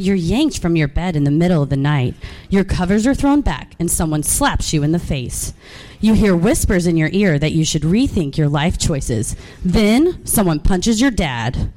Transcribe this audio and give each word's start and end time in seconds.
You're 0.00 0.14
yanked 0.14 0.60
from 0.60 0.76
your 0.76 0.86
bed 0.86 1.16
in 1.16 1.24
the 1.24 1.30
middle 1.32 1.60
of 1.60 1.70
the 1.70 1.76
night. 1.76 2.14
Your 2.50 2.62
covers 2.62 3.04
are 3.04 3.16
thrown 3.16 3.40
back, 3.40 3.74
and 3.80 3.90
someone 3.90 4.22
slaps 4.22 4.72
you 4.72 4.84
in 4.84 4.92
the 4.92 5.00
face. 5.00 5.52
You 6.00 6.14
hear 6.14 6.36
whispers 6.36 6.86
in 6.86 6.96
your 6.96 7.08
ear 7.10 7.36
that 7.36 7.50
you 7.50 7.64
should 7.64 7.82
rethink 7.82 8.36
your 8.36 8.48
life 8.48 8.78
choices. 8.78 9.34
Then 9.64 10.24
someone 10.24 10.60
punches 10.60 11.00
your 11.00 11.10
dad. 11.10 11.72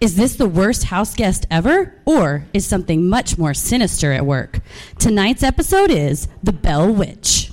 Is 0.00 0.16
this 0.16 0.34
the 0.34 0.48
worst 0.48 0.82
house 0.82 1.14
guest 1.14 1.46
ever? 1.48 1.94
Or 2.04 2.44
is 2.52 2.66
something 2.66 3.08
much 3.08 3.38
more 3.38 3.54
sinister 3.54 4.12
at 4.12 4.26
work? 4.26 4.58
Tonight's 4.98 5.44
episode 5.44 5.92
is 5.92 6.26
The 6.42 6.52
Bell 6.52 6.92
Witch. 6.92 7.52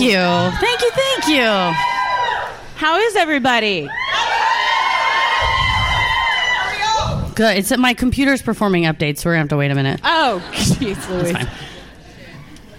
Thank 0.00 0.12
you. 0.12 0.58
Thank 0.60 0.80
you. 0.80 0.90
Thank 0.92 1.26
you. 1.28 1.44
How 2.76 2.98
is 2.98 3.16
everybody? 3.16 3.86
Good. 7.34 7.58
It's 7.58 7.76
my 7.76 7.92
computer's 7.92 8.40
performing 8.40 8.84
updates, 8.84 9.18
so 9.18 9.28
we're 9.28 9.34
gonna 9.34 9.40
have 9.40 9.48
to 9.50 9.58
wait 9.58 9.70
a 9.70 9.74
minute. 9.74 10.00
Oh, 10.02 10.42
jeez 10.52 11.06
Louise. 11.10 11.46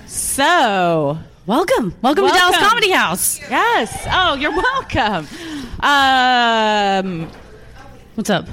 So, 0.07 1.19
Welcome. 1.45 1.93
Welcome, 2.01 2.25
to 2.25 2.33
Dallas 2.33 2.57
Comedy 2.57 2.89
House. 2.89 3.39
yes. 3.41 4.07
Oh, 4.11 4.33
you're 4.33 4.55
welcome. 4.55 5.27
Um, 5.79 7.29
What's 8.15 8.31
up? 8.31 8.47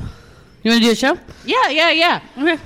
You 0.63 0.73
want 0.73 0.83
to 0.83 0.89
do 0.89 0.93
a 0.93 0.95
show? 0.95 1.19
yeah, 1.47 1.71
yeah, 1.71 1.91
yeah. 1.91 2.21
Okay. 2.37 2.57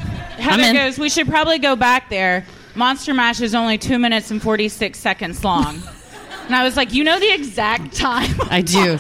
Heather 0.42 0.62
in. 0.64 0.74
goes, 0.74 0.98
we 0.98 1.08
should 1.08 1.28
probably 1.28 1.60
go 1.60 1.76
back 1.76 2.10
there. 2.10 2.44
Monster 2.75 3.12
Mash 3.15 3.41
is 3.41 3.55
only 3.55 3.78
two 3.78 3.99
minutes 3.99 4.31
and 4.31 4.41
46 4.43 4.99
seconds 4.99 5.44
long. 5.44 5.83
and 6.47 6.55
I 6.55 6.65
was 6.65 6.77
like, 6.77 6.93
you 6.93 7.05
know 7.05 7.19
the 7.19 7.33
exact 7.33 7.94
time. 7.94 8.34
I 8.50 8.62
do. 8.62 8.99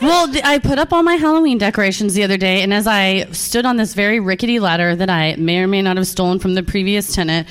Well, 0.00 0.28
th- 0.30 0.44
I 0.44 0.58
put 0.58 0.78
up 0.78 0.92
all 0.92 1.02
my 1.02 1.14
Halloween 1.16 1.58
decorations 1.58 2.14
the 2.14 2.22
other 2.22 2.36
day, 2.36 2.62
and 2.62 2.72
as 2.72 2.86
I 2.86 3.26
stood 3.32 3.66
on 3.66 3.76
this 3.76 3.94
very 3.94 4.20
rickety 4.20 4.60
ladder 4.60 4.94
that 4.94 5.10
I 5.10 5.34
may 5.36 5.58
or 5.58 5.66
may 5.66 5.82
not 5.82 5.96
have 5.96 6.06
stolen 6.06 6.38
from 6.38 6.54
the 6.54 6.62
previous 6.62 7.12
tenant, 7.12 7.48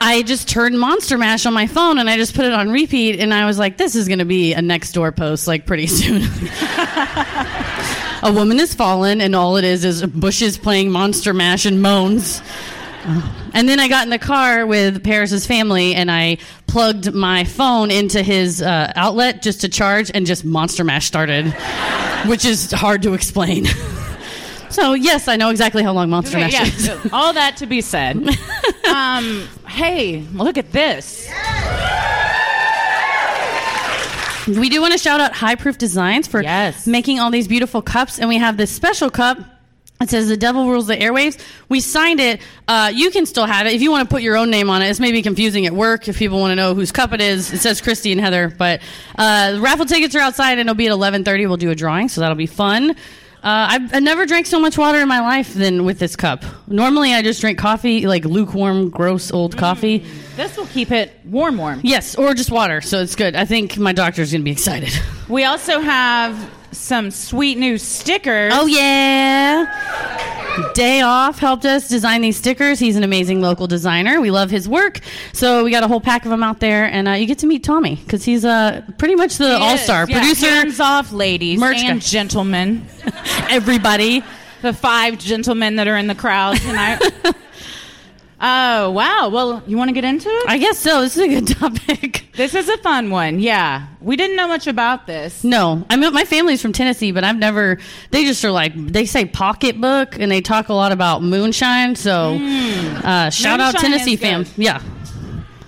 I 0.00 0.22
just 0.22 0.48
turned 0.48 0.78
Monster 0.80 1.16
Mash 1.16 1.46
on 1.46 1.52
my 1.52 1.66
phone 1.66 1.98
and 1.98 2.10
I 2.10 2.16
just 2.16 2.34
put 2.34 2.44
it 2.44 2.52
on 2.52 2.70
repeat, 2.70 3.20
and 3.20 3.32
I 3.32 3.46
was 3.46 3.58
like, 3.58 3.76
this 3.76 3.94
is 3.94 4.08
going 4.08 4.18
to 4.18 4.24
be 4.24 4.52
a 4.52 4.62
next 4.62 4.92
door 4.92 5.12
post 5.12 5.46
like 5.46 5.66
pretty 5.66 5.86
soon. 5.88 6.22
a 8.22 8.32
woman 8.32 8.58
has 8.58 8.74
fallen, 8.74 9.20
and 9.20 9.34
all 9.34 9.56
it 9.56 9.64
is 9.64 9.84
is 9.84 10.04
bushes 10.06 10.56
playing 10.58 10.90
Monster 10.90 11.32
Mash 11.34 11.66
and 11.66 11.82
moans. 11.82 12.42
And 13.54 13.68
then 13.68 13.80
I 13.80 13.88
got 13.88 14.04
in 14.04 14.10
the 14.10 14.18
car 14.18 14.64
with 14.66 15.02
Paris's 15.02 15.44
family, 15.46 15.94
and 15.94 16.10
I 16.10 16.38
plugged 16.66 17.12
my 17.12 17.44
phone 17.44 17.90
into 17.90 18.22
his 18.22 18.62
uh, 18.62 18.92
outlet 18.96 19.42
just 19.42 19.60
to 19.62 19.68
charge, 19.68 20.10
and 20.14 20.24
just 20.24 20.44
Monster 20.44 20.84
Mash 20.84 21.06
started, 21.06 21.46
which 22.26 22.44
is 22.44 22.70
hard 22.70 23.02
to 23.02 23.14
explain. 23.14 23.64
so 24.70 24.94
yes, 24.94 25.26
I 25.28 25.36
know 25.36 25.50
exactly 25.50 25.82
how 25.82 25.92
long 25.92 26.10
Monster 26.10 26.36
Okay, 26.38 26.44
Mash 26.46 26.52
yeah, 26.52 26.62
is. 26.64 26.84
so 26.86 27.00
all 27.12 27.32
that 27.32 27.56
to 27.58 27.66
be 27.66 27.80
said. 27.80 28.16
um, 28.88 29.48
hey, 29.66 30.24
look 30.34 30.56
at 30.56 30.70
this. 30.72 31.28
We 34.48 34.68
do 34.70 34.80
want 34.80 34.92
to 34.92 34.98
shout 34.98 35.20
out 35.20 35.32
High 35.32 35.54
Proof 35.54 35.78
Designs 35.78 36.26
for 36.26 36.42
Yes. 36.42 36.84
making 36.88 37.20
all 37.20 37.30
these 37.30 37.46
beautiful 37.46 37.80
cups, 37.80 38.18
and 38.18 38.28
we 38.28 38.38
have 38.38 38.56
this 38.56 38.72
special 38.72 39.08
cup. 39.08 39.38
It 40.02 40.10
says 40.10 40.28
"The 40.28 40.36
Devil 40.36 40.68
Rules 40.68 40.86
the 40.86 40.96
Airwaves." 40.96 41.38
We 41.68 41.80
signed 41.80 42.20
it. 42.20 42.40
Uh, 42.68 42.90
you 42.92 43.10
can 43.10 43.24
still 43.24 43.46
have 43.46 43.66
it 43.66 43.72
if 43.74 43.80
you 43.80 43.90
want 43.90 44.08
to 44.08 44.12
put 44.12 44.22
your 44.22 44.36
own 44.36 44.50
name 44.50 44.68
on 44.68 44.82
it. 44.82 44.90
It's 44.90 45.00
maybe 45.00 45.22
confusing 45.22 45.64
at 45.66 45.72
work 45.72 46.08
if 46.08 46.18
people 46.18 46.40
want 46.40 46.50
to 46.50 46.56
know 46.56 46.74
whose 46.74 46.92
cup 46.92 47.12
it 47.12 47.20
is. 47.20 47.52
It 47.52 47.58
says 47.58 47.80
Christy 47.80 48.12
and 48.12 48.20
Heather, 48.20 48.54
but 48.58 48.82
uh, 49.16 49.58
raffle 49.60 49.86
tickets 49.86 50.14
are 50.14 50.20
outside, 50.20 50.58
and 50.58 50.68
it'll 50.68 50.74
be 50.74 50.86
at 50.86 50.92
eleven 50.92 51.24
thirty. 51.24 51.46
We'll 51.46 51.56
do 51.56 51.70
a 51.70 51.74
drawing, 51.74 52.08
so 52.08 52.20
that'll 52.20 52.36
be 52.36 52.46
fun. 52.46 52.96
Uh, 53.44 53.66
I've, 53.70 53.94
I 53.94 53.98
never 53.98 54.24
drank 54.24 54.46
so 54.46 54.60
much 54.60 54.78
water 54.78 55.00
in 55.00 55.08
my 55.08 55.20
life 55.20 55.52
than 55.52 55.84
with 55.84 55.98
this 55.98 56.14
cup. 56.14 56.44
Normally, 56.68 57.12
I 57.12 57.22
just 57.22 57.40
drink 57.40 57.58
coffee, 57.58 58.06
like 58.06 58.24
lukewarm, 58.24 58.88
gross 58.88 59.32
old 59.32 59.56
coffee. 59.56 60.04
This 60.36 60.56
will 60.56 60.66
keep 60.66 60.92
it 60.92 61.12
warm, 61.24 61.58
warm. 61.58 61.80
Yes, 61.82 62.14
or 62.14 62.34
just 62.34 62.52
water, 62.52 62.80
so 62.80 63.00
it's 63.00 63.16
good. 63.16 63.34
I 63.34 63.44
think 63.44 63.76
my 63.78 63.92
doctor's 63.92 64.30
gonna 64.30 64.44
be 64.44 64.52
excited. 64.52 64.92
We 65.28 65.42
also 65.42 65.80
have 65.80 66.36
some 66.72 67.10
sweet 67.10 67.58
new 67.58 67.78
stickers. 67.78 68.52
Oh 68.54 68.66
yeah. 68.66 70.70
Day 70.74 71.00
off 71.00 71.38
helped 71.38 71.64
us 71.64 71.88
design 71.88 72.20
these 72.20 72.36
stickers. 72.36 72.78
He's 72.78 72.96
an 72.96 73.04
amazing 73.04 73.40
local 73.40 73.66
designer. 73.66 74.20
We 74.20 74.30
love 74.30 74.50
his 74.50 74.68
work. 74.68 75.00
So 75.32 75.64
we 75.64 75.70
got 75.70 75.82
a 75.82 75.88
whole 75.88 76.00
pack 76.00 76.24
of 76.24 76.30
them 76.30 76.42
out 76.42 76.60
there, 76.60 76.84
and 76.84 77.08
uh, 77.08 77.12
you 77.12 77.26
get 77.26 77.38
to 77.38 77.46
meet 77.46 77.64
Tommy 77.64 77.96
because 77.96 78.24
he's 78.24 78.44
uh, 78.44 78.82
pretty 78.98 79.14
much 79.14 79.38
the 79.38 79.56
all 79.56 79.78
star 79.78 80.06
yeah. 80.08 80.18
producer. 80.18 80.46
Hands 80.46 80.80
off, 80.80 81.12
ladies 81.12 81.58
Merch 81.58 81.78
and 81.78 82.00
guy. 82.00 82.06
gentlemen. 82.06 82.86
Everybody. 83.48 84.22
The 84.60 84.72
five 84.72 85.18
gentlemen 85.18 85.76
that 85.76 85.88
are 85.88 85.96
in 85.96 86.06
the 86.06 86.14
crowd 86.14 86.58
tonight. 86.58 87.00
oh 88.42 88.90
wow! 88.90 89.28
Well, 89.32 89.62
you 89.66 89.76
want 89.78 89.88
to 89.88 89.94
get 89.94 90.04
into 90.04 90.28
it? 90.28 90.44
I 90.48 90.58
guess 90.58 90.78
so. 90.78 91.00
This 91.00 91.16
is 91.16 91.22
a 91.22 91.28
good 91.28 91.46
topic. 91.58 92.26
this 92.36 92.54
is 92.54 92.68
a 92.68 92.76
fun 92.78 93.10
one. 93.10 93.38
Yeah, 93.40 93.86
we 94.00 94.16
didn't 94.16 94.36
know 94.36 94.48
much 94.48 94.66
about 94.66 95.06
this. 95.06 95.44
No, 95.44 95.86
I 95.88 95.96
mean 95.96 96.12
my 96.12 96.24
family's 96.24 96.60
from 96.60 96.72
Tennessee, 96.72 97.12
but 97.12 97.24
I've 97.24 97.36
never. 97.38 97.78
They 98.10 98.24
just 98.24 98.44
are 98.44 98.50
like 98.50 98.72
they 98.74 99.06
say 99.06 99.24
pocketbook, 99.24 100.18
and 100.18 100.30
they 100.30 100.40
talk 100.40 100.68
a 100.68 100.74
lot 100.74 100.92
about 100.92 101.22
moonshine. 101.22 101.94
So, 101.96 102.38
uh, 103.04 103.30
shout 103.30 103.60
out 103.60 103.74
Hmm. 103.74 103.80
Tennessee 103.80 104.16
fam. 104.16 104.44
Yeah, 104.56 104.82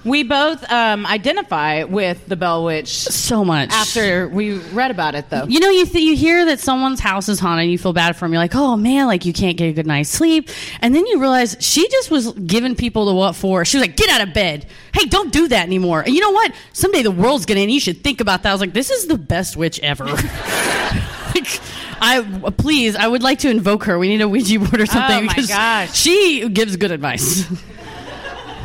We 0.05 0.23
both 0.23 0.71
um, 0.71 1.06
identify 1.06 1.85
with 1.85 2.27
the 2.27 2.37
Bell 2.37 2.65
Witch 2.65 2.89
So 2.89 3.45
much. 3.45 3.71
after 3.71 4.29
we 4.29 4.59
read 4.59 4.91
about 4.91 5.15
it, 5.15 5.31
though. 5.31 5.45
You 5.45 5.61
know, 5.61 5.71
you 5.71 5.87
th- 5.87 6.05
you 6.05 6.15
hear 6.15 6.45
that 6.47 6.61
someone's 6.61 7.01
house 7.01 7.29
is 7.29 7.41
haunted, 7.41 7.62
and 7.65 7.73
you 7.73 7.79
feel 7.79 7.93
bad 7.95 8.15
for 8.15 8.27
them. 8.27 8.33
You're 8.35 8.43
like, 8.43 8.55
oh 8.55 8.77
man, 8.77 9.06
like 9.06 9.25
you 9.25 9.33
can't 9.33 9.56
get 9.56 9.69
a 9.69 9.73
good 9.73 9.87
night's 9.87 10.11
sleep, 10.11 10.51
and 10.81 10.95
then 10.95 11.06
you 11.06 11.19
realize 11.21 11.56
she 11.61 11.89
just 11.89 12.11
was 12.11 12.33
giving 12.33 12.75
people 12.77 13.06
the 13.06 13.15
what 13.15 13.35
for. 13.35 13.65
She 13.65 13.79
was 13.79 13.87
like, 13.87 13.97
get 13.97 14.11
out 14.11 14.27
of 14.29 14.35
bed. 14.35 14.67
Hey, 14.93 15.06
don't 15.06 15.33
do 15.33 15.49
that 15.49 15.67
anymore. 15.67 16.03
And 16.03 16.15
you 16.15 16.21
know 16.21 16.33
what? 16.33 16.53
Someday 16.75 17.03
the 17.03 17.11
world's 17.11 17.47
gonna 17.47 17.61
end. 17.61 17.71
You 17.73 17.81
should 17.81 18.05
think 18.05 18.21
about 18.21 18.43
that. 18.43 18.51
I 18.51 18.53
was 18.53 18.61
like, 18.61 18.75
this 18.75 18.91
is 18.91 19.06
the 19.06 19.17
best 19.19 19.56
witch 19.56 19.81
ever. 19.81 20.05
like, 21.35 21.61
I 22.01 22.23
please, 22.59 22.95
I 22.97 23.06
would 23.09 23.23
like 23.23 23.39
to 23.41 23.51
invoke 23.51 23.85
her. 23.85 23.99
We 23.99 24.09
need 24.09 24.21
a 24.21 24.29
Ouija 24.29 24.59
board 24.59 24.81
or 24.81 24.87
something. 24.87 25.23
Oh, 25.31 25.35
my 25.37 25.37
gosh. 25.49 25.97
she 25.97 26.49
gives 26.51 26.77
good 26.77 26.91
advice. 26.91 27.47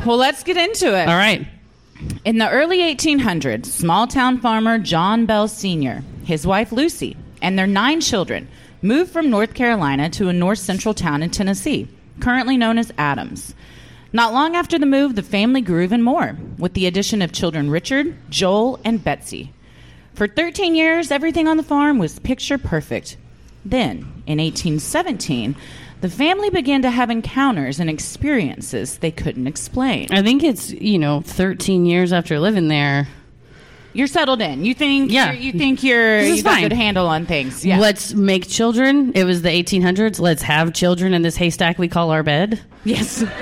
Well, 0.05 0.17
let's 0.17 0.43
get 0.43 0.57
into 0.57 0.97
it. 0.97 1.07
All 1.07 1.17
right. 1.17 1.45
In 2.23 2.37
the 2.37 2.49
early 2.49 2.79
1800s, 2.79 3.65
small 3.65 4.07
town 4.07 4.39
farmer 4.39 4.79
John 4.79 5.25
Bell 5.25 5.47
Sr., 5.47 6.03
his 6.23 6.47
wife 6.47 6.71
Lucy, 6.71 7.17
and 7.41 7.59
their 7.59 7.67
nine 7.67 7.99
children 7.99 8.47
moved 8.81 9.11
from 9.11 9.29
North 9.29 9.53
Carolina 9.53 10.09
to 10.11 10.29
a 10.29 10.33
north 10.33 10.59
central 10.59 10.93
town 10.93 11.21
in 11.21 11.29
Tennessee, 11.29 11.87
currently 12.21 12.55
known 12.55 12.77
as 12.77 12.93
Adams. 12.97 13.53
Not 14.13 14.33
long 14.33 14.55
after 14.55 14.79
the 14.79 14.85
move, 14.85 15.15
the 15.15 15.21
family 15.21 15.61
grew 15.61 15.83
even 15.83 16.01
more, 16.01 16.37
with 16.57 16.73
the 16.73 16.87
addition 16.87 17.21
of 17.21 17.31
children 17.31 17.69
Richard, 17.69 18.15
Joel, 18.29 18.79
and 18.85 19.03
Betsy. 19.03 19.51
For 20.13 20.27
13 20.27 20.75
years, 20.75 21.11
everything 21.11 21.47
on 21.47 21.57
the 21.57 21.63
farm 21.63 21.99
was 21.99 22.19
picture 22.19 22.57
perfect. 22.57 23.17
Then, 23.65 23.99
in 24.25 24.39
1817, 24.39 25.55
the 26.01 26.09
family 26.09 26.49
began 26.49 26.81
to 26.83 26.89
have 26.89 27.09
encounters 27.09 27.79
and 27.79 27.89
experiences 27.89 28.97
they 28.99 29.11
couldn't 29.11 29.47
explain. 29.47 30.07
I 30.11 30.21
think 30.21 30.43
it's 30.43 30.71
you 30.71 30.97
know 30.99 31.21
13 31.21 31.85
years 31.85 32.13
after 32.13 32.39
living 32.39 32.67
there. 32.67 33.07
You're 33.91 34.07
settled 34.07 34.39
in. 34.41 34.65
You 34.65 34.73
think 34.75 35.11
Yeah. 35.11 35.31
you're, 35.31 35.41
you 35.41 35.51
think 35.53 35.83
you're 35.83 36.21
you 36.21 36.43
got 36.43 36.59
a 36.59 36.61
good 36.61 36.73
handle 36.73 37.07
on 37.07 37.25
things. 37.25 37.65
Yeah. 37.65 37.79
Let's 37.79 38.13
make 38.13 38.47
children. 38.47 39.11
It 39.15 39.23
was 39.23 39.41
the 39.41 39.49
1800s. 39.49 40.19
Let's 40.19 40.43
have 40.43 40.73
children 40.73 41.13
in 41.13 41.23
this 41.23 41.35
haystack 41.35 41.79
we 41.79 41.87
call 41.87 42.11
our 42.11 42.21
bed. 42.23 42.61
Yes. 42.83 43.23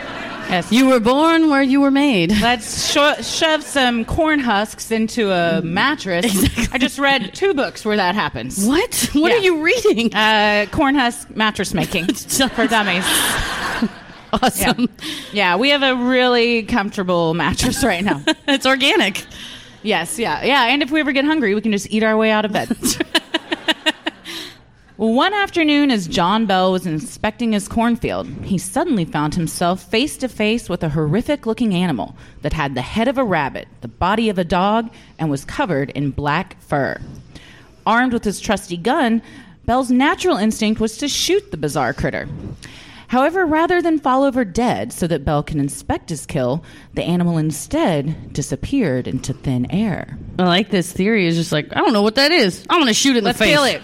yes. 0.49 0.71
You 0.71 0.87
were 0.87 0.99
born 0.99 1.49
where 1.49 1.61
you 1.61 1.81
were 1.81 1.91
made. 1.91 2.31
Let's 2.41 2.91
sho- 2.91 3.21
shove 3.21 3.63
some 3.63 4.05
corn 4.05 4.39
husks 4.39 4.91
into 4.91 5.31
a 5.31 5.61
mattress. 5.61 6.25
I 6.71 6.77
just 6.77 6.99
read 6.99 7.33
two 7.33 7.53
books 7.53 7.83
where 7.85 7.97
that 7.97 8.15
happens. 8.15 8.65
What? 8.65 9.09
What 9.13 9.31
Yeah. 9.31 9.37
are 9.37 9.41
you 9.41 9.63
reading? 9.63 10.13
Uh, 10.13 10.65
corn 10.71 10.95
husk 10.95 11.29
mattress 11.35 11.73
making 11.73 12.05
for 12.13 12.67
dummies. 12.67 13.05
Yeah. 14.33 14.39
awesome. 14.43 14.89
yeah, 15.31 15.55
we 15.55 15.69
have 15.69 15.83
a 15.83 15.95
really 15.95 16.63
comfortable 16.63 17.33
mattress 17.33 17.81
right 17.83 18.03
now. 18.03 18.21
it's 18.47 18.65
organic. 18.65 19.25
Yes, 19.83 20.19
yeah, 20.19 20.43
yeah. 20.43 20.65
And 20.65 20.83
if 20.83 20.91
we 20.91 20.99
ever 20.99 21.13
get 21.13 21.23
hungry, 21.23 21.55
we 21.55 21.61
can 21.61 21.71
just 21.71 21.89
eat 21.91 22.03
our 22.03 22.17
way 22.17 22.29
out 22.29 22.43
of 22.43 22.51
bed. 22.51 22.67
One 24.97 25.31
afternoon, 25.31 25.91
as 25.91 26.07
John 26.07 26.47
Bell 26.47 26.71
was 26.71 26.87
inspecting 26.87 27.51
his 27.51 27.67
cornfield, 27.67 28.25
he 28.43 28.57
suddenly 28.57 29.05
found 29.05 29.35
himself 29.35 29.83
face 29.83 30.17
to 30.17 30.27
face 30.27 30.69
with 30.69 30.81
a 30.81 30.89
horrific 30.89 31.45
looking 31.45 31.75
animal 31.75 32.15
that 32.41 32.53
had 32.53 32.73
the 32.73 32.81
head 32.81 33.07
of 33.07 33.19
a 33.19 33.23
rabbit, 33.23 33.67
the 33.81 33.87
body 33.87 34.27
of 34.27 34.39
a 34.39 34.43
dog, 34.43 34.89
and 35.19 35.29
was 35.29 35.45
covered 35.45 35.91
in 35.91 36.09
black 36.09 36.59
fur. 36.59 36.99
Armed 37.85 38.11
with 38.11 38.23
his 38.23 38.39
trusty 38.39 38.75
gun, 38.75 39.21
Bell's 39.67 39.91
natural 39.91 40.37
instinct 40.37 40.81
was 40.81 40.97
to 40.97 41.07
shoot 41.07 41.51
the 41.51 41.57
bizarre 41.57 41.93
critter. 41.93 42.27
However, 43.07 43.45
rather 43.45 43.81
than 43.81 43.99
fall 43.99 44.23
over 44.23 44.43
dead 44.43 44.91
so 44.91 45.07
that 45.07 45.23
Bell 45.23 45.41
can 45.41 45.59
inspect 45.59 46.09
his 46.09 46.25
kill, 46.25 46.63
the 46.93 47.03
animal 47.03 47.37
instead 47.37 48.33
disappeared 48.33 49.07
into 49.07 49.33
thin 49.33 49.69
air. 49.71 50.17
I 50.37 50.43
like 50.43 50.69
this 50.69 50.91
theory. 50.91 51.25
Is 51.27 51.35
just 51.37 51.51
like 51.51 51.73
I 51.75 51.79
don't 51.79 51.93
know 51.93 52.01
what 52.01 52.15
that 52.15 52.31
is. 52.31 52.65
I'm 52.69 52.79
gonna 52.79 52.93
shoot 52.93 53.15
it 53.15 53.19
in 53.19 53.23
Let's 53.23 53.39
the 53.39 53.45
face. 53.45 53.53
kill 53.55 53.63
it. 53.63 53.81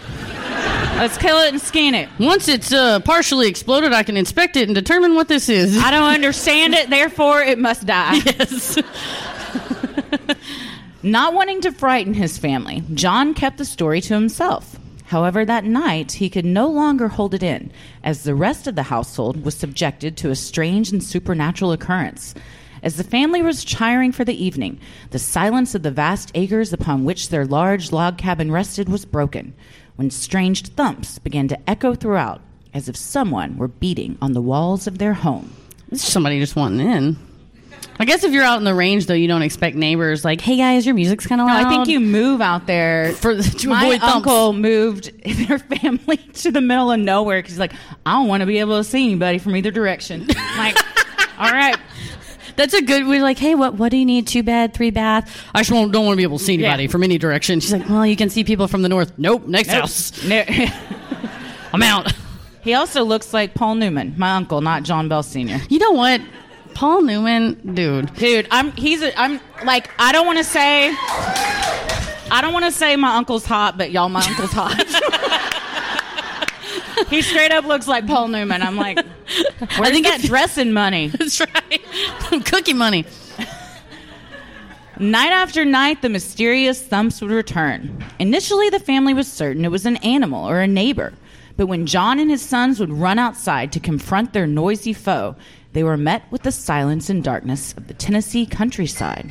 Let's 0.98 1.18
kill 1.18 1.40
it 1.40 1.54
and 1.54 1.62
scan 1.62 1.96
it. 1.96 2.10
Once 2.20 2.48
it's 2.48 2.72
uh, 2.72 3.00
partially 3.00 3.48
exploded, 3.48 3.94
I 3.94 4.04
can 4.04 4.16
inspect 4.16 4.56
it 4.58 4.68
and 4.68 4.76
determine 4.76 5.16
what 5.16 5.28
this 5.28 5.50
is. 5.50 5.78
I 5.78 5.90
don't 5.90 6.14
understand 6.14 6.76
it, 6.76 6.90
therefore 6.90 7.42
it 7.42 7.58
must 7.58 7.86
die. 7.86 8.16
yes. 8.26 8.78
Not 11.02 11.34
wanting 11.34 11.62
to 11.62 11.72
frighten 11.72 12.14
his 12.14 12.38
family, 12.38 12.84
John 12.94 13.34
kept 13.34 13.58
the 13.58 13.66
story 13.66 14.02
to 14.02 14.14
himself. 14.14 14.78
However, 15.14 15.46
that 15.46 15.64
night 15.64 16.14
he 16.14 16.28
could 16.28 16.44
no 16.44 16.68
longer 16.68 17.08
hold 17.08 17.36
it 17.36 17.44
in, 17.44 17.72
as 18.04 18.24
the 18.24 18.34
rest 18.34 18.66
of 18.66 18.74
the 18.74 18.90
household 18.90 19.46
was 19.46 19.54
subjected 19.54 20.18
to 20.18 20.32
a 20.32 20.36
strange 20.36 20.92
and 20.92 21.04
supernatural 21.04 21.72
occurrence. 21.72 22.34
As 22.82 22.98
the 22.98 23.04
family 23.04 23.44
was 23.44 23.64
retiring 23.64 24.12
for 24.12 24.26
the 24.26 24.44
evening, 24.44 24.80
the 25.12 25.20
silence 25.20 25.76
of 25.76 25.84
the 25.84 25.92
vast 25.92 26.32
acres 26.34 26.74
upon 26.74 27.04
which 27.04 27.30
their 27.30 27.46
large 27.46 27.92
log 27.92 28.18
cabin 28.18 28.52
rested 28.52 28.90
was 28.90 29.06
broken, 29.06 29.54
when 29.98 30.10
strange 30.10 30.64
thumps 30.70 31.20
began 31.20 31.48
to 31.48 31.70
echo 31.70 31.94
throughout, 31.94 32.42
as 32.74 32.90
if 32.90 32.98
someone 32.98 33.56
were 33.56 33.68
beating 33.68 34.18
on 34.20 34.34
the 34.34 34.42
walls 34.42 34.88
of 34.88 34.98
their 34.98 35.14
home. 35.14 35.54
Somebody 35.94 36.40
just 36.40 36.56
wanting 36.56 36.90
in. 36.90 37.18
I 38.00 38.06
guess 38.06 38.24
if 38.24 38.32
you're 38.34 38.44
out 38.44 38.58
in 38.58 38.64
the 38.64 38.74
range, 38.76 39.06
though, 39.06 39.14
you 39.14 39.28
don't 39.28 39.42
expect 39.42 39.76
neighbors 39.76 40.24
like, 40.26 40.42
"Hey 40.42 40.58
guys, 40.58 40.86
your 40.86 40.96
music's 40.96 41.26
kind 41.28 41.40
of 41.42 41.48
No, 41.48 41.54
loud." 41.54 41.66
I 41.66 41.70
think 41.70 41.88
you 41.88 42.00
move 42.00 42.42
out 42.42 42.68
there 42.68 43.14
For- 43.14 43.42
to 43.42 43.68
my 43.70 43.84
avoid 43.86 44.00
thumps. 44.02 44.16
uncle 44.16 44.54
moved 44.54 45.12
their 45.48 45.60
family 45.60 46.18
to 46.34 46.52
the 46.52 46.62
middle 46.62 46.92
of 46.92 47.00
nowhere 47.00 47.40
because 47.40 47.54
he's 47.54 47.60
like, 47.60 47.74
I 48.06 48.14
don't 48.14 48.28
want 48.28 48.42
to 48.42 48.48
be 48.48 48.60
able 48.60 48.78
to 48.78 48.84
see 48.84 49.06
anybody 49.06 49.38
from 49.38 49.56
either 49.56 49.72
direction. 49.72 50.28
I'm 50.36 50.58
like, 50.58 50.78
all 51.40 51.52
right, 51.52 51.78
That's 52.56 52.74
a 52.74 52.82
good. 52.82 53.08
We're 53.08 53.22
like, 53.24 53.38
hey, 53.40 53.56
what 53.56 53.76
what 53.76 53.90
do 53.90 53.98
you 53.98 54.06
need? 54.06 54.28
Two 54.28 54.44
bed, 54.44 54.74
three 54.74 54.92
bath. 54.92 55.44
I 55.56 55.60
just 55.62 55.72
won't, 55.72 55.92
don't 55.92 56.06
want 56.06 56.14
to 56.14 56.18
be 56.18 56.24
able 56.24 56.38
to 56.38 56.44
see 56.44 56.54
anybody 56.54 56.84
Yeah. 56.84 56.90
from 56.90 57.04
any 57.04 57.18
direction. 57.18 57.60
She's 57.60 57.74
like, 57.74 57.90
well, 57.90 58.06
you 58.06 58.16
can 58.16 58.30
see 58.30 58.44
people 58.44 58.68
from 58.68 58.82
the 58.84 58.90
north. 58.90 59.14
Nope, 59.18 59.48
next 59.48 59.70
Nope. 59.70 59.80
house. 59.82 60.24
No. 60.26 60.44
I'm 61.74 61.82
out. 61.82 62.14
he 62.62 62.76
also 62.76 63.04
looks 63.04 63.34
like 63.34 63.56
Paul 63.56 63.76
Newman, 63.76 64.14
my 64.18 64.36
uncle, 64.36 64.62
not 64.62 64.84
John 64.84 65.10
Bell 65.10 65.24
Sr. 65.24 65.60
You 65.70 65.80
know 65.80 65.92
what? 65.92 66.22
Paul 66.74 67.04
Newman, 67.04 67.74
dude. 67.74 68.14
Dude, 68.16 68.48
I'm 68.52 68.72
he's 68.74 69.02
a, 69.02 69.18
I'm 69.20 69.40
like 69.64 69.90
I 70.00 70.12
don't 70.12 70.26
want 70.26 70.40
to 70.40 70.44
say 70.44 70.94
I 72.32 72.40
don't 72.42 72.54
want 72.54 72.66
to 72.66 72.72
say 72.72 72.96
my 72.96 73.16
uncle's 73.16 73.46
hot, 73.46 73.78
but 73.78 73.92
y'all, 73.92 74.10
my 74.10 74.26
uncle's 74.26 74.52
hot. 74.52 74.76
he 77.10 77.22
straight 77.22 77.52
up 77.52 77.66
looks 77.66 77.88
like 77.88 78.08
Paul 78.08 78.30
Newman. 78.30 78.62
I'm 78.62 78.76
like, 78.76 79.00
where's 79.78 79.92
think 79.92 80.08
that 80.08 80.22
dressing 80.24 80.74
money? 80.74 81.08
That's 81.08 81.40
right. 81.40 81.82
Cookie 82.46 82.74
money. 82.74 83.06
Night 85.00 85.32
after 85.32 85.66
night, 85.66 86.02
the 86.02 86.10
mysterious 86.10 86.82
thumps 86.82 87.22
would 87.22 87.32
return. 87.32 88.04
Initially, 88.20 88.70
the 88.70 88.80
family 88.80 89.14
was 89.14 89.32
certain 89.32 89.66
it 89.66 89.72
was 89.72 89.86
an 89.86 89.98
animal 89.98 90.48
or 90.48 90.60
a 90.60 90.68
neighbor. 90.68 91.14
But 91.56 91.68
when 91.68 91.86
John 91.86 92.20
and 92.20 92.32
his 92.32 92.42
sons 92.42 92.80
would 92.80 92.92
run 92.92 93.20
outside 93.20 93.72
to 93.74 93.80
confront 93.80 94.34
their 94.34 94.48
noisy 94.48 94.94
foe, 94.94 95.36
they 95.74 95.84
were 95.84 95.98
met 95.98 96.24
with 96.32 96.44
the 96.44 96.52
silence 96.52 97.10
and 97.10 97.24
darkness 97.24 97.74
of 97.76 97.88
the 97.88 97.94
Tennessee 97.94 98.46
countryside. 98.46 99.30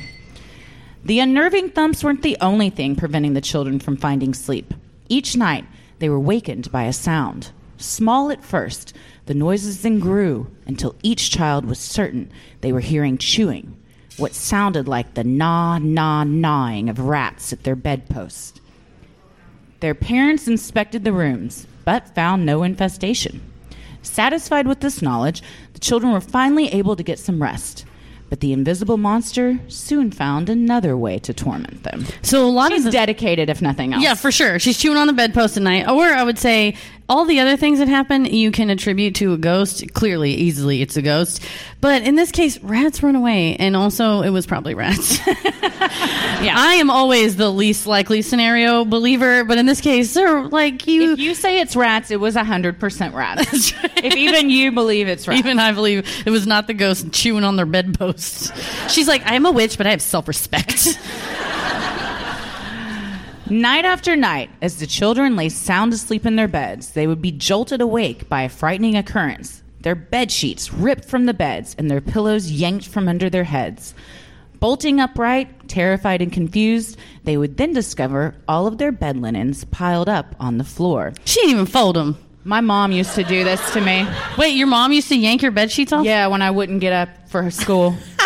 The 1.05 1.19
unnerving 1.19 1.69
thumps 1.71 2.03
weren't 2.03 2.21
the 2.21 2.37
only 2.39 2.69
thing 2.69 2.95
preventing 2.95 3.33
the 3.33 3.41
children 3.41 3.79
from 3.79 3.97
finding 3.97 4.33
sleep. 4.33 4.73
Each 5.09 5.35
night, 5.35 5.65
they 5.99 6.09
were 6.09 6.19
wakened 6.19 6.71
by 6.71 6.83
a 6.83 6.93
sound. 6.93 7.51
Small 7.77 8.31
at 8.31 8.43
first, 8.43 8.93
the 9.25 9.33
noises 9.33 9.81
then 9.81 9.99
grew 9.99 10.47
until 10.65 10.95
each 11.01 11.31
child 11.31 11.65
was 11.65 11.79
certain 11.79 12.31
they 12.61 12.71
were 12.71 12.79
hearing 12.79 13.17
chewing, 13.17 13.77
what 14.17 14.33
sounded 14.33 14.87
like 14.87 15.13
the 15.13 15.23
gnaw, 15.23 15.77
gnaw, 15.79 16.23
gnawing 16.23 16.89
of 16.89 16.99
rats 16.99 17.51
at 17.51 17.63
their 17.63 17.75
bedpost. 17.75 18.61
Their 19.79 19.95
parents 19.95 20.47
inspected 20.47 21.03
the 21.03 21.11
rooms, 21.11 21.67
but 21.83 22.15
found 22.15 22.45
no 22.45 22.63
infestation. 22.63 23.41
Satisfied 24.03 24.67
with 24.67 24.81
this 24.81 25.01
knowledge, 25.01 25.41
the 25.73 25.79
children 25.79 26.13
were 26.13 26.21
finally 26.21 26.67
able 26.67 26.95
to 26.95 27.03
get 27.03 27.17
some 27.17 27.41
rest. 27.41 27.85
But 28.29 28.39
the 28.39 28.53
invisible 28.53 28.97
monster 28.97 29.59
soon 29.67 30.09
found 30.09 30.49
another 30.49 30.97
way 30.97 31.19
to 31.19 31.33
torment 31.33 31.83
them. 31.83 32.05
So 32.23 32.43
a 32.43 32.49
lot 32.49 32.71
She's 32.71 32.79
of 32.79 32.85
the, 32.85 32.91
dedicated, 32.91 33.47
if 33.49 33.61
nothing 33.61 33.93
else. 33.93 34.01
Yeah, 34.01 34.15
for 34.15 34.31
sure. 34.31 34.57
She's 34.57 34.77
chewing 34.77 34.97
on 34.97 35.05
the 35.05 35.13
bedpost 35.13 35.55
at 35.55 35.61
night. 35.61 35.87
Or 35.87 36.05
I 36.05 36.23
would 36.23 36.39
say 36.39 36.75
all 37.09 37.25
the 37.25 37.39
other 37.39 37.57
things 37.57 37.79
that 37.79 37.87
happen 37.87 38.25
you 38.25 38.51
can 38.51 38.69
attribute 38.69 39.15
to 39.15 39.33
a 39.33 39.37
ghost. 39.37 39.93
Clearly, 39.93 40.31
easily, 40.31 40.81
it's 40.81 40.95
a 40.97 41.01
ghost. 41.01 41.43
But 41.81 42.03
in 42.03 42.15
this 42.15 42.31
case, 42.31 42.59
rats 42.63 43.03
run 43.03 43.15
away, 43.15 43.55
and 43.57 43.75
also 43.75 44.21
it 44.21 44.29
was 44.29 44.45
probably 44.45 44.73
rats. 44.73 45.19
yeah, 45.27 46.55
I 46.57 46.77
am 46.79 46.89
always 46.89 47.35
the 47.35 47.49
least 47.49 47.87
likely 47.87 48.21
scenario 48.21 48.85
believer, 48.85 49.43
but 49.43 49.57
in 49.57 49.65
this 49.65 49.81
case, 49.81 50.13
they're 50.13 50.43
like 50.43 50.87
you. 50.87 51.13
If 51.13 51.19
you 51.19 51.35
say 51.35 51.59
it's 51.59 51.75
rats, 51.75 52.09
it 52.09 52.19
was 52.19 52.35
100% 52.35 53.13
rats. 53.13 53.73
If 54.03 54.17
even 54.17 54.49
you 54.49 54.73
believe 54.73 55.07
it's 55.07 55.29
rats. 55.29 55.39
Even 55.39 55.59
I 55.59 55.71
believe 55.71 56.05
it 56.25 56.29
was 56.29 56.45
not 56.45 56.67
the 56.67 56.73
ghost 56.73 57.13
chewing 57.13 57.45
on 57.45 57.55
their 57.55 57.65
bedposts. 57.65 58.51
She's 58.91 59.07
like, 59.07 59.25
I 59.25 59.35
am 59.35 59.45
a 59.45 59.51
witch, 59.51 59.77
but 59.77 59.87
I 59.87 59.91
have 59.91 60.01
self 60.01 60.27
respect. 60.27 60.99
Night 63.49 63.83
after 63.83 64.15
night, 64.15 64.49
as 64.61 64.77
the 64.77 64.87
children 64.87 65.35
lay 65.35 65.49
sound 65.49 65.91
asleep 65.91 66.25
in 66.25 66.37
their 66.37 66.47
beds, 66.47 66.91
they 66.91 67.07
would 67.07 67.21
be 67.21 67.31
jolted 67.31 67.81
awake 67.81 68.29
by 68.29 68.43
a 68.43 68.49
frightening 68.49 68.95
occurrence. 68.95 69.61
Their 69.81 69.95
bed 69.95 70.31
sheets 70.31 70.71
ripped 70.71 71.03
from 71.03 71.25
the 71.25 71.33
beds 71.33 71.75
and 71.77 71.91
their 71.91 71.99
pillows 71.99 72.49
yanked 72.49 72.87
from 72.87 73.09
under 73.09 73.29
their 73.29 73.43
heads. 73.43 73.93
Bolting 74.61 75.01
upright, 75.01 75.67
terrified 75.67 76.21
and 76.21 76.31
confused, 76.31 76.97
they 77.25 77.35
would 77.35 77.57
then 77.57 77.73
discover 77.73 78.33
all 78.47 78.65
of 78.65 78.77
their 78.77 78.93
bed 78.93 79.17
linens 79.17 79.65
piled 79.65 80.07
up 80.07 80.37
on 80.39 80.57
the 80.57 80.63
floor. 80.63 81.11
She 81.25 81.41
didn't 81.41 81.51
even 81.51 81.65
fold 81.65 81.97
them. 81.97 82.17
My 82.45 82.61
mom 82.61 82.93
used 82.93 83.13
to 83.15 83.25
do 83.25 83.43
this 83.43 83.73
to 83.73 83.81
me. 83.81 84.07
Wait, 84.37 84.55
your 84.55 84.67
mom 84.67 84.93
used 84.93 85.09
to 85.09 85.17
yank 85.17 85.41
your 85.41 85.51
bed 85.51 85.69
sheets 85.69 85.91
off? 85.91 86.05
Yeah, 86.05 86.27
when 86.27 86.41
I 86.41 86.51
wouldn't 86.51 86.79
get 86.79 86.93
up 86.93 87.29
for 87.29 87.51
school. 87.51 87.95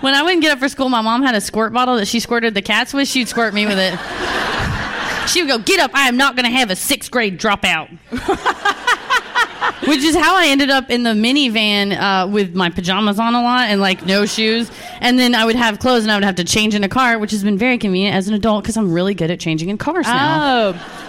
When 0.00 0.14
I 0.14 0.22
wouldn't 0.22 0.42
get 0.42 0.52
up 0.52 0.58
for 0.58 0.68
school, 0.68 0.88
my 0.88 1.00
mom 1.00 1.22
had 1.22 1.34
a 1.34 1.40
squirt 1.40 1.72
bottle 1.72 1.96
that 1.96 2.06
she 2.06 2.20
squirted 2.20 2.54
the 2.54 2.62
cats 2.62 2.92
with. 2.92 3.08
She'd 3.08 3.28
squirt 3.28 3.54
me 3.54 3.66
with 3.66 3.78
it. 3.78 3.94
She 5.28 5.42
would 5.42 5.48
go, 5.48 5.58
"Get 5.58 5.80
up! 5.80 5.90
I 5.94 6.08
am 6.08 6.16
not 6.16 6.36
going 6.36 6.44
to 6.44 6.50
have 6.50 6.70
a 6.70 6.76
sixth 6.76 7.10
grade 7.10 7.38
dropout." 7.38 7.88
Which 9.86 10.00
is 10.00 10.16
how 10.16 10.36
I 10.36 10.46
ended 10.48 10.70
up 10.70 10.90
in 10.90 11.02
the 11.02 11.10
minivan 11.10 11.96
uh, 11.96 12.26
with 12.28 12.54
my 12.54 12.68
pajamas 12.68 13.18
on 13.18 13.34
a 13.34 13.42
lot 13.42 13.68
and 13.68 13.80
like 13.80 14.04
no 14.04 14.26
shoes. 14.26 14.70
And 15.00 15.18
then 15.18 15.34
I 15.34 15.44
would 15.44 15.56
have 15.56 15.78
clothes 15.78 16.02
and 16.02 16.10
I 16.10 16.16
would 16.16 16.24
have 16.24 16.34
to 16.36 16.44
change 16.44 16.74
in 16.74 16.84
a 16.84 16.88
car, 16.88 17.18
which 17.18 17.30
has 17.30 17.44
been 17.44 17.56
very 17.56 17.78
convenient 17.78 18.14
as 18.16 18.28
an 18.28 18.34
adult 18.34 18.64
because 18.64 18.76
I'm 18.76 18.92
really 18.92 19.14
good 19.14 19.30
at 19.30 19.40
changing 19.40 19.68
in 19.68 19.78
cars 19.78 20.06
now. 20.06 20.74
Oh. 20.74 21.07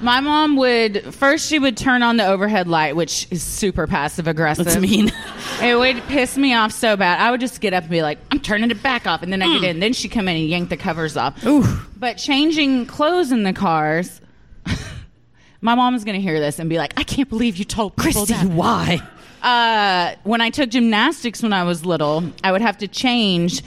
My 0.00 0.20
mom 0.20 0.56
would 0.56 1.14
first 1.14 1.46
she 1.48 1.58
would 1.58 1.76
turn 1.76 2.02
on 2.02 2.16
the 2.16 2.26
overhead 2.26 2.66
light, 2.68 2.96
which 2.96 3.26
is 3.30 3.42
super 3.42 3.86
passive 3.86 4.26
aggressive. 4.26 4.64
That's 4.64 4.78
mean. 4.78 5.12
It 5.62 5.76
would 5.78 6.02
piss 6.04 6.38
me 6.38 6.54
off 6.54 6.72
so 6.72 6.96
bad. 6.96 7.20
I 7.20 7.30
would 7.30 7.40
just 7.40 7.60
get 7.60 7.74
up 7.74 7.82
and 7.82 7.90
be 7.90 8.00
like, 8.00 8.18
"I'm 8.30 8.40
turning 8.40 8.70
it 8.70 8.82
back 8.82 9.06
off," 9.06 9.22
and 9.22 9.30
then 9.30 9.42
I 9.42 9.58
get 9.58 9.64
in. 9.64 9.78
Then 9.80 9.92
she'd 9.92 10.08
come 10.08 10.26
in 10.26 10.36
and 10.36 10.48
yank 10.48 10.70
the 10.70 10.76
covers 10.78 11.18
off. 11.18 11.44
Ooh. 11.44 11.64
But 11.98 12.14
changing 12.14 12.86
clothes 12.86 13.30
in 13.30 13.42
the 13.42 13.52
cars, 13.52 14.22
my 15.60 15.74
mom 15.74 15.94
is 15.94 16.04
going 16.04 16.14
to 16.14 16.22
hear 16.22 16.40
this 16.40 16.58
and 16.58 16.70
be 16.70 16.78
like, 16.78 16.94
"I 16.98 17.02
can't 17.02 17.28
believe 17.28 17.58
you 17.58 17.66
told 17.66 17.94
people 17.94 18.24
Christy, 18.24 18.32
that." 18.32 18.46
why? 18.46 19.00
uh, 19.42 20.14
when 20.22 20.40
I 20.40 20.48
took 20.48 20.70
gymnastics 20.70 21.42
when 21.42 21.52
I 21.52 21.64
was 21.64 21.84
little, 21.84 22.24
I 22.42 22.52
would 22.52 22.62
have 22.62 22.78
to 22.78 22.88
change 22.88 23.62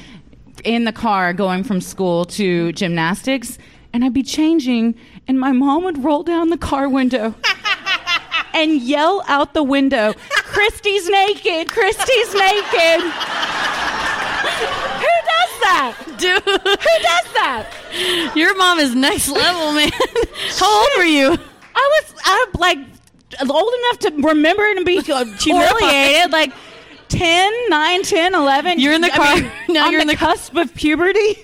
in 0.63 0.85
the 0.85 0.93
car 0.93 1.33
going 1.33 1.63
from 1.63 1.79
school 1.81 2.25
to 2.25 2.71
gymnastics, 2.73 3.57
and 3.93 4.03
I'd 4.03 4.13
be 4.13 4.23
changing, 4.23 4.95
and 5.27 5.39
my 5.39 5.51
mom 5.51 5.83
would 5.83 6.03
roll 6.03 6.23
down 6.23 6.49
the 6.49 6.57
car 6.57 6.89
window 6.89 7.35
and 8.53 8.81
yell 8.81 9.23
out 9.27 9.53
the 9.53 9.63
window, 9.63 10.13
"Christy's 10.29 11.07
naked! 11.09 11.69
Christy's 11.69 12.33
naked!" 12.33 13.01
Who 14.43 15.15
does 15.31 15.53
that? 15.61 15.95
Dude, 16.17 16.43
Who 16.43 16.57
does 16.57 17.33
that? 17.33 18.33
your 18.35 18.55
mom 18.57 18.79
is 18.79 18.95
next 18.95 19.29
level, 19.29 19.73
man. 19.73 19.91
How 20.59 20.79
old 20.81 20.89
were 20.97 21.03
you? 21.03 21.31
I 21.75 22.01
was 22.01 22.13
I, 22.23 22.45
like 22.57 22.77
old 23.49 23.73
enough 23.73 23.99
to 23.99 24.27
remember 24.27 24.63
and 24.71 24.85
be 24.85 24.97
uh, 24.99 25.25
humiliated, 25.39 26.31
like 26.31 26.51
10, 27.09 27.51
9, 27.69 28.03
10, 28.03 28.35
11. 28.35 28.79
You're 28.79 28.93
in 28.93 29.01
the 29.01 29.11
I 29.13 29.15
car. 29.15 29.35
mean, 29.35 29.51
Now 29.69 29.85
on 29.87 29.91
you're 29.91 29.99
the, 29.99 30.03
in 30.03 30.07
the- 30.07 30.15
cusp 30.15 30.55
of 30.55 30.73
puberty. 30.75 31.37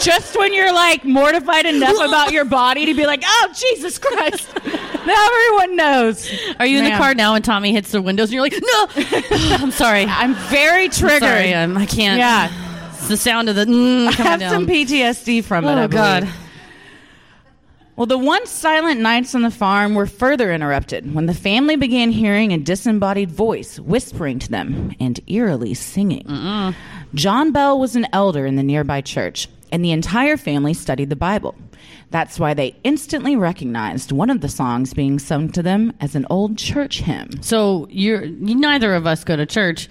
Just 0.00 0.36
when 0.36 0.52
you're 0.52 0.72
like 0.72 1.04
mortified 1.04 1.66
enough 1.66 1.96
about 2.00 2.32
your 2.32 2.44
body 2.44 2.86
to 2.86 2.94
be 2.94 3.06
like, 3.06 3.22
oh, 3.24 3.54
Jesus 3.54 3.98
Christ. 3.98 4.48
now 4.64 5.26
everyone 5.26 5.76
knows. 5.76 6.30
Are 6.58 6.66
you 6.66 6.78
in 6.78 6.84
the 6.84 6.90
Man. 6.90 6.98
car 6.98 7.14
now 7.14 7.34
and 7.34 7.44
Tommy 7.44 7.72
hits 7.72 7.92
the 7.92 8.02
windows 8.02 8.30
and 8.30 8.34
you're 8.34 8.42
like, 8.42 8.54
no, 8.60 8.88
I'm 9.62 9.70
sorry. 9.70 10.04
I'm 10.04 10.34
very 10.34 10.88
triggered. 10.88 11.22
Sorry, 11.22 11.54
um, 11.54 11.76
I 11.76 11.86
can't. 11.86 12.18
Yeah. 12.18 12.88
It's 12.90 13.08
the 13.08 13.16
sound 13.16 13.48
of 13.48 13.56
the 13.56 13.64
mm, 13.64 14.08
I 14.08 14.12
coming 14.12 14.30
have 14.30 14.40
down. 14.40 14.52
some 14.52 14.66
PTSD 14.66 15.44
from 15.44 15.64
it. 15.64 15.68
I 15.68 15.84
oh, 15.84 15.88
God. 15.88 16.20
believe. 16.22 16.41
Well, 18.02 18.08
the 18.08 18.18
once 18.18 18.50
silent 18.50 18.98
nights 19.00 19.32
on 19.32 19.42
the 19.42 19.50
farm 19.52 19.94
were 19.94 20.08
further 20.08 20.52
interrupted 20.52 21.14
when 21.14 21.26
the 21.26 21.34
family 21.34 21.76
began 21.76 22.10
hearing 22.10 22.52
a 22.52 22.58
disembodied 22.58 23.30
voice 23.30 23.78
whispering 23.78 24.40
to 24.40 24.50
them 24.50 24.92
and 24.98 25.20
eerily 25.28 25.74
singing. 25.74 26.74
John 27.14 27.52
Bell 27.52 27.78
was 27.78 27.94
an 27.94 28.08
elder 28.12 28.44
in 28.44 28.56
the 28.56 28.64
nearby 28.64 29.02
church, 29.02 29.46
and 29.70 29.84
the 29.84 29.92
entire 29.92 30.36
family 30.36 30.74
studied 30.74 31.10
the 31.10 31.14
Bible. 31.14 31.54
That's 32.10 32.40
why 32.40 32.54
they 32.54 32.74
instantly 32.82 33.36
recognized 33.36 34.10
one 34.10 34.30
of 34.30 34.40
the 34.40 34.48
songs 34.48 34.94
being 34.94 35.20
sung 35.20 35.48
to 35.52 35.62
them 35.62 35.92
as 36.00 36.16
an 36.16 36.26
old 36.28 36.58
church 36.58 37.02
hymn. 37.02 37.40
So 37.40 37.86
you're 37.88 38.24
you, 38.24 38.56
neither 38.56 38.96
of 38.96 39.06
us 39.06 39.22
go 39.22 39.36
to 39.36 39.46
church. 39.46 39.88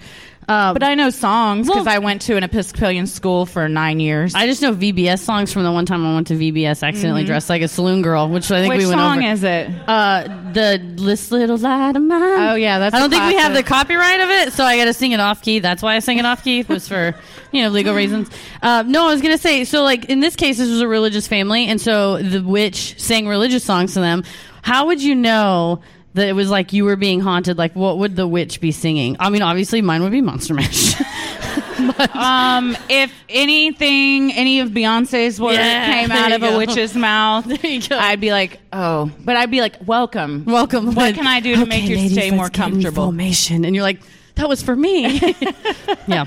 Uh, 0.48 0.72
But 0.72 0.82
I 0.82 0.94
know 0.96 1.10
songs 1.10 1.66
because 1.68 1.86
Well- 1.86 1.94
I 1.94 1.98
went 1.98 2.22
to 2.22 2.36
an 2.36 2.42
Episcopalian 2.42 3.06
school 3.06 3.46
for 3.46 3.68
nine 3.68 4.00
years. 4.00 4.34
I 4.34 4.46
just 4.46 4.60
know 4.60 4.72
VBS 4.74 5.20
songs 5.22 5.52
from 5.52 5.62
the 5.62 5.70
one 5.72 5.86
time 5.86 6.04
I 6.04 6.14
went 6.14 6.26
to 6.28 6.34
VBS 6.34 6.82
accidentally 6.82 7.24
dressed 7.24 7.48
like 7.48 7.62
a 7.62 7.68
saloon 7.68 8.02
girl, 8.02 8.28
which 8.28 8.50
I 8.50 8.60
think 8.60 8.72
Mm-hmm. 8.72 8.78
Which 8.78 8.86
we 8.86 8.90
went 8.90 9.00
song 9.00 9.22
is 9.22 9.44
it? 9.44 9.70
uh, 9.88 10.24
the 10.52 10.80
"This 10.96 11.30
Little 11.30 11.56
Light 11.58 11.96
of 11.96 12.02
Mine." 12.02 12.20
Oh, 12.50 12.54
yeah, 12.54 12.78
that's 12.80 12.94
I 12.94 12.98
don't 12.98 13.10
think 13.10 13.24
we 13.26 13.34
have 13.36 13.54
the 13.54 13.62
copyright 13.62 14.20
of 14.20 14.30
it, 14.30 14.52
so 14.52 14.64
I 14.64 14.76
got 14.76 14.86
to 14.86 14.92
sing 14.94 15.12
it 15.12 15.20
off 15.20 15.42
key. 15.42 15.60
That's 15.60 15.82
why 15.82 15.94
I 15.96 16.00
sing 16.00 16.18
it 16.18 16.26
off 16.26 16.42
key. 16.42 16.60
It 16.60 16.68
was 16.68 16.88
for 16.88 17.14
you 17.52 17.62
know 17.62 17.68
legal 17.70 17.94
reasons. 17.94 18.28
Uh, 18.62 18.84
no, 18.86 19.08
I 19.08 19.12
was 19.12 19.20
gonna 19.22 19.38
say 19.38 19.64
so. 19.64 19.82
Like 19.82 20.04
in 20.04 20.20
this 20.20 20.36
case, 20.36 20.58
this 20.58 20.68
was 20.70 20.80
a 20.80 20.86
religious 20.86 21.26
family, 21.26 21.66
and 21.66 21.80
so 21.80 22.18
the 22.22 22.40
witch 22.42 22.94
sang 23.00 23.26
religious 23.26 23.64
songs 23.64 23.94
to 23.94 24.00
them. 24.00 24.22
How 24.62 24.86
would 24.86 25.02
you 25.02 25.16
know? 25.16 25.80
That 26.14 26.28
it 26.28 26.32
was 26.34 26.50
like 26.50 26.72
you 26.74 26.84
were 26.84 26.96
being 26.96 27.20
haunted. 27.20 27.56
Like, 27.56 27.74
what 27.74 27.98
would 27.98 28.16
the 28.16 28.26
witch 28.26 28.60
be 28.60 28.70
singing? 28.70 29.16
I 29.18 29.30
mean, 29.30 29.40
obviously, 29.40 29.80
mine 29.80 30.02
would 30.02 30.12
be 30.12 30.20
Monster 30.20 30.52
Mash. 30.52 30.94
but, 31.96 32.14
Um, 32.14 32.76
if 32.90 33.10
anything, 33.30 34.30
any 34.32 34.60
of 34.60 34.70
Beyonce's 34.70 35.40
words 35.40 35.56
Yeah, 35.56 35.86
came 35.86 36.10
out 36.10 36.32
of 36.32 36.42
a 36.42 36.58
witch's 36.58 36.94
mouth, 36.94 37.46
go. 37.88 37.96
I'd 37.98 38.20
be 38.20 38.30
like, 38.30 38.60
oh. 38.74 39.10
But 39.20 39.36
I'd 39.36 39.50
be 39.50 39.60
like, 39.62 39.76
welcome. 39.86 40.44
welcome. 40.44 40.94
What 40.94 41.14
can 41.14 41.26
I 41.26 41.40
do 41.40 41.56
to 41.56 41.64
make 41.64 41.84
you 41.84 41.96
ladies, 41.96 42.12
stay 42.12 42.30
more 42.30 42.44
let's 42.44 42.58
get 42.58 42.66
in 42.66 42.72
comfortable? 42.72 43.04
Formation, 43.04 43.64
and 43.64 43.74
you're 43.74 43.82
like, 43.84 44.00
that 44.34 44.48
was 44.50 44.62
for 44.62 44.76
me. 44.76 45.18
yeah. 46.06 46.26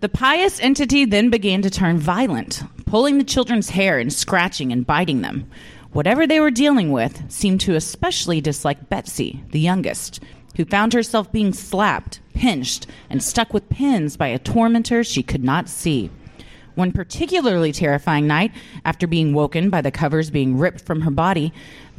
The 0.00 0.08
pious 0.08 0.60
entity 0.60 1.04
then 1.04 1.28
began 1.28 1.60
to 1.62 1.70
turn 1.70 1.98
violent, 1.98 2.62
pulling 2.86 3.18
the 3.18 3.24
children's 3.24 3.70
hair 3.70 3.98
and 3.98 4.12
scratching 4.12 4.72
and 4.72 4.86
biting 4.86 5.20
them. 5.22 5.50
Whatever 5.92 6.26
they 6.26 6.38
were 6.40 6.50
dealing 6.52 6.92
with 6.92 7.30
seemed 7.30 7.60
to 7.62 7.74
especially 7.74 8.40
dislike 8.40 8.88
Betsy, 8.88 9.42
the 9.50 9.58
youngest, 9.58 10.20
who 10.56 10.64
found 10.64 10.92
herself 10.92 11.30
being 11.32 11.52
slapped, 11.52 12.20
pinched, 12.34 12.86
and 13.08 13.22
stuck 13.22 13.52
with 13.52 13.68
pins 13.68 14.16
by 14.16 14.28
a 14.28 14.38
tormentor 14.38 15.02
she 15.02 15.22
could 15.22 15.42
not 15.42 15.68
see. 15.68 16.10
One 16.76 16.92
particularly 16.92 17.72
terrifying 17.72 18.26
night, 18.28 18.52
after 18.84 19.06
being 19.08 19.34
woken 19.34 19.68
by 19.68 19.80
the 19.80 19.90
covers 19.90 20.30
being 20.30 20.56
ripped 20.58 20.80
from 20.82 21.00
her 21.00 21.10
body, 21.10 21.52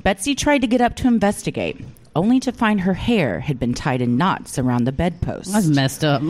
Betsy 0.03 0.35
tried 0.35 0.61
to 0.61 0.67
get 0.67 0.79
up 0.81 0.95
to 0.97 1.07
investigate, 1.07 1.83
only 2.15 2.39
to 2.39 2.51
find 2.53 2.81
her 2.81 2.93
hair 2.93 3.41
had 3.41 3.59
been 3.59 3.73
tied 3.73 4.01
in 4.01 4.15
knots 4.17 4.57
around 4.57 4.85
the 4.85 4.91
bedpost. 4.93 5.51
That's 5.51 5.67
messed 5.67 6.05
up. 6.05 6.21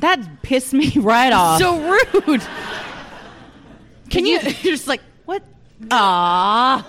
That 0.00 0.42
pissed 0.42 0.72
me 0.72 0.90
right 0.96 1.32
off. 1.32 1.60
so 1.60 1.78
rude. 2.26 2.42
Can 4.08 4.24
you? 4.24 4.40
You're 4.40 4.52
just 4.62 4.88
like, 4.88 5.02
Ah, 5.90 6.86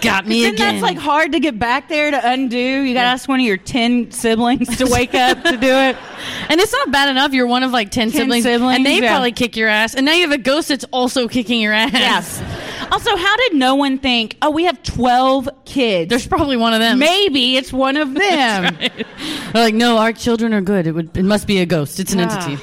Got 0.00 0.26
me 0.26 0.42
then 0.42 0.54
again. 0.54 0.80
that's 0.80 0.82
like 0.82 0.98
hard 0.98 1.30
to 1.30 1.38
get 1.38 1.60
back 1.60 1.88
there 1.88 2.10
to 2.10 2.20
undo. 2.28 2.58
You 2.58 2.92
gotta 2.92 3.06
ask 3.06 3.28
one 3.28 3.38
of 3.38 3.46
your 3.46 3.56
ten 3.56 4.10
siblings 4.10 4.76
to 4.78 4.86
wake 4.86 5.14
up 5.14 5.44
to 5.44 5.56
do 5.56 5.68
it. 5.68 5.96
and 6.48 6.60
it's 6.60 6.72
not 6.72 6.90
bad 6.90 7.08
enough. 7.08 7.32
You're 7.32 7.46
one 7.46 7.62
of 7.62 7.70
like 7.70 7.92
10, 7.92 8.10
10 8.10 8.20
siblings, 8.22 8.42
siblings, 8.42 8.76
and 8.78 8.84
they 8.84 9.00
yeah. 9.00 9.10
probably 9.12 9.30
kick 9.30 9.56
your 9.56 9.68
ass. 9.68 9.94
And 9.94 10.04
now 10.04 10.12
you 10.12 10.22
have 10.22 10.32
a 10.32 10.38
ghost 10.42 10.68
that's 10.70 10.84
also 10.90 11.28
kicking 11.28 11.60
your 11.60 11.72
ass. 11.72 11.92
Yes. 11.92 12.42
Also, 12.90 13.14
how 13.16 13.36
did 13.36 13.54
no 13.54 13.76
one 13.76 13.96
think? 13.98 14.36
Oh, 14.42 14.50
we 14.50 14.64
have 14.64 14.82
twelve 14.82 15.48
kids. 15.64 16.10
There's 16.10 16.26
probably 16.26 16.56
one 16.56 16.74
of 16.74 16.80
them. 16.80 16.98
maybe 16.98 17.56
it's 17.56 17.72
one 17.72 17.96
of 17.96 18.12
them. 18.14 18.76
They're 18.76 19.04
like, 19.54 19.74
no, 19.74 19.98
our 19.98 20.12
children 20.12 20.52
are 20.52 20.60
good. 20.62 20.88
It 20.88 20.92
would. 20.92 21.16
It 21.16 21.22
must 21.24 21.46
be 21.46 21.58
a 21.60 21.66
ghost. 21.66 22.00
It's 22.00 22.12
an 22.12 22.20
Ah. 22.20 22.44
entity. 22.44 22.62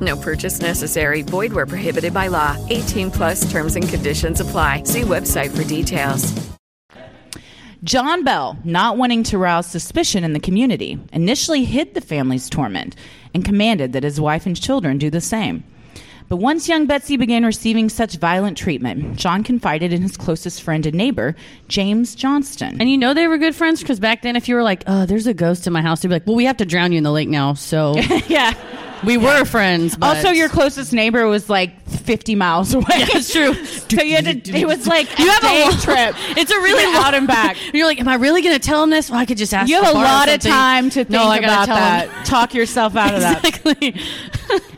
No 0.00 0.16
purchase 0.16 0.60
necessary. 0.60 1.22
Void 1.22 1.52
where 1.52 1.66
prohibited 1.66 2.14
by 2.14 2.28
law. 2.28 2.56
18 2.70 3.10
plus 3.10 3.50
terms 3.50 3.76
and 3.76 3.88
conditions 3.88 4.40
apply. 4.40 4.84
See 4.84 5.02
website 5.02 5.56
for 5.56 5.64
details. 5.64 6.50
John 7.82 8.24
Bell, 8.24 8.58
not 8.62 8.98
wanting 8.98 9.22
to 9.24 9.38
rouse 9.38 9.66
suspicion 9.66 10.22
in 10.22 10.34
the 10.34 10.40
community, 10.40 10.98
initially 11.14 11.64
hid 11.64 11.94
the 11.94 12.02
family's 12.02 12.50
torment 12.50 12.94
and 13.32 13.42
commanded 13.42 13.94
that 13.94 14.02
his 14.02 14.20
wife 14.20 14.44
and 14.44 14.60
children 14.60 14.98
do 14.98 15.08
the 15.08 15.20
same. 15.20 15.64
But 16.28 16.36
once 16.36 16.68
young 16.68 16.86
Betsy 16.86 17.16
began 17.16 17.44
receiving 17.44 17.88
such 17.88 18.16
violent 18.16 18.56
treatment, 18.56 19.16
John 19.16 19.42
confided 19.42 19.92
in 19.92 20.02
his 20.02 20.16
closest 20.16 20.62
friend 20.62 20.86
and 20.86 20.96
neighbor, 20.96 21.34
James 21.68 22.14
Johnston. 22.14 22.80
And 22.80 22.88
you 22.88 22.98
know 22.98 23.14
they 23.14 23.26
were 23.26 23.38
good 23.38 23.54
friends 23.54 23.80
because 23.80 23.98
back 23.98 24.22
then, 24.22 24.36
if 24.36 24.48
you 24.48 24.54
were 24.54 24.62
like, 24.62 24.84
"Oh, 24.86 25.06
there's 25.06 25.26
a 25.26 25.34
ghost 25.34 25.66
in 25.66 25.72
my 25.72 25.82
house," 25.82 26.02
they'd 26.02 26.08
be 26.08 26.14
like, 26.14 26.26
"Well, 26.26 26.36
we 26.36 26.44
have 26.44 26.58
to 26.58 26.66
drown 26.66 26.92
you 26.92 26.98
in 26.98 27.04
the 27.04 27.10
lake 27.10 27.28
now." 27.28 27.54
So 27.54 27.96
yeah. 28.28 28.54
We 29.04 29.16
were 29.16 29.44
friends. 29.44 29.96
But 29.96 30.16
Also, 30.16 30.30
your 30.30 30.48
closest 30.48 30.92
neighbor 30.92 31.26
was 31.26 31.48
like 31.48 31.88
50 31.88 32.34
miles 32.34 32.74
away. 32.74 32.84
It's 32.88 33.32
true. 33.32 33.54
so 33.64 34.02
you 34.02 34.16
had 34.16 34.44
to, 34.44 34.56
it 34.56 34.66
was 34.66 34.86
like 34.86 35.18
You 35.18 35.28
have 35.30 35.44
a 35.44 35.62
long- 35.62 35.78
trip. 35.80 36.16
It's 36.36 36.50
a 36.50 36.58
really 36.60 36.82
get 36.84 37.14
and 37.14 37.26
back. 37.26 37.56
You're 37.74 37.86
like, 37.86 38.00
am 38.00 38.08
I 38.08 38.14
really 38.14 38.42
going 38.42 38.54
to 38.54 38.60
tell 38.64 38.82
him 38.82 38.90
this? 38.90 39.10
Well, 39.10 39.18
I 39.18 39.26
could 39.26 39.36
just 39.38 39.52
ask. 39.52 39.68
You 39.68 39.82
have 39.82 39.94
a 39.94 39.98
lot 39.98 40.28
of 40.28 40.40
time 40.40 40.90
to 40.90 41.04
think 41.04 41.10
no, 41.10 41.32
about 41.32 41.66
that. 41.66 42.08
Him. 42.08 42.24
Talk 42.24 42.54
yourself 42.54 42.96
out 42.96 43.14
of 43.14 43.20
that. 43.20 43.44
Exactly. 43.44 43.94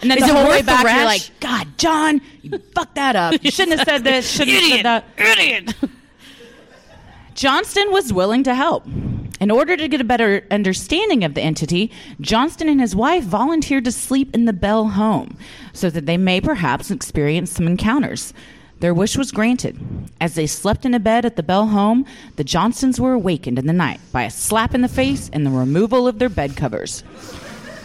And 0.03 0.11
then 0.11 0.19
Is 0.19 0.27
the 0.27 0.35
whole 0.35 0.49
way 0.49 0.63
back, 0.63 0.85
you're 0.85 1.05
like, 1.05 1.31
God, 1.41 1.67
John, 1.79 2.21
you 2.43 2.59
fucked 2.75 2.97
that 2.97 3.17
up. 3.17 3.43
You 3.43 3.51
shouldn't 3.51 3.79
have 3.79 3.87
said 3.87 4.05
this. 4.05 4.31
Shouldn't 4.31 4.57
have 4.59 4.71
said 4.71 4.85
that. 4.85 5.05
Idiot. 5.17 5.75
Johnston 7.35 7.91
was 7.93 8.13
willing 8.13 8.43
to 8.45 8.55
help. 8.55 8.85
In 9.43 9.51
order 9.51 9.77
to 9.77 9.89
get 9.89 10.01
a 10.01 10.05
better 10.05 10.47
understanding 10.53 11.25
of 11.25 11.35
the 11.35 11.41
entity, 11.41 11.91
Johnston 12.21 12.69
and 12.69 12.81
his 12.81 12.95
wife 12.95 13.25
volunteered 13.25 13.85
to 13.87 13.91
sleep 13.91 14.33
in 14.37 14.45
the 14.45 14.53
Bell 14.53 14.91
home 14.91 15.37
so 15.73 15.91
that 15.91 16.07
they 16.07 16.17
may 16.17 16.41
perhaps 16.41 16.93
experience 16.93 17.51
some 17.51 17.67
encounters. 17.67 18.33
Their 18.79 18.95
wish 18.95 19.17
was 19.17 19.33
granted. 19.33 19.81
As 20.21 20.37
they 20.37 20.47
slept 20.47 20.87
in 20.87 20.95
a 20.95 21.01
bed 21.01 21.25
at 21.25 21.35
the 21.35 21.43
Bell 21.43 21.67
home, 21.67 22.07
the 22.37 22.45
Johnstons 22.45 23.01
were 23.01 23.15
awakened 23.15 23.59
in 23.59 23.67
the 23.67 23.73
night 23.73 23.99
by 24.13 24.23
a 24.23 24.31
slap 24.31 24.77
in 24.77 24.81
the 24.83 24.87
face 24.87 25.29
and 25.33 25.45
the 25.45 25.51
removal 25.51 26.07
of 26.07 26.21
their 26.21 26.29
bed 26.29 26.57
covers. 26.57 27.03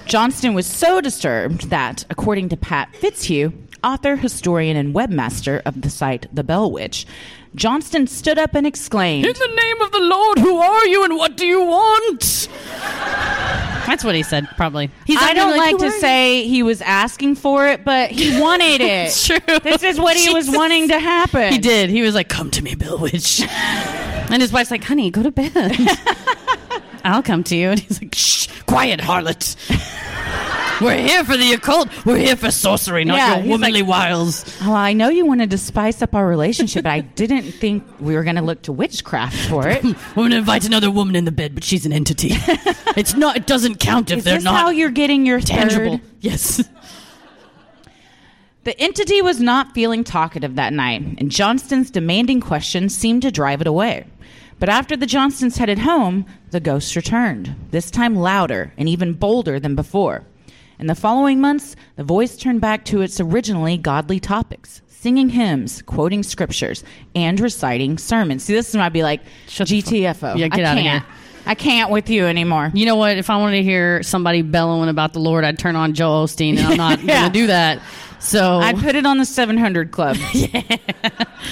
Johnston 0.06 0.54
was 0.54 0.68
so 0.68 1.02
disturbed 1.02 1.72
that, 1.72 2.06
according 2.12 2.50
to 2.50 2.58
Pat 2.58 2.96
Fitzhugh, 2.96 3.52
author, 3.88 4.18
historian, 4.18 4.76
and 4.76 4.94
webmaster 4.94 5.62
of 5.66 5.82
the 5.82 5.90
site 5.90 6.26
The 6.34 6.44
Bell 6.44 6.70
Witch, 6.70 7.08
Johnston 7.56 8.06
stood 8.06 8.38
up 8.38 8.54
and 8.54 8.68
exclaimed, 8.68 9.26
In 9.26 9.34
the 9.34 9.56
name 9.56 9.82
of 9.82 9.92
the 9.92 10.00
Lord, 10.02 10.40
who 10.40 10.58
are 10.58 10.86
you 10.86 11.06
and 11.06 11.16
what 11.16 11.38
do 11.38 11.46
you 11.46 11.64
want? 11.64 12.50
That's 13.88 14.04
what 14.04 14.14
he 14.16 14.24
said, 14.24 14.50
probably. 14.58 14.92
He's 15.06 15.18
I 15.22 15.34
don't 15.34 15.52
gonna 15.52 15.58
like 15.58 15.78
to 15.78 15.92
say 15.92 16.46
he 16.46 16.62
was 16.62 16.82
asking 16.82 17.36
for 17.36 17.66
it, 17.68 17.86
but 17.86 18.12
he 18.12 18.40
wanted 18.42 18.82
it. 18.82 19.08
It's 19.08 19.26
true. 19.26 19.38
This 19.64 19.82
is 19.84 19.98
what 20.00 20.18
he 20.18 20.30
was 20.34 20.46
Jesus. 20.48 20.58
wanting 20.58 20.90
to 20.90 21.00
happen. 21.00 21.54
He 21.54 21.58
did. 21.58 21.90
He 21.90 22.02
was 22.02 22.14
like, 22.14 22.28
"Come 22.28 22.52
to 22.52 22.62
me, 22.62 22.76
Bell 22.76 22.98
Witch," 22.98 23.42
and 23.42 24.42
his 24.42 24.52
wife's 24.52 24.72
like, 24.72 24.84
"Honey, 24.84 25.10
go 25.10 25.24
to 25.24 25.32
bed. 25.32 25.54
I'll 27.08 27.24
come 27.24 27.44
to 27.46 27.56
you." 27.56 27.70
And 27.72 27.80
he's 27.80 28.02
like, 28.02 28.14
"Shh, 28.16 28.48
quiet, 28.68 29.00
harlot. 29.00 29.56
We're 30.80 30.96
here 31.00 31.24
for 31.24 31.36
the 31.36 31.54
occult. 31.54 31.90
We're 32.06 32.18
here 32.18 32.36
for 32.36 32.52
sorcery, 32.52 33.04
not 33.04 33.18
Yeah, 33.18 33.38
your 33.40 33.48
womanly 33.48 33.82
like- 33.82 33.90
wiles." 33.90 34.46
Oh, 34.62 34.74
I 34.74 34.94
know 34.94 35.10
you 35.10 35.26
wanted 35.26 35.50
to 35.50 35.58
spice 35.58 36.04
up 36.04 36.14
our 36.14 36.28
relationship, 36.28 36.84
but 36.84 36.92
I 36.92 37.00
didn't 37.02 37.52
think 37.54 37.84
we 38.00 38.14
were 38.14 38.24
going 38.24 38.36
to 38.36 38.44
look 38.44 38.62
to 38.64 38.72
witchcraft 38.72 39.36
for 39.50 39.68
it. 39.68 39.84
We're 40.16 40.24
gonna 40.26 40.36
invite 40.38 40.66
another 40.66 40.92
woman 40.92 41.16
in 41.16 41.26
the 41.26 41.32
bed, 41.32 41.56
but 41.56 41.64
she's 41.64 41.86
an 41.88 41.94
entity. 41.94 42.30
it's 42.96 43.16
not. 43.16 43.38
It 43.38 43.48
doesn't 43.48 43.80
count 43.80 44.12
if 44.12 44.20
Is 44.20 44.24
they're 44.24 44.36
this 44.36 44.44
not 44.44 44.56
how 44.56 44.70
you're 44.70 44.92
getting 44.92 45.26
your 45.26 45.40
tangible. 45.40 45.98
third? 45.98 46.02
Yes. 46.22 46.64
The 48.64 48.78
entity 48.82 49.22
was 49.22 49.40
not 49.40 49.74
feeling 49.74 50.04
talkative 50.04 50.56
that 50.56 50.74
night, 50.74 51.02
and 51.20 51.32
Johnston's 51.32 51.90
demanding 51.90 52.42
questions 52.42 52.94
seemed 52.96 53.22
to 53.22 53.32
drive 53.32 53.62
it 53.62 53.68
away. 53.68 54.06
But 54.60 54.70
after 54.70 54.98
the 54.98 55.06
Johnstons 55.06 55.58
headed 55.58 55.80
home, 55.80 56.26
the 56.50 56.60
ghosts 56.60 56.96
returned, 56.96 57.56
this 57.72 57.92
time 57.92 58.16
louder 58.16 58.74
and 58.78 58.90
even 58.90 59.14
bolder 59.14 59.60
than 59.60 59.76
before. 59.76 60.24
In 60.80 60.88
the 60.88 60.96
following 60.96 61.40
months, 61.40 61.76
the 61.96 62.04
voice 62.04 62.36
turned 62.38 62.62
back 62.62 62.84
to 62.86 63.02
its 63.02 63.20
originally 63.20 63.78
godly 63.78 64.20
topics, 64.20 64.82
singing 64.88 65.30
hymns, 65.30 65.82
quoting 65.84 66.24
scriptures, 66.24 66.84
and 67.16 67.40
reciting 67.40 67.98
sermons. 67.98 68.44
See, 68.44 68.54
this 68.54 68.70
is 68.70 68.76
when 68.76 68.84
I'd 68.84 68.94
be 68.94 69.04
like, 69.04 69.22
GTFO. 69.48 70.38
Yeah, 70.38 70.48
get 70.48 70.66
I 70.66 70.72
outta 70.72 70.82
can't. 70.82 71.04
here. 71.04 71.14
I 71.48 71.56
can't 71.56 71.90
with 71.90 72.10
you 72.10 72.26
anymore. 72.26 72.72
You 72.74 72.86
know 72.86 72.96
what? 72.96 73.18
If 73.18 73.30
I 73.30 73.38
wanted 73.38 73.58
to 73.58 73.64
hear 73.64 74.04
somebody 74.04 74.42
bellowing 74.42 74.90
about 74.90 75.14
the 75.14 75.20
Lord, 75.20 75.44
I'd 75.46 75.58
turn 75.58 75.76
on 75.76 75.94
Joel 75.94 76.26
Osteen, 76.28 76.58
and 76.58 76.68
I'm 76.68 76.78
not 76.78 77.00
Yeah. 77.04 77.22
gonna 77.22 77.34
do 77.34 77.48
that. 77.48 77.82
So 78.20 78.58
I'd 78.60 78.78
put 78.80 78.96
it 78.96 79.06
on 79.06 79.18
the 79.20 79.26
700 79.26 79.92
Club. 79.92 80.18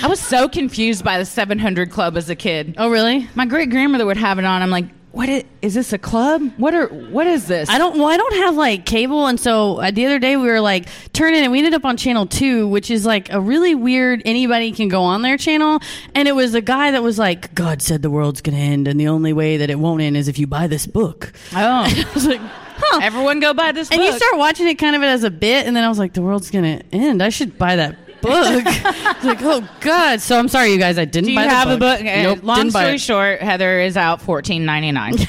I 0.02 0.08
was 0.08 0.20
so 0.20 0.50
confused 0.50 1.04
by 1.04 1.18
the 1.20 1.26
700 1.26 1.92
Club 1.92 2.18
as 2.18 2.30
a 2.30 2.36
kid. 2.36 2.76
oh, 2.78 2.90
really? 2.90 3.30
My 3.36 3.46
great 3.46 3.70
grandmother 3.70 4.06
would 4.06 4.18
have 4.18 4.40
it 4.40 4.46
on. 4.46 4.62
I'm 4.62 4.70
like, 4.72 4.86
what 5.16 5.30
is, 5.30 5.44
is 5.62 5.74
this 5.74 5.94
a 5.94 5.98
club? 5.98 6.42
What 6.58 6.74
are 6.74 6.88
what 6.88 7.26
is 7.26 7.48
this? 7.48 7.70
I 7.70 7.78
don't. 7.78 7.98
Well, 7.98 8.08
I 8.10 8.18
don't 8.18 8.36
have 8.36 8.56
like 8.56 8.86
cable, 8.86 9.28
and 9.28 9.40
so 9.40 9.78
uh, 9.78 9.90
the 9.90 10.06
other 10.06 10.20
day 10.20 10.36
we 10.36 10.46
were 10.46 10.60
like 10.60 10.88
turning, 11.14 11.42
and 11.42 11.54
we 11.54 11.60
ended 11.60 11.74
up 11.74 11.86
on 11.86 11.96
channel 11.96 12.26
two, 12.26 12.68
which 12.68 12.92
is 12.92 13.06
like 13.06 13.32
a 13.32 13.40
really 13.40 13.76
weird. 13.76 14.22
Anybody 14.26 14.74
can 14.74 14.90
go 14.90 15.04
on 15.04 15.22
their 15.22 15.38
channel, 15.38 15.80
and 16.14 16.28
it 16.28 16.34
was 16.34 16.54
a 16.54 16.60
guy 16.60 16.92
that 16.92 17.02
was 17.02 17.18
like, 17.18 17.56
"God 17.56 17.82
said 17.82 18.02
the 18.02 18.10
world's 18.10 18.42
gonna 18.42 18.58
end, 18.58 18.90
and 18.90 19.00
the 19.00 19.08
only 19.08 19.32
way 19.32 19.56
that 19.56 19.70
it 19.70 19.80
won't 19.80 20.02
end 20.02 20.18
is 20.18 20.28
if 20.28 20.38
you 20.38 20.48
buy 20.48 20.68
this 20.68 20.86
book." 20.86 21.32
Oh, 21.54 21.56
I 21.58 22.06
was 22.14 22.28
like, 22.28 22.42
"Huh." 22.42 23.00
everyone 23.02 23.40
go 23.40 23.54
buy 23.54 23.72
this 23.72 23.90
and 23.92 24.00
book. 24.00 24.12
you 24.12 24.18
start 24.18 24.38
watching 24.38 24.68
it 24.68 24.76
kind 24.76 24.98
of 24.98 25.04
as 25.04 25.24
a 25.24 25.32
bit, 25.32 25.66
and 25.66 25.78
then 25.78 25.86
I 25.86 25.88
was 25.88 25.98
like, 25.98 26.12
"The 26.12 26.24
world's 26.24 26.52
gonna 26.52 26.82
end. 26.92 27.24
I 27.24 27.30
should 27.30 27.58
buy 27.58 27.78
that." 27.78 27.96
Book. 28.22 28.66
Like, 29.24 29.42
oh 29.42 29.68
god. 29.82 30.22
So 30.22 30.38
I'm 30.38 30.48
sorry, 30.48 30.72
you 30.72 30.78
guys. 30.78 30.98
I 31.00 31.06
didn't 31.06 31.26
Do 31.26 31.32
you 31.32 31.38
buy 31.38 31.44
the 31.46 31.50
have 31.50 31.68
book. 31.68 32.00
a 32.00 32.04
book? 32.04 32.08
Uh, 32.08 32.22
Nope, 32.24 32.44
Long 32.44 32.58
didn't 32.58 32.74
buy 32.74 32.82
story 32.84 32.96
it. 32.96 33.02
short, 33.02 33.42
Heather 33.42 33.80
is 33.80 33.98
out 33.98 34.22
fourteen 34.22 34.66
ninety 34.66 34.92
nine. 34.92 35.16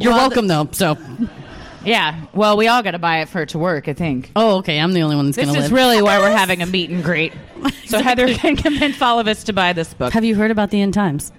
You're 0.00 0.12
Well, 0.12 0.28
welcome, 0.28 0.46
though. 0.46 0.68
So, 0.72 0.96
yeah. 1.84 2.24
Well, 2.32 2.56
we 2.56 2.68
all 2.68 2.82
got 2.82 2.92
to 2.92 2.98
buy 2.98 3.18
it 3.20 3.28
for 3.28 3.42
it 3.42 3.48
to 3.50 3.58
work. 3.58 3.88
I 3.88 3.92
think. 3.94 4.30
oh, 4.36 4.58
okay. 4.58 4.78
I'm 4.78 4.92
the 4.92 5.02
only 5.02 5.16
one 5.16 5.26
that's 5.26 5.36
This 5.36 5.46
gonna 5.46 5.52
live. 5.58 5.62
This 5.62 5.66
is 5.66 5.72
live. 5.72 5.86
really 5.90 6.02
why 6.02 6.18
we're 6.20 6.36
having 6.36 6.62
a 6.62 6.66
meet 6.66 6.90
and 6.90 7.02
greet. 7.02 7.32
So 7.86 8.00
Heather 8.02 8.32
can 8.34 8.54
convince 8.54 9.00
all 9.00 9.18
of 9.18 9.26
us 9.26 9.42
to 9.44 9.52
buy 9.54 9.72
this 9.72 9.94
book. 9.94 10.12
Have 10.12 10.22
you 10.22 10.34
heard 10.36 10.50
about 10.50 10.68
the 10.70 10.80
end 10.82 10.92
times? 10.92 11.32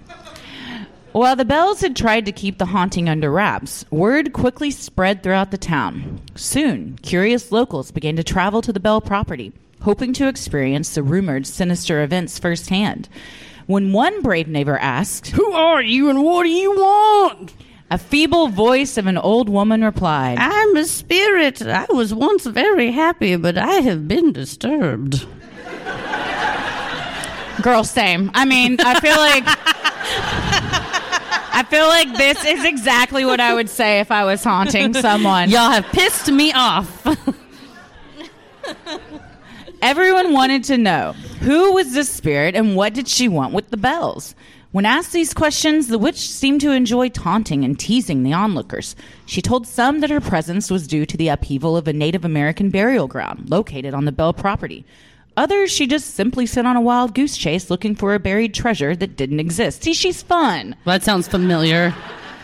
While 1.12 1.34
the 1.34 1.44
Bells 1.44 1.80
had 1.80 1.96
tried 1.96 2.24
to 2.26 2.32
keep 2.32 2.58
the 2.58 2.66
haunting 2.66 3.08
under 3.08 3.32
wraps, 3.32 3.84
word 3.90 4.32
quickly 4.32 4.70
spread 4.70 5.22
throughout 5.22 5.50
the 5.50 5.58
town. 5.58 6.20
Soon, 6.36 6.98
curious 7.02 7.50
locals 7.50 7.90
began 7.90 8.14
to 8.14 8.22
travel 8.22 8.62
to 8.62 8.72
the 8.72 8.78
Bell 8.78 9.00
property, 9.00 9.52
hoping 9.82 10.12
to 10.12 10.28
experience 10.28 10.94
the 10.94 11.02
rumored 11.02 11.48
sinister 11.48 12.02
events 12.02 12.38
firsthand. 12.38 13.08
When 13.66 13.92
one 13.92 14.22
brave 14.22 14.46
neighbor 14.46 14.78
asked, 14.78 15.28
Who 15.30 15.52
are 15.52 15.82
you 15.82 16.10
and 16.10 16.22
what 16.22 16.44
do 16.44 16.50
you 16.50 16.70
want? 16.70 17.54
a 17.90 17.98
feeble 17.98 18.46
voice 18.46 18.96
of 18.96 19.08
an 19.08 19.18
old 19.18 19.48
woman 19.48 19.82
replied, 19.82 20.38
I'm 20.38 20.76
a 20.76 20.84
spirit. 20.84 21.60
I 21.60 21.86
was 21.88 22.14
once 22.14 22.46
very 22.46 22.92
happy, 22.92 23.34
but 23.34 23.58
I 23.58 23.80
have 23.80 24.06
been 24.06 24.32
disturbed. 24.32 25.26
Girl, 27.62 27.82
same. 27.82 28.30
I 28.32 28.44
mean, 28.44 28.76
I 28.78 29.00
feel 29.00 29.16
like. 29.16 29.44
I 31.52 31.62
feel 31.64 31.86
like 31.86 32.16
this 32.16 32.44
is 32.44 32.64
exactly 32.64 33.24
what 33.24 33.40
I 33.40 33.54
would 33.54 33.68
say 33.68 34.00
if 34.00 34.10
I 34.10 34.24
was 34.24 34.42
haunting 34.42 34.94
someone. 34.94 35.50
Y'all 35.50 35.70
have 35.70 35.86
pissed 35.86 36.30
me 36.30 36.52
off. 36.52 37.06
Everyone 39.82 40.32
wanted 40.32 40.64
to 40.64 40.76
know 40.76 41.12
who 41.40 41.72
was 41.72 41.94
this 41.94 42.10
spirit 42.10 42.54
and 42.54 42.76
what 42.76 42.92
did 42.92 43.08
she 43.08 43.28
want 43.28 43.54
with 43.54 43.70
the 43.70 43.76
Bells? 43.76 44.34
When 44.72 44.86
asked 44.86 45.12
these 45.12 45.34
questions, 45.34 45.88
the 45.88 45.98
witch 45.98 46.18
seemed 46.18 46.60
to 46.60 46.70
enjoy 46.70 47.08
taunting 47.08 47.64
and 47.64 47.76
teasing 47.76 48.22
the 48.22 48.32
onlookers. 48.32 48.94
She 49.26 49.42
told 49.42 49.66
some 49.66 49.98
that 50.00 50.10
her 50.10 50.20
presence 50.20 50.70
was 50.70 50.86
due 50.86 51.04
to 51.06 51.16
the 51.16 51.28
upheaval 51.28 51.76
of 51.76 51.88
a 51.88 51.92
Native 51.92 52.24
American 52.24 52.70
burial 52.70 53.08
ground 53.08 53.50
located 53.50 53.94
on 53.94 54.04
the 54.04 54.12
Bell 54.12 54.32
property. 54.32 54.84
Others, 55.36 55.70
she 55.70 55.86
just 55.86 56.14
simply 56.14 56.44
sent 56.46 56.66
on 56.66 56.76
a 56.76 56.80
wild 56.80 57.14
goose 57.14 57.36
chase 57.36 57.70
looking 57.70 57.94
for 57.94 58.14
a 58.14 58.18
buried 58.18 58.52
treasure 58.54 58.94
that 58.96 59.16
didn't 59.16 59.40
exist. 59.40 59.82
See, 59.82 59.94
she's 59.94 60.22
fun. 60.22 60.76
that 60.84 61.02
sounds 61.02 61.28
familiar. 61.28 61.94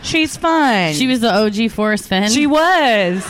She's 0.03 0.37
fun. 0.37 0.93
She 0.93 1.07
was 1.07 1.19
the 1.19 1.33
OG 1.33 1.71
Forrest 1.71 2.07
Fenn. 2.07 2.29
She 2.29 2.47
was. 2.47 3.23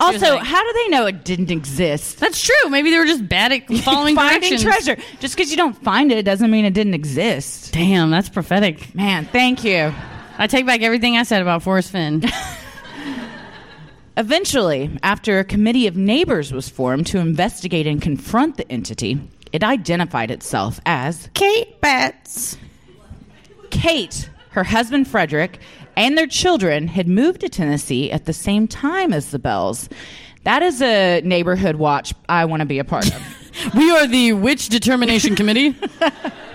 Also, 0.00 0.34
like- 0.34 0.42
how 0.44 0.62
do 0.62 0.72
they 0.72 0.88
know 0.88 1.06
it 1.06 1.24
didn't 1.24 1.50
exist? 1.50 2.18
That's 2.18 2.42
true. 2.42 2.70
Maybe 2.70 2.90
they 2.90 2.98
were 2.98 3.06
just 3.06 3.28
bad 3.28 3.52
at 3.52 3.66
following 3.84 4.14
Finding 4.16 4.58
treasure. 4.58 4.96
Just 5.20 5.36
because 5.36 5.50
you 5.50 5.56
don't 5.56 5.74
find 5.82 6.10
it 6.10 6.24
doesn't 6.24 6.50
mean 6.50 6.64
it 6.64 6.74
didn't 6.74 6.94
exist. 6.94 7.72
Damn, 7.72 8.10
that's 8.10 8.28
prophetic. 8.28 8.94
Man, 8.94 9.26
thank 9.26 9.62
you. 9.64 9.92
I 10.38 10.46
take 10.48 10.66
back 10.66 10.82
everything 10.82 11.16
I 11.16 11.22
said 11.22 11.40
about 11.42 11.62
Forrest 11.62 11.90
Fenn. 11.92 12.22
Eventually, 14.16 14.90
after 15.02 15.38
a 15.38 15.44
committee 15.44 15.86
of 15.86 15.96
neighbors 15.96 16.52
was 16.52 16.68
formed 16.68 17.06
to 17.06 17.18
investigate 17.18 17.86
and 17.86 18.02
confront 18.02 18.58
the 18.58 18.70
entity, 18.70 19.18
it 19.52 19.64
identified 19.64 20.30
itself 20.30 20.80
as 20.84 21.30
Kate 21.32 21.80
Batts. 21.80 22.58
Kate, 23.70 24.28
her 24.50 24.64
husband 24.64 25.08
Frederick, 25.08 25.60
and 25.96 26.16
their 26.16 26.26
children 26.26 26.88
had 26.88 27.08
moved 27.08 27.40
to 27.40 27.48
Tennessee 27.48 28.12
at 28.12 28.26
the 28.26 28.34
same 28.34 28.68
time 28.68 29.14
as 29.14 29.30
the 29.30 29.38
Bells. 29.38 29.88
That 30.44 30.62
is 30.62 30.82
a 30.82 31.22
neighborhood 31.22 31.76
watch 31.76 32.12
I 32.28 32.44
want 32.44 32.60
to 32.60 32.66
be 32.66 32.78
a 32.78 32.84
part 32.84 33.06
of. 33.14 33.22
We 33.76 33.90
are 33.90 34.06
the 34.06 34.32
Witch 34.32 34.70
Determination 34.70 35.36
Committee. 35.36 35.76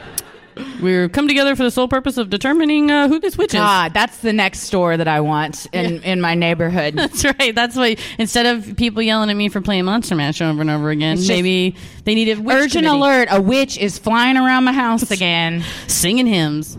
We're 0.81 1.09
come 1.09 1.27
together 1.27 1.55
for 1.55 1.63
the 1.63 1.71
sole 1.71 1.87
purpose 1.87 2.17
of 2.17 2.29
determining 2.29 2.89
uh, 2.91 3.07
who 3.07 3.19
this 3.19 3.37
witch 3.37 3.53
is. 3.53 3.59
God, 3.59 3.93
that's 3.93 4.17
the 4.19 4.33
next 4.33 4.59
store 4.61 4.97
that 4.97 5.07
I 5.07 5.21
want 5.21 5.65
in, 5.73 6.01
in 6.03 6.21
my 6.21 6.35
neighborhood. 6.35 6.93
That's 6.97 7.23
right. 7.25 7.53
That's 7.55 7.75
why 7.75 7.97
instead 8.17 8.45
of 8.45 8.75
people 8.77 9.01
yelling 9.01 9.29
at 9.29 9.35
me 9.35 9.49
for 9.49 9.61
playing 9.61 9.85
Monster 9.85 10.15
Mash 10.15 10.41
over 10.41 10.61
and 10.61 10.69
over 10.69 10.89
again, 10.89 11.17
just- 11.17 11.29
maybe 11.29 11.75
they 12.03 12.15
need 12.15 12.29
a 12.29 12.41
witch 12.41 12.55
Urgent 12.55 12.85
committee. 12.85 12.87
alert, 12.99 13.27
a 13.31 13.41
witch 13.41 13.77
is 13.77 13.97
flying 13.97 14.37
around 14.37 14.63
my 14.65 14.73
house 14.73 15.09
again. 15.11 15.63
singing 15.87 16.27
hymns. 16.27 16.77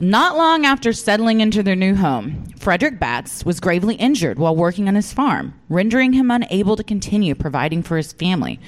Not 0.00 0.36
long 0.36 0.66
after 0.66 0.92
settling 0.92 1.40
into 1.40 1.62
their 1.62 1.76
new 1.76 1.94
home, 1.94 2.46
Frederick 2.58 2.98
Batts 2.98 3.44
was 3.46 3.60
gravely 3.60 3.94
injured 3.94 4.38
while 4.38 4.56
working 4.56 4.88
on 4.88 4.96
his 4.96 5.12
farm, 5.12 5.54
rendering 5.68 6.12
him 6.12 6.30
unable 6.32 6.74
to 6.76 6.82
continue 6.82 7.34
providing 7.36 7.82
for 7.82 7.96
his 7.96 8.12
family. 8.12 8.58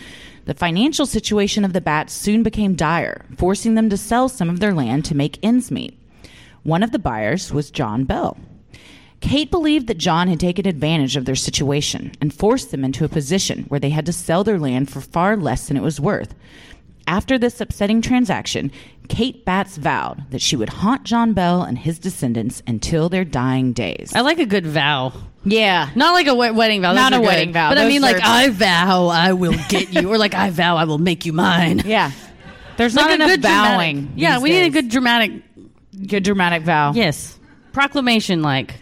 The 0.47 0.55
financial 0.55 1.07
situation 1.07 1.65
of 1.65 1.73
the 1.73 1.81
Batts 1.81 2.13
soon 2.13 2.45
became 2.45 2.77
dire, 2.77 3.27
forcing 3.37 3.75
them 3.75 3.91
to 3.91 3.97
sell 3.97 4.29
some 4.29 4.49
of 4.49 4.61
their 4.61 4.73
land 4.73 5.05
to 5.07 5.17
make 5.17 5.41
ends 5.43 5.73
meet. 5.73 5.99
One 6.63 6.85
of 6.85 6.93
the 6.93 7.01
buyers 7.01 7.53
was 7.53 7.71
John 7.71 8.05
Bell. 8.05 8.39
Kate 9.21 9.51
believed 9.51 9.89
that 9.89 9.99
John 9.99 10.29
had 10.29 10.39
taken 10.39 10.67
advantage 10.67 11.17
of 11.17 11.25
their 11.25 11.35
situation 11.35 12.13
and 12.21 12.33
forced 12.33 12.71
them 12.71 12.85
into 12.85 13.05
a 13.05 13.09
position 13.09 13.65
where 13.65 13.81
they 13.81 13.91
had 13.91 14.07
to 14.07 14.13
sell 14.13 14.45
their 14.45 14.59
land 14.59 14.89
for 14.89 15.01
far 15.01 15.37
less 15.37 15.67
than 15.67 15.77
it 15.77 15.83
was 15.83 16.01
worth. 16.01 16.35
After 17.09 17.39
this 17.39 17.61
upsetting 17.61 18.01
transaction, 18.01 18.71
Kate 19.09 19.45
Batts 19.45 19.77
vowed 19.77 20.31
that 20.31 20.43
she 20.43 20.55
would 20.55 20.69
haunt 20.69 21.05
John 21.05 21.33
Bell 21.33 21.63
and 21.63 21.79
his 21.79 21.99
descendants 21.99 22.63
until 22.69 23.09
their 23.09 23.25
dying 23.25 23.73
days. 23.73 24.13
I 24.15 24.21
like 24.21 24.39
a 24.39 24.47
good 24.47 24.67
vow. 24.67 25.13
Yeah. 25.49 25.91
Not 25.95 26.13
like 26.13 26.27
a 26.27 26.35
wed- 26.35 26.57
wedding 26.57 26.83
vow. 26.83 26.93
Not 26.93 27.13
Those 27.13 27.19
are 27.19 27.23
a 27.23 27.25
good. 27.25 27.27
wedding 27.29 27.53
vow. 27.53 27.71
But 27.71 27.79
I 27.79 27.83
Those 27.85 27.93
mean, 27.93 28.03
like, 28.03 28.17
are- 28.17 28.23
I 28.25 28.49
vow 28.51 29.07
I 29.07 29.33
will 29.33 29.55
get 29.69 29.93
you, 29.95 30.13
or 30.13 30.19
like, 30.19 30.35
I 30.35 30.51
vow 30.51 30.77
I 30.77 30.85
will 30.85 30.99
make 30.99 31.25
you 31.25 31.33
mine. 31.33 31.83
Yeah. 31.87 32.11
There's 32.77 32.95
Like 32.95 33.05
not 33.05 33.11
a 33.13 33.15
enough 33.15 33.29
good 33.31 33.43
vowing. 33.43 33.97
dramatic- 33.97 34.21
Yeah, 34.21 34.39
we 34.41 34.51
need 34.51 34.65
a 34.65 34.71
good 34.71 34.89
dramatic. 34.91 35.33
good 36.07 36.25
dramatic 36.25 36.63
vow. 36.63 36.93
Yes, 36.95 37.39
proclamation. 37.73 38.43
Like, 38.43 38.75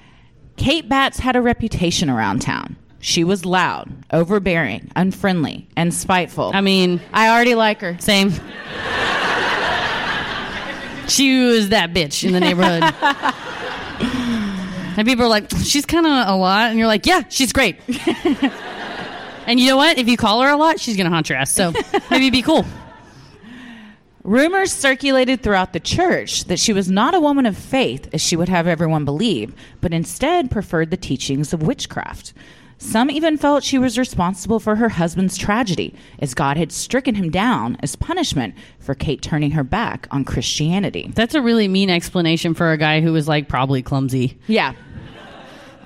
Kate 0.56 0.88
Batts 0.88 1.18
had 1.18 1.36
a 1.36 1.40
reputation 1.42 2.08
around 2.10 2.40
town. 2.40 2.76
She 2.98 3.22
was 3.22 3.44
loud, 3.44 3.92
overbearing, 4.12 4.90
unfriendly, 4.96 5.68
and 5.76 5.92
spiteful. 5.92 6.50
I 6.54 6.60
mean, 6.62 7.00
I 7.12 7.28
already 7.28 7.54
like 7.54 7.80
her. 7.82 7.96
same. 8.00 8.32
she 11.08 11.44
was 11.44 11.68
that 11.68 11.92
bitch 11.92 12.24
in 12.24 12.32
the 12.32 12.40
neighborhood. 12.40 12.82
and 14.96 15.06
people 15.06 15.24
are 15.24 15.28
like, 15.28 15.50
she's 15.62 15.86
kind 15.86 16.06
of 16.06 16.28
a 16.28 16.36
lot, 16.36 16.70
and 16.70 16.78
you're 16.78 16.88
like, 16.88 17.06
yeah, 17.06 17.22
she's 17.28 17.52
great. 17.52 17.76
and 19.46 19.60
you 19.60 19.66
know 19.66 19.76
what? 19.76 19.98
If 19.98 20.08
you 20.08 20.16
call 20.16 20.42
her 20.42 20.48
a 20.48 20.56
lot, 20.56 20.80
she's 20.80 20.96
gonna 20.96 21.10
haunt 21.10 21.28
your 21.28 21.38
ass. 21.38 21.52
So 21.52 21.72
maybe 22.10 22.30
be 22.30 22.42
cool. 22.42 22.64
Rumors 24.24 24.72
circulated 24.72 25.42
throughout 25.42 25.74
the 25.74 25.80
church 25.80 26.44
that 26.44 26.58
she 26.58 26.72
was 26.72 26.90
not 26.90 27.14
a 27.14 27.20
woman 27.20 27.44
of 27.44 27.58
faith, 27.58 28.08
as 28.14 28.22
she 28.22 28.36
would 28.36 28.48
have 28.48 28.66
everyone 28.66 29.04
believe, 29.04 29.54
but 29.82 29.92
instead 29.92 30.50
preferred 30.50 30.90
the 30.90 30.96
teachings 30.96 31.52
of 31.52 31.62
witchcraft. 31.62 32.32
Some 32.78 33.10
even 33.10 33.36
felt 33.36 33.64
she 33.64 33.78
was 33.78 33.98
responsible 33.98 34.60
for 34.60 34.76
her 34.76 34.90
husband's 34.90 35.36
tragedy, 35.36 35.94
as 36.18 36.34
God 36.34 36.56
had 36.56 36.72
stricken 36.72 37.14
him 37.14 37.30
down 37.30 37.76
as 37.80 37.96
punishment 37.96 38.54
for 38.78 38.94
Kate 38.94 39.22
turning 39.22 39.52
her 39.52 39.64
back 39.64 40.06
on 40.10 40.24
Christianity. 40.24 41.10
That's 41.14 41.34
a 41.34 41.42
really 41.42 41.68
mean 41.68 41.90
explanation 41.90 42.54
for 42.54 42.72
a 42.72 42.76
guy 42.76 43.00
who 43.00 43.12
was 43.12 43.28
like 43.28 43.48
probably 43.48 43.82
clumsy. 43.82 44.38
Yeah. 44.46 44.74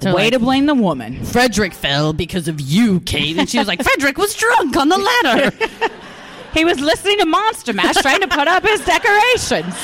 Way 0.03 0.12
like, 0.12 0.33
to 0.33 0.38
blame 0.38 0.66
the 0.66 0.74
woman. 0.74 1.24
Frederick 1.24 1.74
fell 1.74 2.12
because 2.12 2.46
of 2.46 2.61
you, 2.61 3.01
Kate. 3.01 3.37
And 3.37 3.48
she 3.48 3.59
was 3.59 3.66
like, 3.66 3.83
Frederick 3.83 4.16
was 4.16 4.35
drunk 4.35 4.77
on 4.77 4.88
the 4.88 4.98
ladder. 4.98 5.53
He 6.55 6.64
was 6.64 6.81
listening 6.81 7.18
to 7.18 7.27
Monster 7.27 7.72
Mash 7.72 7.96
trying 7.96 8.20
to 8.20 8.29
put 8.29 8.48
up 8.48 8.62
his 8.64 8.85
decorations. 8.85 9.74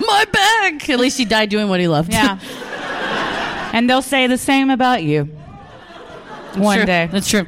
My 0.00 0.24
back. 0.32 0.88
At 0.88 0.98
least 0.98 1.18
he 1.18 1.24
died 1.24 1.50
doing 1.50 1.68
what 1.68 1.80
he 1.80 1.88
loved. 1.88 2.12
Yeah. 2.12 2.38
and 3.72 3.88
they'll 3.88 4.02
say 4.02 4.26
the 4.26 4.38
same 4.38 4.70
about 4.70 5.02
you. 5.02 5.28
One 6.60 6.78
True. 6.78 6.86
day. 6.86 7.08
That's 7.10 7.28
true. 7.28 7.46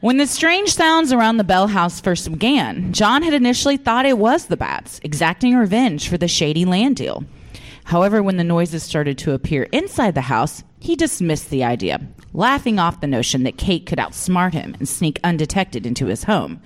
When 0.00 0.18
the 0.18 0.26
strange 0.26 0.68
sounds 0.74 1.12
around 1.12 1.38
the 1.38 1.44
Bell 1.44 1.66
house 1.66 1.98
first 1.98 2.30
began, 2.30 2.92
John 2.92 3.22
had 3.22 3.32
initially 3.32 3.78
thought 3.78 4.04
it 4.04 4.18
was 4.18 4.46
the 4.46 4.56
Batts, 4.56 5.00
exacting 5.02 5.56
revenge 5.56 6.08
for 6.08 6.18
the 6.18 6.28
shady 6.28 6.66
land 6.66 6.96
deal. 6.96 7.24
However, 7.84 8.22
when 8.22 8.36
the 8.36 8.44
noises 8.44 8.82
started 8.82 9.16
to 9.18 9.32
appear 9.32 9.62
inside 9.64 10.14
the 10.14 10.20
house, 10.22 10.62
he 10.78 10.94
dismissed 10.94 11.48
the 11.48 11.64
idea, 11.64 12.06
laughing 12.34 12.78
off 12.78 13.00
the 13.00 13.06
notion 13.06 13.44
that 13.44 13.56
Kate 13.56 13.86
could 13.86 13.98
outsmart 13.98 14.52
him 14.52 14.74
and 14.78 14.86
sneak 14.86 15.20
undetected 15.24 15.86
into 15.86 16.06
his 16.06 16.24
home. 16.24 16.60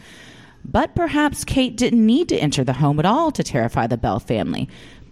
But 0.65 0.97
perhaps 0.97 1.45
Kate 1.45 1.77
didn't 1.77 2.05
need 2.05 2.29
to 2.31 2.37
enter 2.37 2.65
the 2.65 2.75
home 2.75 2.99
at 2.99 3.07
all 3.07 3.31
to 3.31 3.45
terrify 3.45 3.87
the 3.87 3.97
Bell 3.97 4.19
family. 4.19 4.69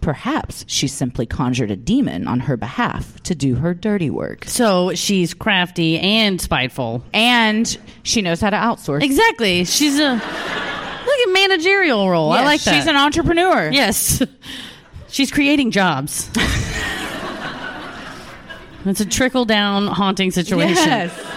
Perhaps 0.07 0.63
she 0.69 0.87
simply 0.87 1.25
conjured 1.25 1.69
a 1.69 1.75
demon 1.75 2.29
on 2.29 2.39
her 2.39 2.55
behalf 2.55 3.21
to 3.23 3.35
do 3.35 3.55
her 3.55 3.73
dirty 3.73 4.09
work. 4.09 4.45
So 4.45 4.95
she's 4.95 5.33
crafty 5.33 5.99
and 5.99 6.39
spiteful. 6.39 7.03
And 7.13 7.77
she 8.03 8.21
knows 8.21 8.39
how 8.39 8.49
to 8.49 8.55
outsource. 8.55 9.03
Exactly. 9.03 9.65
She's 9.65 9.99
a 9.99 10.13
look 10.13 10.21
at 10.23 11.33
managerial 11.33 12.09
role. 12.09 12.31
I 12.31 12.45
like 12.45 12.61
that. 12.61 12.73
She's 12.73 12.87
an 12.87 12.95
entrepreneur. 12.95 13.69
yes. 13.69 14.23
She's 15.09 15.29
creating 15.29 15.71
jobs. 15.71 16.29
it's 18.85 19.01
a 19.01 19.05
trickle 19.05 19.43
down 19.43 19.87
haunting 19.87 20.31
situation. 20.31 20.87
Yes. 20.87 21.36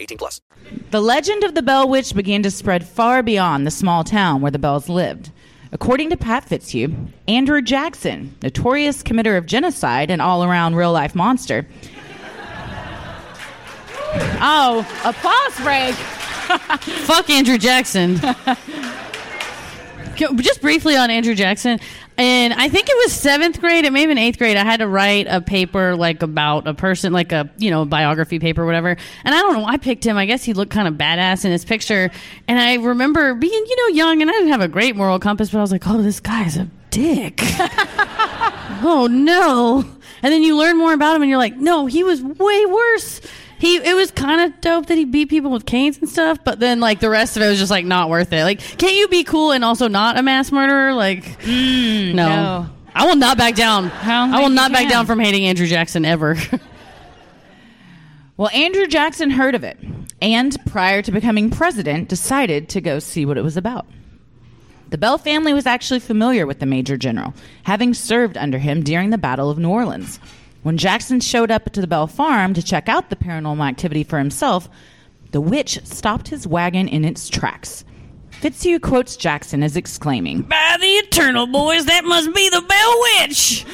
18 0.00 0.18
plus. 0.18 0.40
The 0.90 1.00
legend 1.00 1.44
of 1.44 1.54
the 1.54 1.62
Bell 1.62 1.88
Witch 1.88 2.14
began 2.14 2.42
to 2.42 2.50
spread 2.50 2.86
far 2.86 3.22
beyond 3.22 3.66
the 3.66 3.70
small 3.70 4.02
town 4.04 4.40
where 4.40 4.50
the 4.50 4.58
Bells 4.58 4.88
lived. 4.88 5.30
According 5.72 6.10
to 6.10 6.16
Pat 6.16 6.44
Fitzhugh, 6.44 6.92
Andrew 7.28 7.62
Jackson, 7.62 8.34
notorious 8.42 9.02
committer 9.04 9.38
of 9.38 9.46
genocide 9.46 10.10
and 10.10 10.20
all 10.20 10.42
around 10.42 10.74
real 10.74 10.92
life 10.92 11.14
monster. 11.14 11.66
oh, 14.40 14.84
applause 15.04 15.60
break. 15.64 15.94
Fuck 17.04 17.30
Andrew 17.30 17.58
Jackson. 17.58 18.18
Just 20.20 20.60
briefly 20.60 20.96
on 20.96 21.10
Andrew 21.10 21.34
Jackson, 21.34 21.80
and 22.18 22.52
I 22.52 22.68
think 22.68 22.88
it 22.88 22.96
was 23.04 23.12
seventh 23.12 23.60
grade, 23.60 23.86
it 23.86 23.92
may 23.92 24.00
have 24.00 24.08
been 24.08 24.18
eighth 24.18 24.38
grade. 24.38 24.56
I 24.56 24.64
had 24.64 24.80
to 24.80 24.86
write 24.86 25.26
a 25.28 25.40
paper 25.40 25.96
like 25.96 26.22
about 26.22 26.66
a 26.66 26.74
person, 26.74 27.12
like 27.12 27.32
a 27.32 27.50
you 27.56 27.70
know 27.70 27.84
biography 27.86 28.38
paper, 28.38 28.66
whatever. 28.66 28.90
And 29.24 29.34
I 29.34 29.40
don't 29.40 29.54
know, 29.54 29.64
I 29.64 29.78
picked 29.78 30.04
him. 30.04 30.18
I 30.18 30.26
guess 30.26 30.44
he 30.44 30.52
looked 30.52 30.70
kind 30.70 30.86
of 30.86 30.94
badass 30.94 31.44
in 31.44 31.50
his 31.52 31.64
picture. 31.64 32.10
And 32.46 32.60
I 32.60 32.74
remember 32.74 33.34
being 33.34 33.52
you 33.52 33.76
know 33.76 33.94
young, 33.94 34.20
and 34.20 34.30
I 34.30 34.34
didn't 34.34 34.50
have 34.50 34.60
a 34.60 34.68
great 34.68 34.96
moral 34.96 35.18
compass, 35.18 35.50
but 35.50 35.58
I 35.58 35.62
was 35.62 35.72
like, 35.72 35.86
oh, 35.86 36.02
this 36.02 36.20
guy's 36.20 36.56
a 36.56 36.68
dick. 36.90 37.40
oh 38.82 39.08
no! 39.10 39.84
And 40.22 40.32
then 40.32 40.42
you 40.42 40.58
learn 40.58 40.76
more 40.76 40.92
about 40.92 41.16
him, 41.16 41.22
and 41.22 41.30
you're 41.30 41.38
like, 41.38 41.56
no, 41.56 41.86
he 41.86 42.04
was 42.04 42.22
way 42.22 42.66
worse. 42.66 43.20
He 43.60 43.76
it 43.76 43.94
was 43.94 44.10
kind 44.10 44.40
of 44.40 44.60
dope 44.60 44.86
that 44.86 44.96
he 44.96 45.04
beat 45.04 45.28
people 45.28 45.50
with 45.50 45.66
canes 45.66 45.98
and 45.98 46.08
stuff, 46.08 46.38
but 46.42 46.58
then 46.58 46.80
like 46.80 46.98
the 47.00 47.10
rest 47.10 47.36
of 47.36 47.42
it 47.42 47.48
was 47.48 47.58
just 47.58 47.70
like 47.70 47.84
not 47.84 48.08
worth 48.08 48.32
it. 48.32 48.42
Like, 48.42 48.60
can't 48.60 48.94
you 48.94 49.06
be 49.08 49.22
cool 49.22 49.52
and 49.52 49.64
also 49.64 49.86
not 49.86 50.18
a 50.18 50.22
mass 50.22 50.50
murderer? 50.50 50.94
Like, 50.94 51.24
mm, 51.40 52.14
no. 52.14 52.28
no. 52.28 52.70
I 52.94 53.06
will 53.06 53.16
not 53.16 53.38
back 53.38 53.54
down. 53.54 53.84
don't 53.84 54.34
I 54.34 54.40
will 54.40 54.48
not 54.48 54.72
back 54.72 54.88
down 54.88 55.06
from 55.06 55.20
hating 55.20 55.46
Andrew 55.46 55.66
Jackson 55.66 56.04
ever. 56.04 56.36
Well, 58.40 58.48
Andrew 58.54 58.86
Jackson 58.86 59.28
heard 59.28 59.54
of 59.54 59.64
it 59.64 59.76
and, 60.22 60.56
prior 60.64 61.02
to 61.02 61.12
becoming 61.12 61.50
president, 61.50 62.08
decided 62.08 62.70
to 62.70 62.80
go 62.80 62.98
see 62.98 63.26
what 63.26 63.36
it 63.36 63.42
was 63.42 63.58
about. 63.58 63.84
The 64.88 64.96
Bell 64.96 65.18
family 65.18 65.52
was 65.52 65.66
actually 65.66 66.00
familiar 66.00 66.46
with 66.46 66.58
the 66.58 66.64
Major 66.64 66.96
General, 66.96 67.34
having 67.64 67.92
served 67.92 68.38
under 68.38 68.56
him 68.56 68.82
during 68.82 69.10
the 69.10 69.18
Battle 69.18 69.50
of 69.50 69.58
New 69.58 69.68
Orleans. 69.68 70.18
When 70.62 70.76
Jackson 70.76 71.20
showed 71.20 71.50
up 71.50 71.70
to 71.72 71.80
the 71.80 71.86
Bell 71.86 72.06
farm 72.06 72.52
to 72.54 72.62
check 72.62 72.88
out 72.88 73.08
the 73.08 73.16
paranormal 73.16 73.66
activity 73.66 74.04
for 74.04 74.18
himself, 74.18 74.68
the 75.32 75.40
witch 75.40 75.78
stopped 75.84 76.28
his 76.28 76.46
wagon 76.46 76.86
in 76.88 77.04
its 77.04 77.28
tracks. 77.28 77.84
Fitzhugh 78.30 78.80
quotes 78.80 79.16
Jackson 79.16 79.62
as 79.62 79.76
exclaiming, 79.76 80.42
By 80.42 80.76
the 80.78 80.86
eternal 80.86 81.46
boys, 81.46 81.86
that 81.86 82.04
must 82.04 82.34
be 82.34 82.48
the 82.48 82.62
Bell 82.62 83.00
Witch. 83.26 83.64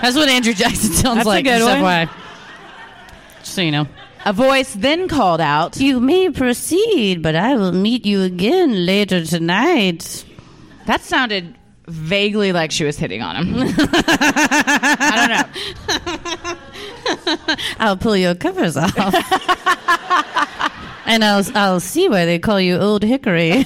That's 0.00 0.16
what 0.16 0.28
Andrew 0.28 0.52
Jackson 0.54 0.92
sounds 0.92 1.16
That's 1.16 1.26
a 1.26 1.28
like. 1.28 1.44
good 1.44 1.82
one. 1.82 2.08
Just 3.40 3.54
so 3.54 3.62
you 3.62 3.70
know. 3.70 3.86
A 4.24 4.32
voice 4.32 4.74
then 4.74 5.08
called 5.08 5.40
out, 5.40 5.76
You 5.78 6.00
may 6.00 6.30
proceed, 6.30 7.22
but 7.22 7.34
I 7.34 7.56
will 7.56 7.72
meet 7.72 8.04
you 8.06 8.22
again 8.22 8.84
later 8.86 9.24
tonight. 9.24 10.24
That 10.86 11.00
sounded 11.02 11.54
vaguely 11.88 12.52
like 12.52 12.70
she 12.70 12.84
was 12.84 12.98
hitting 12.98 13.22
on 13.22 13.36
him. 13.36 13.54
I 13.56 15.14
don't 15.16 15.30
know. 15.30 15.44
I'll 17.78 17.96
pull 17.96 18.16
your 18.16 18.34
covers 18.34 18.76
off. 18.76 18.94
and 21.06 21.24
I'll 21.24 21.44
I'll 21.54 21.80
see 21.80 22.08
why 22.08 22.24
they 22.24 22.38
call 22.38 22.60
you 22.60 22.76
Old 22.76 23.02
Hickory. 23.02 23.64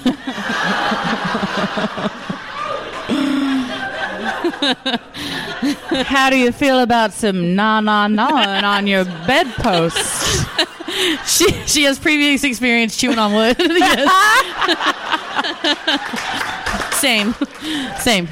How 6.05 6.31
do 6.31 6.37
you 6.37 6.53
feel 6.53 6.81
about 6.81 7.13
some 7.13 7.55
na 7.55 7.81
na 7.81 8.09
na 8.09 8.61
on 8.65 8.87
your 8.87 9.05
bedpost? 9.05 10.47
she 11.27 11.51
she 11.67 11.85
has 11.85 11.99
previous 11.99 12.45
experience 12.45 12.97
chewing 12.97 13.19
on 13.19 13.33
wood. 13.33 13.57
yes. 13.59 14.09
Same. 17.03 17.35
Same. 17.99 18.29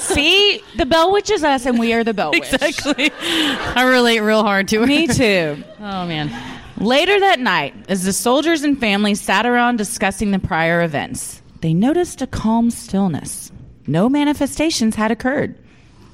See, 0.00 0.62
the 0.76 0.86
Bell 0.86 1.12
Witch 1.12 1.30
is 1.30 1.44
us, 1.44 1.66
and 1.66 1.78
we 1.78 1.92
are 1.92 2.02
the 2.02 2.14
Bell 2.14 2.30
Witch. 2.30 2.50
exactly. 2.54 3.12
I 3.20 3.86
relate 3.86 4.20
real 4.20 4.42
hard 4.42 4.66
to 4.68 4.80
her. 4.80 4.86
Me 4.86 5.06
too. 5.06 5.62
Oh 5.78 6.06
man. 6.06 6.30
Later 6.78 7.20
that 7.20 7.38
night, 7.38 7.74
as 7.90 8.04
the 8.04 8.14
soldiers 8.14 8.62
and 8.62 8.80
families 8.80 9.20
sat 9.20 9.44
around 9.44 9.76
discussing 9.76 10.30
the 10.30 10.38
prior 10.38 10.80
events, 10.80 11.42
they 11.60 11.74
noticed 11.74 12.22
a 12.22 12.26
calm 12.26 12.70
stillness. 12.70 13.52
No 13.86 14.08
manifestations 14.08 14.94
had 14.94 15.10
occurred. 15.10 15.54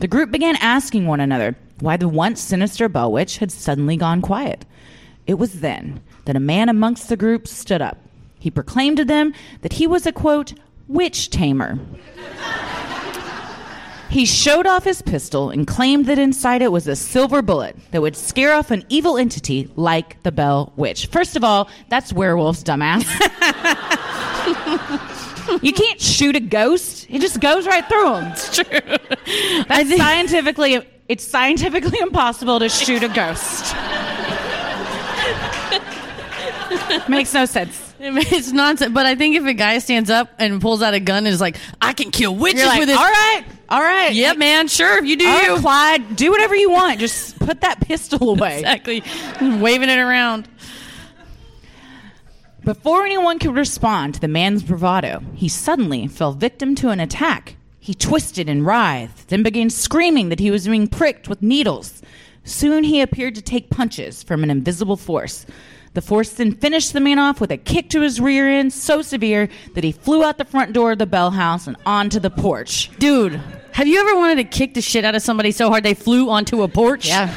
The 0.01 0.09
group 0.09 0.33
began 0.33 0.57
asking 0.57 1.07
one 1.07 1.21
another 1.21 1.55
why 1.79 1.97
the 1.97 2.09
once 2.09 2.41
sinister 2.41 2.89
Bell 2.89 3.13
Witch 3.13 3.39
had 3.39 3.53
suddenly 3.53 3.97
gone 3.97 4.21
quiet. 4.21 4.67
It 5.29 5.35
was 5.35 5.61
then 5.61 6.03
that 6.25 6.35
a 6.35 6.41
man 6.41 6.69
amongst 6.69 7.09
the 7.09 7.17
group 7.17 7.47
stood 7.47 7.81
up. 7.83 7.99
He 8.41 8.51
proclaimed 8.51 8.97
to 8.97 9.05
them 9.05 9.33
that 9.63 9.75
he 9.75 9.87
was 9.87 10.07
a 10.07 10.13
quote, 10.13 10.55
witch 10.89 11.31
tamer. 11.31 11.79
He 14.15 14.27
showed 14.27 14.67
off 14.67 14.85
his 14.85 15.03
pistol 15.03 15.51
and 15.51 15.67
claimed 15.67 16.07
that 16.07 16.21
inside 16.21 16.63
it 16.63 16.71
was 16.71 16.87
a 16.87 16.95
silver 16.95 17.43
bullet 17.43 17.77
that 17.91 18.01
would 18.01 18.15
scare 18.15 18.55
off 18.55 18.71
an 18.71 18.85
evil 18.89 19.19
entity 19.19 19.69
like 19.75 20.23
the 20.23 20.31
Bell 20.31 20.73
Witch. 20.77 21.07
First 21.07 21.35
of 21.35 21.43
all, 21.43 21.69
that's 21.89 22.13
werewolves, 22.13 22.63
dumbass. 22.63 23.03
you 25.63 25.73
can't 25.73 26.01
shoot 26.01 26.37
a 26.37 26.41
ghost; 26.41 27.07
it 27.11 27.21
just 27.21 27.41
goes 27.41 27.67
right 27.67 27.85
through 27.89 28.05
them. 28.05 28.33
It's 28.33 28.55
true. 28.55 29.65
That's 29.69 29.97
scientifically. 29.97 30.89
It's 31.09 31.25
scientifically 31.27 31.99
impossible 32.01 32.61
to 32.61 32.69
shoot 32.69 33.03
a 33.03 33.09
ghost. 33.09 33.75
Makes 37.09 37.35
no 37.35 37.47
sense. 37.47 37.94
It's 38.33 38.53
nonsense. 38.53 38.93
But 38.93 39.07
I 39.07 39.15
think 39.15 39.37
if 39.37 39.45
a 39.45 39.55
guy 39.55 39.79
stands 39.79 40.11
up 40.11 40.31
and 40.39 40.61
pulls 40.61 40.83
out 40.83 40.95
a 40.95 41.01
gun 41.01 41.19
and 41.27 41.29
is 41.29 41.41
like, 41.41 41.57
I 41.81 41.93
can 41.93 42.11
kill 42.11 42.35
witches 42.37 42.61
You're 42.61 42.69
like, 42.69 42.81
with 42.81 42.91
it. 42.91 42.97
all 42.97 43.03
right, 43.05 43.45
all 43.69 43.81
right. 43.81 44.13
Yep, 44.15 44.37
man. 44.39 44.69
Sure, 44.69 44.99
if 44.99 45.07
you 45.07 45.17
do 45.17 45.27
All 45.27 45.43
you. 45.43 45.53
right, 45.55 45.61
Clyde, 45.61 46.17
do 46.17 46.31
whatever 46.31 46.55
you 46.55 46.71
want. 46.71 47.01
Just 47.01 47.39
put 47.39 47.63
that 47.63 47.81
pistol 47.81 48.31
away. 48.37 48.59
Exactly. 48.59 49.03
Waving 49.41 49.89
it 49.89 49.99
around. 49.99 50.49
Before 52.65 53.05
anyone 53.05 53.39
could 53.39 53.55
respond 53.55 54.15
to 54.15 54.21
the 54.21 54.29
man's 54.29 54.63
bravado, 54.63 55.23
he 55.35 55.49
suddenly 55.49 56.07
fell 56.07 56.33
victim 56.33 56.75
to 56.77 56.89
an 56.91 56.99
attack. 57.01 57.57
He 57.79 57.93
twisted 57.93 58.49
and 58.49 58.65
writhed, 58.65 59.29
then 59.29 59.43
began 59.43 59.69
screaming 59.69 60.31
that 60.31 60.41
he 60.41 60.51
was 60.51 60.67
being 60.67 60.89
pricked 60.89 61.29
with 61.29 61.43
needles. 61.43 62.01
Soon 62.43 62.85
he 62.85 63.03
appeared 63.03 63.35
to 63.35 63.43
take 63.43 63.69
punches 63.69 64.23
from 64.23 64.43
an 64.43 64.51
invisible 64.51 64.97
force. 64.97 65.45
The 65.95 66.03
force 66.03 66.31
then 66.31 66.53
finished 66.53 66.93
the 66.93 67.01
man 67.01 67.19
off 67.19 67.41
with 67.41 67.51
a 67.53 67.57
kick 67.57 67.89
to 67.91 68.01
his 68.01 68.21
rear 68.21 68.49
end 68.49 68.73
so 68.73 69.01
severe 69.01 69.49
that 69.75 69.85
he 69.85 69.93
flew 69.93 70.25
out 70.25 70.39
the 70.39 70.45
front 70.45 70.73
door 70.73 70.93
of 70.93 70.99
the 70.99 71.07
Bell 71.07 71.31
house 71.31 71.67
and 71.69 71.77
onto 71.87 72.19
the 72.19 72.31
porch. 72.31 72.91
Dude, 72.99 73.41
have 73.73 73.87
you 73.87 74.01
ever 74.01 74.17
wanted 74.17 74.37
to 74.37 74.45
kick 74.45 74.75
the 74.75 74.81
shit 74.83 75.05
out 75.05 75.15
of 75.15 75.23
somebody 75.23 75.53
so 75.53 75.69
hard 75.69 75.85
they 75.85 75.95
flew 75.95 76.31
onto 76.31 76.63
a 76.63 76.69
porch? 76.69 77.07
Yeah. 77.09 77.29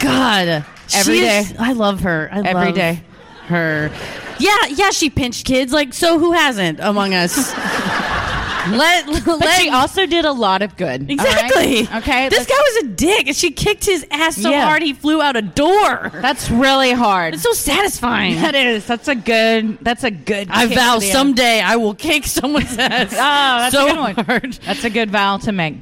God. 0.00 0.64
Every 0.94 1.14
She 1.16 1.20
day. 1.20 1.38
is- 1.40 1.54
I 1.58 1.72
love 1.72 2.00
her. 2.00 2.30
I 2.32 2.38
Every 2.38 2.52
love 2.66 2.74
day. 2.74 3.02
Her. 3.48 3.90
Yeah, 4.38 4.66
yeah, 4.70 4.90
she 4.90 5.10
pinched 5.10 5.44
kids. 5.44 5.72
Like, 5.72 5.92
so 5.92 6.18
who 6.18 6.32
hasn't 6.32 6.80
among 6.80 7.12
us? 7.14 7.52
let, 8.68 9.06
But 9.24 9.40
let, 9.40 9.60
she 9.60 9.70
also 9.70 10.06
did 10.06 10.24
a 10.24 10.32
lot 10.32 10.62
of 10.62 10.76
good. 10.76 11.02
all 11.10 11.16
right? 11.16 11.44
Exactly. 11.44 11.88
Okay. 11.98 12.28
This 12.28 12.46
guy 12.46 12.54
was 12.58 12.84
a 12.84 12.88
dick, 12.88 13.26
and 13.28 13.36
she 13.36 13.50
kicked 13.50 13.84
his 13.86 14.06
ass 14.10 14.36
so 14.36 14.50
Yeah. 14.50 14.64
hard 14.66 14.82
he 14.82 14.92
flew 14.92 15.22
out 15.22 15.36
a 15.36 15.42
door. 15.42 16.10
That's 16.14 16.50
really 16.50 16.92
hard. 16.92 17.34
It's 17.34 17.42
so 17.42 17.52
satisfying. 17.52 18.36
That 18.36 18.54
is. 18.54 18.86
That's 18.86 19.08
a 19.08 19.14
good. 19.14 19.78
That's 19.82 20.04
a 20.04 20.10
good. 20.10 20.48
I 20.50 20.66
kick 20.66 20.76
vow 20.76 20.94
to 20.94 21.00
the- 21.00 21.06
someday 21.12 21.60
I 21.60 21.76
will 21.76 21.94
kick 21.94 22.26
someone's 22.26 22.72
oh, 22.78 22.82
ass. 22.82 23.12
Oh, 23.12 23.16
that's 23.16 23.74
so 23.74 23.86
a 23.86 23.88
good 23.90 23.98
one. 23.98 24.24
hard. 24.26 24.52
That's 24.64 24.84
a 24.84 24.90
good 24.90 25.10
vow 25.10 25.38
to 25.38 25.52
make. 25.52 25.76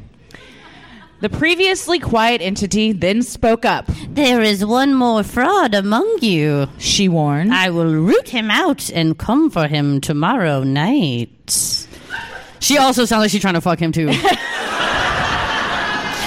The 1.21 1.29
previously 1.29 1.99
quiet 1.99 2.41
entity 2.41 2.93
then 2.93 3.23
spoke 3.23 3.64
up. 3.64 3.87
There 4.09 4.41
is 4.41 4.64
one 4.64 4.95
more 4.95 5.25
fraud 5.25 5.75
among 5.75 6.19
you. 6.21 6.69
She 6.79 7.09
warned. 7.09 7.53
I 7.53 7.71
will 7.71 7.93
root 7.93 8.29
him 8.29 8.53
out 8.53 8.88
and 8.91 9.19
come 9.19 9.51
for 9.51 9.67
him 9.67 10.01
tomorrow 10.01 10.62
night. 10.62 11.88
She 12.61 12.79
also 12.79 13.05
sounds 13.05 13.23
like 13.23 13.31
she's 13.31 13.40
trying 13.40 13.55
to 13.55 13.61
fuck 13.61 13.79
him 13.79 13.92
too. 13.92 14.09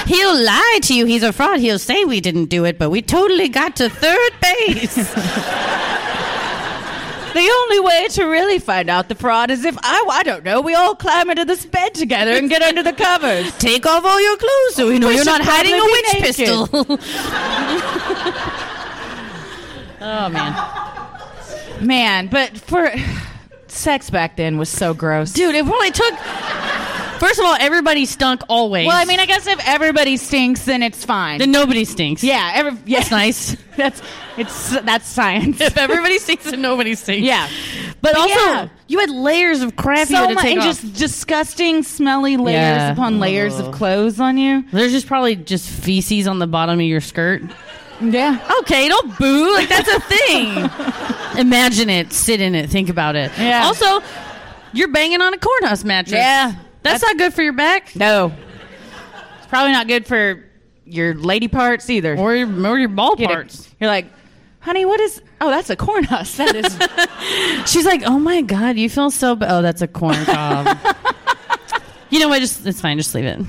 He'll 0.08 0.44
lie 0.44 0.80
to 0.84 0.94
you. 0.94 1.06
He's 1.06 1.24
a 1.24 1.32
fraud. 1.32 1.60
He'll 1.60 1.80
say 1.80 2.04
we 2.06 2.20
didn't 2.20 2.46
do 2.46 2.66
it, 2.66 2.78
but 2.78 2.90
we 2.90 3.02
totally 3.02 3.48
got 3.48 3.76
to 3.78 3.90
third 3.90 4.32
base. 4.42 4.96
the 7.34 7.40
only 7.40 7.80
way 7.80 8.08
to 8.10 8.26
really 8.26 8.60
find 8.60 8.90
out 8.90 9.08
the 9.08 9.16
fraud 9.16 9.52
is 9.52 9.64
if 9.64 9.78
I, 9.82 10.06
I 10.12 10.24
don't 10.24 10.44
know, 10.44 10.60
we 10.60 10.74
all 10.74 10.96
climb 10.96 11.30
into 11.30 11.46
this 11.46 11.66
bed 11.66 11.94
together 11.94 12.32
and 12.32 12.50
get 12.50 12.62
under 12.62 12.84
the 12.84 12.92
covers. 12.94 13.56
Take 13.58 13.86
off 13.86 14.04
all 14.04 14.20
your 14.22 14.36
clothes 14.38 14.76
so 14.76 14.88
we 14.90 15.00
know 15.00 15.08
We 15.08 15.16
you're 15.16 15.24
not 15.24 15.42
hiding 15.44 15.76
a 15.76 15.84
witch 15.84 16.36
pistol. 16.36 16.68
oh 20.02 20.30
man. 20.30 21.86
Man, 21.88 22.28
but 22.28 22.58
for 22.58 22.92
sex 23.72 24.10
back 24.10 24.36
then 24.38 24.58
was 24.58 24.70
so 24.70 24.94
gross. 24.94 25.34
Dude, 25.34 25.56
it 25.56 25.66
probably 25.66 25.92
took. 25.92 26.14
First 27.20 27.40
of 27.40 27.46
all, 27.46 27.56
everybody 27.60 28.06
stunk 28.06 28.42
always. 28.50 28.88
Well, 28.88 28.98
I 28.98 29.06
mean, 29.06 29.20
I 29.20 29.28
guess 29.28 29.46
if 29.46 29.60
everybody 29.68 30.18
stinks, 30.18 30.66
then 30.66 30.82
it's 30.82 31.06
fine. 31.06 31.38
then 31.38 31.52
nobody 31.52 31.86
stinks. 31.86 32.24
yeah, 32.24 32.52
every, 32.56 32.80
yeah, 32.88 33.00
That's 33.00 33.12
nice. 33.12 33.56
that's 33.78 34.02
it's 34.38 34.70
that's 34.82 35.08
science. 35.08 35.62
if 35.62 35.78
everybody 35.78 36.18
stinks, 36.18 36.46
then 36.50 36.62
nobody 36.64 36.96
stinks. 36.96 37.24
yeah, 37.26 37.48
But, 38.02 38.16
also, 38.18 38.34
yeah. 38.34 38.70
you 38.88 38.98
had 39.00 39.12
layers 39.12 39.62
of 39.62 39.76
crap 39.76 40.10
you 40.10 40.16
so 40.16 40.22
had 40.24 40.28
to 40.30 40.34
much 40.34 40.44
take 40.44 40.52
and 40.54 40.62
off. 40.62 40.66
just 40.82 40.94
disgusting, 40.96 41.84
smelly 41.84 42.38
layers 42.38 42.56
Yeah. 42.56 42.92
upon 42.92 43.20
layers 43.20 43.60
of 43.60 43.72
clothes 43.72 44.20
on 44.20 44.38
you. 44.40 44.64
There's 44.72 44.92
just 44.92 45.06
probably 45.06 45.36
just 45.36 45.70
feces 45.70 46.28
on 46.28 46.40
the 46.40 46.48
bottom 46.48 46.80
of 46.80 46.86
your 46.86 47.02
skirt. 47.02 47.44
Yeah, 48.02 48.56
Okay, 48.62 48.88
don't 48.88 49.18
boo. 49.18 49.54
Like 49.54 49.70
that's 49.70 49.88
a 49.90 50.00
thing. 50.00 50.70
Imagine 51.40 51.90
it. 51.90 52.12
Sit 52.14 52.42
in 52.42 52.56
it. 52.56 52.70
Think 52.70 52.90
about 52.90 53.16
it. 53.16 53.32
Yeah. 53.38 53.66
Also, 53.66 54.02
you're 54.74 54.88
banging 54.92 55.22
on 55.22 55.34
a 55.34 55.38
cornhusk 55.38 55.84
mattress. 55.86 56.14
Yeah. 56.14 56.56
That's, 56.84 57.04
not 57.04 57.18
good 57.18 57.32
for 57.34 57.44
your 57.44 57.54
back 57.54 57.96
no, 57.96 58.34
it's 59.38 59.46
probably 59.48 59.72
not 59.72 59.88
good 59.88 60.08
for 60.08 60.44
your 60.86 61.14
lady 61.14 61.48
parts 61.48 61.90
either. 61.92 62.18
or 62.18 62.36
your 62.36 62.48
or 62.68 62.80
your 62.80 62.90
ball 62.90 63.16
Get 63.16 63.30
it. 63.30 63.34
parts. 63.34 63.70
You're 63.80 63.90
like, 63.90 64.08
honey, 64.62 64.86
what 64.86 65.00
is? 65.00 65.22
Oh, 65.40 65.50
that's 65.52 65.70
a 65.70 65.76
corn 65.76 66.04
husk. 66.06 66.38
That 66.38 66.56
is. 66.56 67.70
She's 67.72 67.86
like, 67.86 68.02
"Oh 68.06 68.18
my 68.20 68.42
god, 68.42 68.78
you 68.78 68.90
feel 68.90 69.12
so 69.12 69.36
bad." 69.36 69.52
Oh, 69.52 69.62
that's 69.62 69.82
a 69.82 69.88
corn 69.88 70.26
cob. 70.26 70.76
you 72.10 72.20
know 72.20 72.30
what? 72.30 72.40
Just 72.40 72.66
it's 72.66 72.82
fine. 72.82 72.98
Just 72.98 73.14
leave 73.14 73.26
it. 73.26 73.40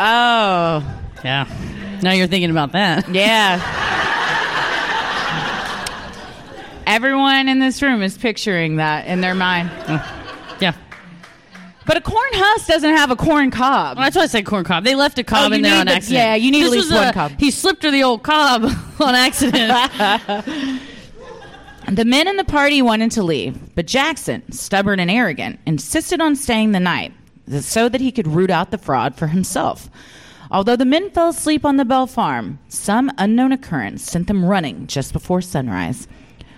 Oh, 0.00 0.82
Yeah. 1.24 1.46
Now 2.02 2.12
you're 2.12 2.26
thinking 2.26 2.50
about 2.50 2.72
that. 2.72 3.08
yeah. 3.10 3.60
Everyone 6.86 7.46
in 7.48 7.60
this 7.60 7.82
room 7.82 8.02
is 8.02 8.18
picturing 8.18 8.76
that 8.76 9.06
in 9.06 9.20
their 9.20 9.34
mind. 9.34 9.70
Oh. 9.86 10.56
Yeah. 10.60 10.72
But 11.86 11.96
a 11.98 12.00
corn 12.00 12.30
husk 12.32 12.66
doesn't 12.66 12.96
have 12.96 13.10
a 13.10 13.16
corn 13.16 13.50
cob. 13.50 13.96
Well, 13.96 14.04
that's 14.06 14.16
why 14.16 14.22
I 14.22 14.26
said 14.26 14.44
corn 14.44 14.64
cob. 14.64 14.82
They 14.84 14.94
left 14.96 15.18
a 15.18 15.22
oh, 15.22 15.24
cob 15.24 15.52
Oh, 15.52 15.54
in 15.54 15.62
there 15.62 15.78
on 15.78 15.86
the- 15.86 15.92
accident. 15.92 16.18
yeah, 16.18 16.34
you 16.34 16.50
need 16.50 16.62
at 16.64 16.70
This 16.70 16.72
least 16.72 16.90
was 16.90 16.98
one 16.98 17.08
a- 17.08 17.12
cob. 17.12 17.32
He 17.38 17.50
slipped 17.52 17.82
her 17.84 17.90
the 17.92 18.02
old 18.02 18.22
cob 18.22 18.64
on 19.00 19.14
accident. 19.14 20.80
The 21.88 22.04
men 22.04 22.28
in 22.28 22.36
the 22.36 22.44
party 22.44 22.82
wanted 22.82 23.10
to 23.12 23.22
leave, 23.24 23.74
but 23.74 23.84
Jackson, 23.86 24.52
stubborn 24.52 25.00
and 25.00 25.10
arrogant, 25.10 25.58
insisted 25.66 26.20
on 26.20 26.36
staying 26.36 26.70
the 26.70 26.78
night 26.78 27.12
so 27.58 27.88
that 27.88 28.00
he 28.00 28.12
could 28.12 28.26
root 28.26 28.50
out 28.50 28.70
the 28.70 28.78
fraud 28.78 29.16
for 29.16 29.28
himself. 29.28 29.90
Although 30.50 30.76
the 30.76 30.84
men 30.84 31.10
fell 31.10 31.28
asleep 31.28 31.64
on 31.64 31.76
the 31.76 31.84
Bell 31.84 32.06
farm, 32.06 32.58
some 32.68 33.12
unknown 33.18 33.52
occurrence 33.52 34.02
sent 34.02 34.26
them 34.26 34.44
running 34.44 34.86
just 34.86 35.12
before 35.12 35.40
sunrise. 35.40 36.08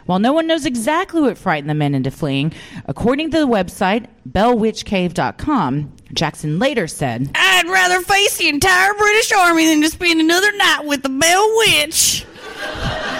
While 0.06 0.18
no 0.18 0.32
one 0.32 0.46
knows 0.46 0.66
exactly 0.66 1.20
what 1.20 1.38
frightened 1.38 1.70
the 1.70 1.74
men 1.74 1.94
into 1.94 2.10
fleeing, 2.10 2.52
according 2.86 3.30
to 3.30 3.38
the 3.38 3.46
website 3.46 4.06
bellwitchcave.com, 4.28 5.92
Jackson 6.12 6.58
later 6.58 6.86
said, 6.88 7.30
I'd 7.34 7.68
rather 7.68 8.00
face 8.02 8.36
the 8.38 8.48
entire 8.48 8.94
British 8.94 9.32
Army 9.32 9.66
than 9.66 9.82
to 9.82 9.90
spend 9.90 10.20
another 10.20 10.52
night 10.56 10.84
with 10.84 11.02
the 11.02 11.08
Bell 11.08 11.56
Witch. 11.58 12.26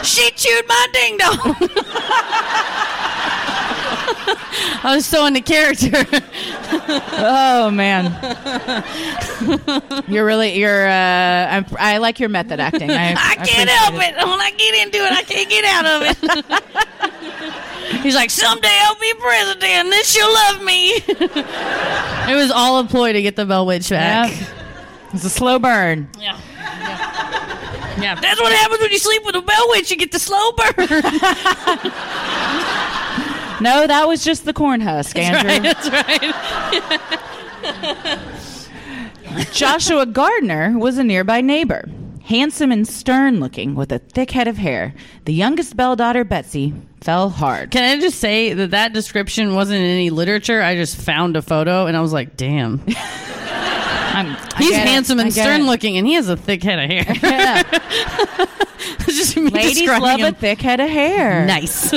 She 0.03 0.31
chewed 0.33 0.67
my 0.67 0.87
ding 0.93 1.17
dong. 1.19 1.57
I 4.85 4.95
was 4.95 5.07
so 5.07 5.27
into 5.27 5.41
character. 5.41 6.05
"Oh 7.19 7.71
man, 7.71 8.13
you're 10.09 10.25
really 10.25 10.55
you're 10.59 10.87
uh, 10.87 11.49
I'm, 11.51 11.67
I 11.79 11.99
like 11.99 12.19
your 12.21 12.29
method 12.29 12.61
acting. 12.61 12.91
I, 12.91 13.13
I 13.13 13.35
can't 13.37 13.49
appreciate 13.49 13.69
help 13.69 13.95
it. 13.95 14.17
When 14.17 14.41
I 14.41 14.51
get 14.57 14.87
into 14.87 14.99
it, 14.99 15.13
I 15.13 15.23
can't 15.23 15.51
get 15.51 15.65
out 15.65 15.87
of 15.87 16.03
it. 16.05 16.19
He's 18.03 18.15
like, 18.15 18.31
someday 18.31 18.69
I'll 18.83 18.99
be 18.99 19.13
president, 19.21 19.65
and 19.65 19.93
then 19.93 20.05
she'll 20.05 20.33
love 20.33 20.63
me. 20.63 20.91
it 20.93 22.35
was 22.35 22.51
all 22.51 22.81
a 22.81 22.85
ploy 22.85 23.13
to 23.13 23.23
get 23.23 23.37
the 23.37 23.45
Bell 23.47 23.67
Witch 23.67 23.91
back. 23.91 24.31
Yeah. 24.31 24.47
It's 25.15 25.25
a 25.25 25.31
slow 25.31 25.59
burn. 25.59 26.09
Yeah. 26.19 26.39
Yeah. 28.01 28.15
That's 28.21 28.41
what 28.41 28.53
happens 28.53 28.81
when 28.81 28.91
you 28.91 28.99
sleep 28.99 29.25
with 29.27 29.37
a 29.37 29.43
Bell 29.43 29.69
Witch. 29.69 29.91
You 29.91 29.97
get 29.99 30.11
the 30.11 30.19
slow 30.19 30.53
burn. 30.53 30.75
No, 33.63 33.87
that 33.87 34.07
was 34.09 34.25
just 34.25 34.45
the 34.45 34.53
corn 34.53 34.81
husk, 34.81 35.17
Andrew. 35.19 35.61
That's 35.61 35.89
right. 35.91 36.33
Joshua 39.53 40.07
Gardner 40.07 40.77
was 40.79 40.99
a 40.99 41.05
nearby 41.05 41.41
neighbor. 41.41 41.89
Handsome 42.25 42.71
and 42.71 42.87
stern 42.87 43.41
looking, 43.41 43.75
with 43.75 43.91
a 43.93 43.99
thick 43.99 44.31
head 44.31 44.47
of 44.47 44.57
hair, 44.57 44.95
the 45.25 45.33
youngest 45.33 45.77
Bell 45.77 45.97
daughter, 45.97 46.23
Betsy, 46.25 46.73
fell 47.01 47.29
hard. 47.31 47.71
Can 47.73 47.83
I 47.83 48.01
just 48.01 48.19
say 48.21 48.53
that 48.55 48.71
that 48.71 48.93
description 48.93 49.55
wasn't 49.55 49.79
in 49.81 49.85
any 49.85 50.11
literature? 50.11 50.63
I 50.63 50.77
just 50.77 50.97
found 50.97 51.37
a 51.37 51.43
photo 51.43 51.87
and 51.87 51.97
I 51.97 52.01
was 52.01 52.13
like, 52.13 52.37
damn. 52.37 52.81
I'm- 52.89 54.37
He's 54.59 54.71
get 54.71 54.87
it. 54.87 54.89
handsome 54.91 55.19
and 55.21 55.33
stern 55.33 55.63
it. 55.63 55.65
looking 55.65 55.97
and 55.97 56.07
he 56.07 56.15
has 56.15 56.29
a 56.29 56.37
thick 56.37 56.63
head 56.63 56.79
of 56.79 56.91
hair. 56.91 57.17
Yeah. 57.23 57.63
It's 59.05 59.17
just 59.19 59.37
me 59.37 59.51
Ladies 59.51 59.87
love 59.89 60.21
a 60.21 60.33
thick 60.33 60.61
head 60.61 60.81
of 60.81 60.89
hair. 60.89 61.45
Nice. 61.47 61.93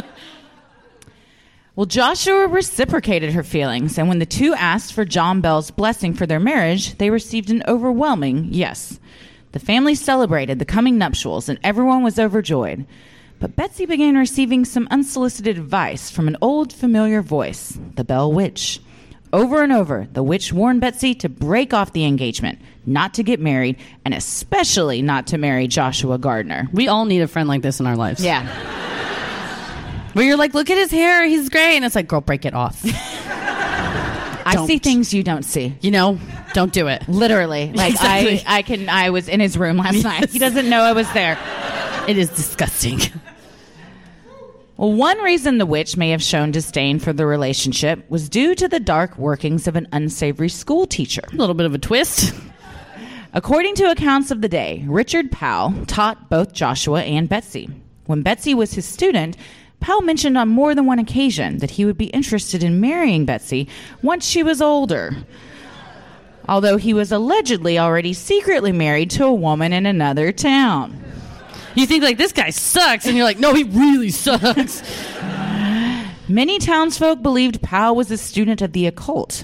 Well, 1.76 1.86
Joshua 1.86 2.48
reciprocated 2.48 3.34
her 3.34 3.44
feelings, 3.44 3.98
and 3.98 4.08
when 4.08 4.20
the 4.20 4.26
two 4.26 4.54
asked 4.54 4.94
for 4.94 5.04
John 5.04 5.42
Bell's 5.42 5.72
blessing 5.72 6.14
for 6.14 6.26
their 6.26 6.40
marriage, 6.40 6.98
they 6.98 7.10
received 7.10 7.50
an 7.50 7.64
overwhelming 7.68 8.48
yes. 8.52 8.98
The 9.52 9.60
family 9.60 9.94
celebrated 9.96 10.58
the 10.58 10.64
coming 10.66 10.98
nuptials, 10.98 11.50
and 11.50 11.60
everyone 11.64 12.02
was 12.02 12.18
overjoyed. 12.18 12.86
But 13.42 13.58
Betsy 13.58 13.86
began 13.86 14.16
receiving 14.16 14.64
some 14.64 14.88
unsolicited 14.90 15.58
advice 15.58 16.10
from 16.10 16.30
an 16.30 16.38
old 16.42 16.72
familiar 16.72 17.22
voice, 17.22 17.78
the 17.96 18.06
Bell 18.06 18.32
Witch. 18.32 18.80
Over 19.34 19.62
and 19.62 19.74
over, 19.74 20.08
the 20.14 20.24
witch 20.24 20.54
warned 20.54 20.80
Betsy 20.80 21.14
to 21.16 21.28
break 21.28 21.74
off 21.74 21.92
the 21.92 22.06
engagement, 22.06 22.60
not 22.86 23.16
to 23.16 23.24
get 23.24 23.42
married, 23.42 23.76
and 24.06 24.14
especially 24.14 25.02
not 25.02 25.28
to 25.28 25.38
marry 25.38 25.68
Joshua 25.68 26.18
Gardner. 26.18 26.70
We 26.72 26.88
all 26.88 27.04
need 27.04 27.20
a 27.20 27.28
friend 27.28 27.50
like 27.50 27.62
this 27.62 27.82
in 27.82 27.86
our 27.86 27.98
lives. 27.98 28.24
Yeah. 28.24 28.48
Where 30.16 30.24
you're 30.24 30.38
like, 30.38 30.54
look 30.54 30.70
at 30.70 30.78
his 30.78 30.92
hair, 30.92 31.26
he's 31.28 31.50
gray. 31.50 31.76
And 31.76 31.84
it's 31.84 31.94
like, 31.94 32.08
girl, 32.08 32.22
break 32.22 32.46
it 32.46 32.54
off. 32.54 32.82
I 34.48 34.52
Don't. 34.54 34.68
see 34.68 34.78
things 34.78 35.14
you 35.14 35.24
don't 35.24 35.44
see. 35.44 35.76
you 35.82 35.92
know, 35.92 36.18
don't 36.54 36.72
do 36.72 36.88
it. 36.88 37.08
Literally, 37.10 37.72
like 37.76 37.92
Exactly. 37.94 38.44
I, 38.48 38.58
I 38.58 38.62
can. 38.62 38.88
I 38.88 39.10
was 39.10 39.28
in 39.28 39.40
his 39.42 39.58
room 39.58 39.76
last 39.78 40.04
night. 40.04 40.30
He 40.30 40.40
doesn't 40.40 40.70
know 40.70 40.82
I 40.84 40.94
was 40.94 41.12
there. 41.12 41.38
It 42.08 42.18
is 42.18 42.30
disgusting. 42.30 43.00
Well, 44.78 44.94
one 44.94 45.18
reason 45.20 45.58
the 45.58 45.66
witch 45.66 45.98
may 45.98 46.12
have 46.12 46.22
shown 46.22 46.52
disdain 46.52 47.00
for 47.00 47.12
the 47.12 47.26
relationship 47.26 48.10
was 48.10 48.30
due 48.30 48.56
to 48.56 48.68
the 48.68 48.80
dark 48.80 49.18
workings 49.18 49.68
of 49.68 49.76
an 49.76 49.88
unsavory 49.92 50.50
school 50.50 50.86
teacher. 50.86 51.24
A 51.32 51.36
little 51.36 51.56
bit 51.56 51.66
of 51.66 51.74
a 51.74 51.78
twist. 51.78 52.34
According 53.34 53.76
to 53.76 53.90
accounts 53.92 54.32
of 54.32 54.42
the 54.42 54.48
day, 54.50 54.84
Richard 54.88 55.32
Powell 55.32 55.74
taught 55.88 56.30
both 56.30 56.54
Joshua 56.54 57.02
and 57.04 57.28
Betsy. 57.28 57.70
When 58.06 58.22
Betsy 58.22 58.54
was 58.54 58.74
his 58.74 58.86
student, 58.86 59.36
Powell 59.80 60.02
mentioned 60.02 60.38
on 60.38 60.50
more 60.50 60.74
than 60.74 60.86
one 60.86 61.00
occasion 61.00 61.60
that 61.60 61.72
he 61.72 61.86
would 61.86 61.98
be 61.98 62.08
interested 62.08 62.64
in 62.64 62.80
marrying 62.80 63.26
Betsy 63.26 63.68
once 64.02 64.26
she 64.26 64.42
was 64.42 64.62
older. 64.62 65.16
Although 66.48 66.78
he 66.78 66.94
was 66.94 67.12
allegedly 67.12 67.78
already 67.80 68.14
secretly 68.14 68.72
married 68.72 69.10
to 69.12 69.26
a 69.26 69.34
woman 69.34 69.74
in 69.74 69.86
another 69.86 70.32
town. 70.32 71.02
You 71.76 71.86
think 71.86 72.04
like 72.04 72.18
this 72.18 72.32
guy 72.32 72.52
sucks, 72.52 73.06
and 73.06 73.18
you're 73.18 73.26
like, 73.26 73.40
no, 73.40 73.54
he 73.54 73.64
really 73.64 74.10
sucks. 74.10 74.82
Many 76.28 76.58
townsfolk 76.58 77.22
believed 77.22 77.62
Powell 77.62 77.96
was 77.96 78.10
a 78.10 78.18
student 78.18 78.62
of 78.62 78.72
the 78.74 78.88
occult. 78.88 79.44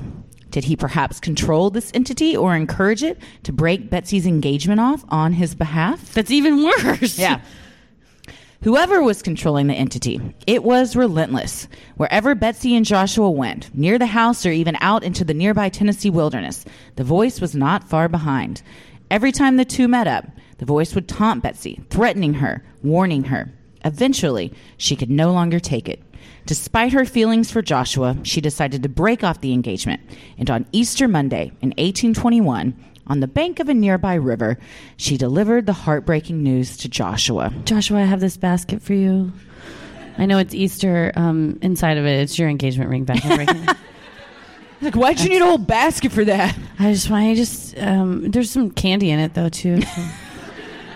Did 0.50 0.64
he 0.66 0.76
perhaps 0.76 1.20
control 1.20 1.70
this 1.70 1.92
entity 1.94 2.36
or 2.36 2.56
encourage 2.56 3.04
it 3.04 3.20
to 3.44 3.54
break 3.54 3.90
Betsy's 3.90 4.26
engagement 4.26 4.80
off 4.80 5.04
on 5.10 5.34
his 5.34 5.56
behalf? 5.56 6.14
That's 6.14 6.32
even 6.32 6.64
worse. 6.64 7.18
Yeah. 7.18 7.42
Whoever 8.64 9.02
was 9.02 9.24
controlling 9.24 9.66
the 9.66 9.74
entity, 9.74 10.22
it 10.46 10.64
was 10.64 10.96
relentless. 10.96 11.68
Wherever 11.96 12.36
Betsy 12.36 12.76
and 12.76 12.86
Joshua 12.86 13.32
went, 13.32 13.74
near 13.76 13.98
the 13.98 14.06
house 14.06 14.46
or 14.46 14.52
even 14.52 14.78
out 14.82 15.04
into 15.04 15.26
the 15.26 15.34
nearby 15.34 15.70
Tennessee 15.70 16.12
wilderness, 16.12 16.64
the 16.96 17.04
voice 17.04 17.42
was 17.42 17.56
not 17.56 17.90
far 17.90 18.08
behind. 18.08 18.62
Every 19.10 19.32
time 19.32 19.58
the 19.58 19.66
two 19.66 19.88
met 19.88 20.06
up, 20.06 20.28
the 20.60 20.66
voice 20.66 20.94
would 20.94 21.08
taunt 21.08 21.42
Betsy, 21.42 21.82
threatening 21.90 22.36
her, 22.36 22.64
warning 22.84 23.24
her. 23.24 23.52
Eventually, 23.84 24.54
she 24.78 24.96
could 24.96 25.10
no 25.10 25.32
longer 25.32 25.60
take 25.60 25.90
it. 25.90 26.00
Despite 26.46 26.94
her 26.94 27.04
feelings 27.04 27.50
for 27.50 27.64
Joshua, 27.64 28.16
she 28.22 28.42
decided 28.42 28.84
to 28.84 28.90
break 28.90 29.24
off 29.24 29.42
the 29.42 29.54
engagement. 29.54 30.02
And 30.38 30.52
on 30.52 30.68
Easter 30.72 31.08
Monday 31.08 31.52
in 31.62 31.70
1821, 31.80 32.76
on 33.12 33.20
the 33.20 33.28
bank 33.28 33.60
of 33.60 33.68
a 33.68 33.74
nearby 33.74 34.14
river, 34.14 34.58
she 34.96 35.18
delivered 35.18 35.66
the 35.66 35.74
heartbreaking 35.74 36.42
news 36.42 36.78
to 36.78 36.88
Joshua. 36.88 37.54
Joshua, 37.66 38.00
I 38.00 38.06
have 38.06 38.22
this 38.22 38.38
basket 38.38 38.82
for 38.82 38.94
you. 38.94 39.34
I 40.18 40.26
know 40.26 40.38
it's 40.38 40.54
Easter. 40.54 41.12
Um, 41.18 41.60
inside 41.62 41.98
of 41.98 42.06
it, 42.06 42.22
it's 42.22 42.40
your 42.40 42.48
engagement 42.48 42.90
ring 42.90 43.04
back. 43.04 43.22
Like, 44.84 44.96
why'd 44.96 45.20
you 45.20 45.30
need 45.30 45.44
a 45.44 45.46
whole 45.46 45.60
basket 45.60 46.12
for 46.12 46.26
that? 46.26 46.58
I 46.80 46.92
just 46.92 47.08
want. 47.08 47.24
I 47.26 47.36
just. 47.36 47.78
Um, 47.78 48.32
there's 48.32 48.50
some 48.50 48.72
candy 48.72 49.12
in 49.12 49.20
it 49.20 49.36
though 49.36 49.50
too. 49.50 49.80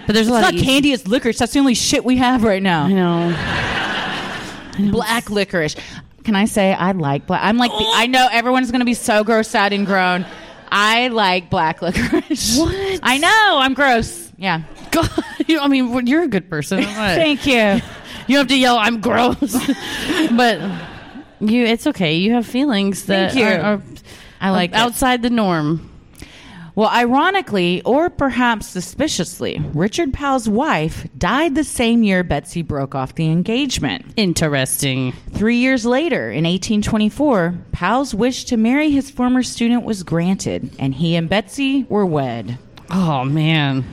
But 0.08 0.14
there's 0.14 0.28
a 0.28 0.30
It's 0.30 0.34
lot 0.34 0.42
not 0.42 0.56
of 0.56 0.62
candy, 0.62 0.92
it's 0.92 1.08
licorice. 1.08 1.40
That's 1.40 1.54
the 1.54 1.60
only 1.60 1.74
shit 1.74 2.04
we 2.06 2.18
have 2.18 2.44
right 2.44 2.62
now. 2.62 2.84
I 2.86 2.94
know. 4.78 4.92
Black 4.92 5.30
licorice. 5.32 5.76
Can 6.24 6.36
I 6.36 6.46
say 6.46 6.74
I 6.74 6.92
like 6.92 7.28
black? 7.28 7.42
I'm 7.44 7.58
like, 7.58 7.72
the, 7.72 7.86
I 7.94 8.08
know 8.08 8.28
everyone's 8.32 8.70
to 8.80 8.86
be 8.86 8.94
so 8.94 9.24
grossed 9.24 9.56
out 9.56 9.74
and 9.74 9.86
grown. 9.86 10.26
I 10.78 11.08
like 11.08 11.50
black 11.50 11.82
licorice. 11.82 12.60
What? 12.60 13.00
I 13.02 13.18
know. 13.18 13.60
I'm 13.62 13.74
gross. 13.74 14.30
Yeah. 14.38 14.64
God, 14.92 15.10
you, 15.48 15.60
I 15.60 15.70
mean, 15.70 16.06
you're 16.06 16.24
a 16.24 16.28
good 16.28 16.50
person. 16.50 16.84
Thank 16.84 17.48
you. 17.48 17.82
You 18.28 18.40
have 18.40 18.48
to 18.48 18.58
yell, 18.58 18.76
"I'm 18.80 19.02
gross," 19.02 19.38
but 20.32 20.60
you. 21.40 21.64
It's 21.64 21.86
okay. 21.86 22.16
You 22.16 22.34
have 22.34 22.48
feelings 22.48 23.06
that 23.06 23.34
Thank 23.34 23.40
you. 23.40 23.56
Are, 23.56 23.76
are 23.76 23.82
I 24.42 24.50
like 24.50 24.72
it. 24.72 24.76
outside 24.78 25.22
the 25.22 25.30
norm. 25.30 25.92
Well, 26.76 26.90
ironically, 26.90 27.82
or 27.84 28.10
perhaps 28.10 28.68
suspiciously, 28.68 29.62
Richard 29.74 30.14
Powell's 30.14 30.50
wife 30.50 31.08
died 31.18 31.56
the 31.56 31.64
same 31.64 32.04
year 32.04 32.22
Betsy 32.24 32.64
broke 32.64 32.94
off 32.94 33.16
the 33.16 33.28
engagement. 33.32 34.06
Interesting. 34.18 35.14
Three 35.32 35.56
years 35.58 35.86
later, 35.86 36.30
in 36.30 36.44
1824, 36.44 37.56
Powell's 37.72 38.14
wish 38.14 38.44
to 38.46 38.58
marry 38.58 38.92
his 38.92 39.10
former 39.10 39.42
student 39.42 39.84
was 39.86 40.04
granted, 40.04 40.70
and 40.78 40.94
he 40.94 41.16
and 41.16 41.30
Betsy 41.30 41.86
were 41.88 42.06
wed. 42.06 42.58
Oh 42.92 43.24
man. 43.24 43.86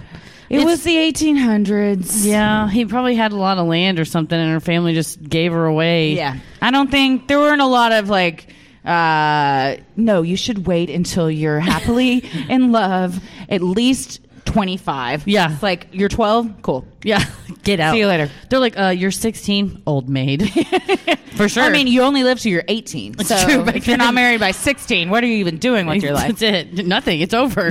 It 0.50 0.56
It's- 0.56 0.66
was 0.66 0.82
the 0.82 0.96
1800s. 0.96 2.26
Yeah, 2.26 2.68
he 2.68 2.84
probably 2.84 3.14
had 3.14 3.32
a 3.32 3.36
lot 3.36 3.58
of 3.58 3.66
land 3.68 3.98
or 4.00 4.04
something, 4.04 4.38
and 4.38 4.50
her 4.50 4.60
family 4.60 4.92
just 4.92 5.22
gave 5.22 5.52
her 5.52 5.64
away. 5.66 6.14
Yeah. 6.14 6.36
I 6.60 6.70
don't 6.72 6.90
think 6.90 7.28
there 7.28 7.38
weren't 7.38 7.62
a 7.62 7.66
lot 7.66 7.92
of 7.92 8.10
like, 8.10 8.48
uh, 8.84 9.76
no, 9.96 10.22
you 10.22 10.36
should 10.36 10.66
wait 10.66 10.90
until 10.90 11.30
you're 11.30 11.60
happily 11.60 12.24
in 12.48 12.72
love, 12.72 13.22
at 13.48 13.62
least 13.62 14.20
25. 14.46 15.26
Yeah. 15.28 15.52
It's 15.52 15.62
like, 15.62 15.86
you're 15.92 16.08
12? 16.08 16.62
Cool. 16.62 16.84
yeah. 17.04 17.24
Get 17.62 17.78
out. 17.78 17.92
See 17.92 18.00
you 18.00 18.08
later. 18.08 18.28
They're 18.50 18.58
like, 18.58 18.76
uh, 18.76 18.88
"You're 18.88 19.12
16, 19.12 19.84
old 19.86 20.08
maid." 20.08 20.50
For 21.36 21.48
sure. 21.48 21.62
I 21.62 21.70
mean, 21.70 21.86
you 21.86 22.02
only 22.02 22.24
live 22.24 22.40
till 22.40 22.50
you're 22.50 22.64
18. 22.66 23.14
It's 23.20 23.28
so 23.28 23.44
true, 23.44 23.64
if 23.68 23.86
you're 23.86 23.96
not 23.96 24.14
married 24.14 24.40
by 24.40 24.50
16, 24.50 25.08
what 25.10 25.22
are 25.22 25.28
you 25.28 25.36
even 25.36 25.58
doing 25.58 25.86
with 25.86 26.02
your 26.02 26.12
life? 26.14 26.36
That's 26.38 26.42
it. 26.42 26.86
Nothing. 26.86 27.20
It's 27.20 27.34
over. 27.34 27.70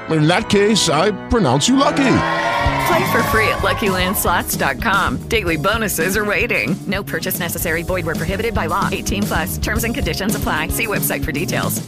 In 0.11 0.27
that 0.27 0.49
case, 0.49 0.89
I 0.89 1.11
pronounce 1.27 1.67
you 1.69 1.75
lucky. 1.77 2.17
Play 2.87 3.11
for 3.11 3.23
free 3.23 3.47
at 3.47 3.59
LuckyLandSlots.com. 3.59 5.27
Daily 5.29 5.57
bonuses 5.57 6.17
are 6.17 6.25
waiting. 6.25 6.75
No 6.87 7.03
purchase 7.03 7.39
necessary. 7.39 7.83
Void 7.83 8.05
where 8.05 8.15
prohibited 8.15 8.53
by 8.53 8.65
law. 8.65 8.89
18 8.91 9.23
plus. 9.23 9.57
Terms 9.57 9.83
and 9.83 9.95
conditions 9.95 10.35
apply. 10.35 10.69
See 10.69 10.87
website 10.87 11.23
for 11.23 11.31
details. 11.31 11.87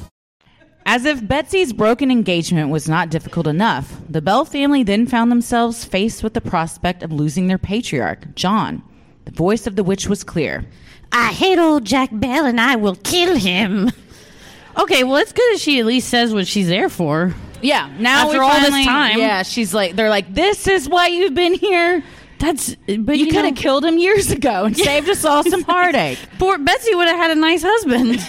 As 0.86 1.06
if 1.06 1.26
Betsy's 1.26 1.72
broken 1.72 2.12
engagement 2.12 2.70
was 2.70 2.90
not 2.90 3.10
difficult 3.10 3.48
enough, 3.48 4.02
the 4.10 4.22
Bell 4.22 4.44
family 4.44 4.84
then 4.84 5.08
found 5.08 5.32
themselves 5.32 5.86
faced 5.86 6.24
with 6.24 6.34
the 6.34 6.42
prospect 6.42 7.04
of 7.04 7.12
losing 7.12 7.48
their 7.48 7.58
patriarch, 7.58 8.36
John. 8.36 8.84
The 9.24 9.32
voice 9.32 9.66
of 9.66 9.78
the 9.78 9.84
witch 9.84 10.08
was 10.08 10.26
clear. 10.26 10.66
I 11.14 11.32
hate 11.32 11.58
old 11.58 11.86
Jack 11.86 12.10
Bell, 12.12 12.46
and 12.46 12.60
I 12.60 12.76
will 12.76 12.96
kill 12.96 13.36
him. 13.36 13.92
Okay, 14.78 15.04
well, 15.04 15.18
it's 15.18 15.32
good 15.32 15.54
that 15.54 15.62
she 15.62 15.80
at 15.80 15.86
least 15.86 16.10
says 16.10 16.34
what 16.34 16.48
she's 16.48 16.68
there 16.68 16.90
for. 16.90 17.34
Yeah, 17.64 17.90
now 17.98 18.28
After 18.28 18.44
all 18.44 18.60
this 18.60 18.86
time. 18.86 19.18
yeah, 19.18 19.44
she's 19.44 19.74
like, 19.74 19.96
they're 19.96 20.10
like, 20.10 20.34
this 20.34 20.68
is 20.68 20.88
why 20.88 21.08
you've 21.08 21.34
been 21.34 21.54
here. 21.54 22.04
That's 22.40 22.76
but 22.76 23.18
You, 23.18 23.28
you, 23.28 23.32
could 23.32 23.46
have 23.46 23.56
killed 23.56 23.86
him 23.86 23.98
years 23.98 24.30
ago 24.30 24.66
and 24.66 24.76
saved 24.76 25.08
us 25.08 25.24
all 25.24 25.44
some 25.44 25.64
heartache. 25.64 26.20
Poor 26.40 26.58
Betsy 26.58 26.94
would 26.94 27.08
have 27.08 27.18
had 27.18 27.32
a 27.32 27.36
nice 27.36 27.64
husband. 27.64 28.20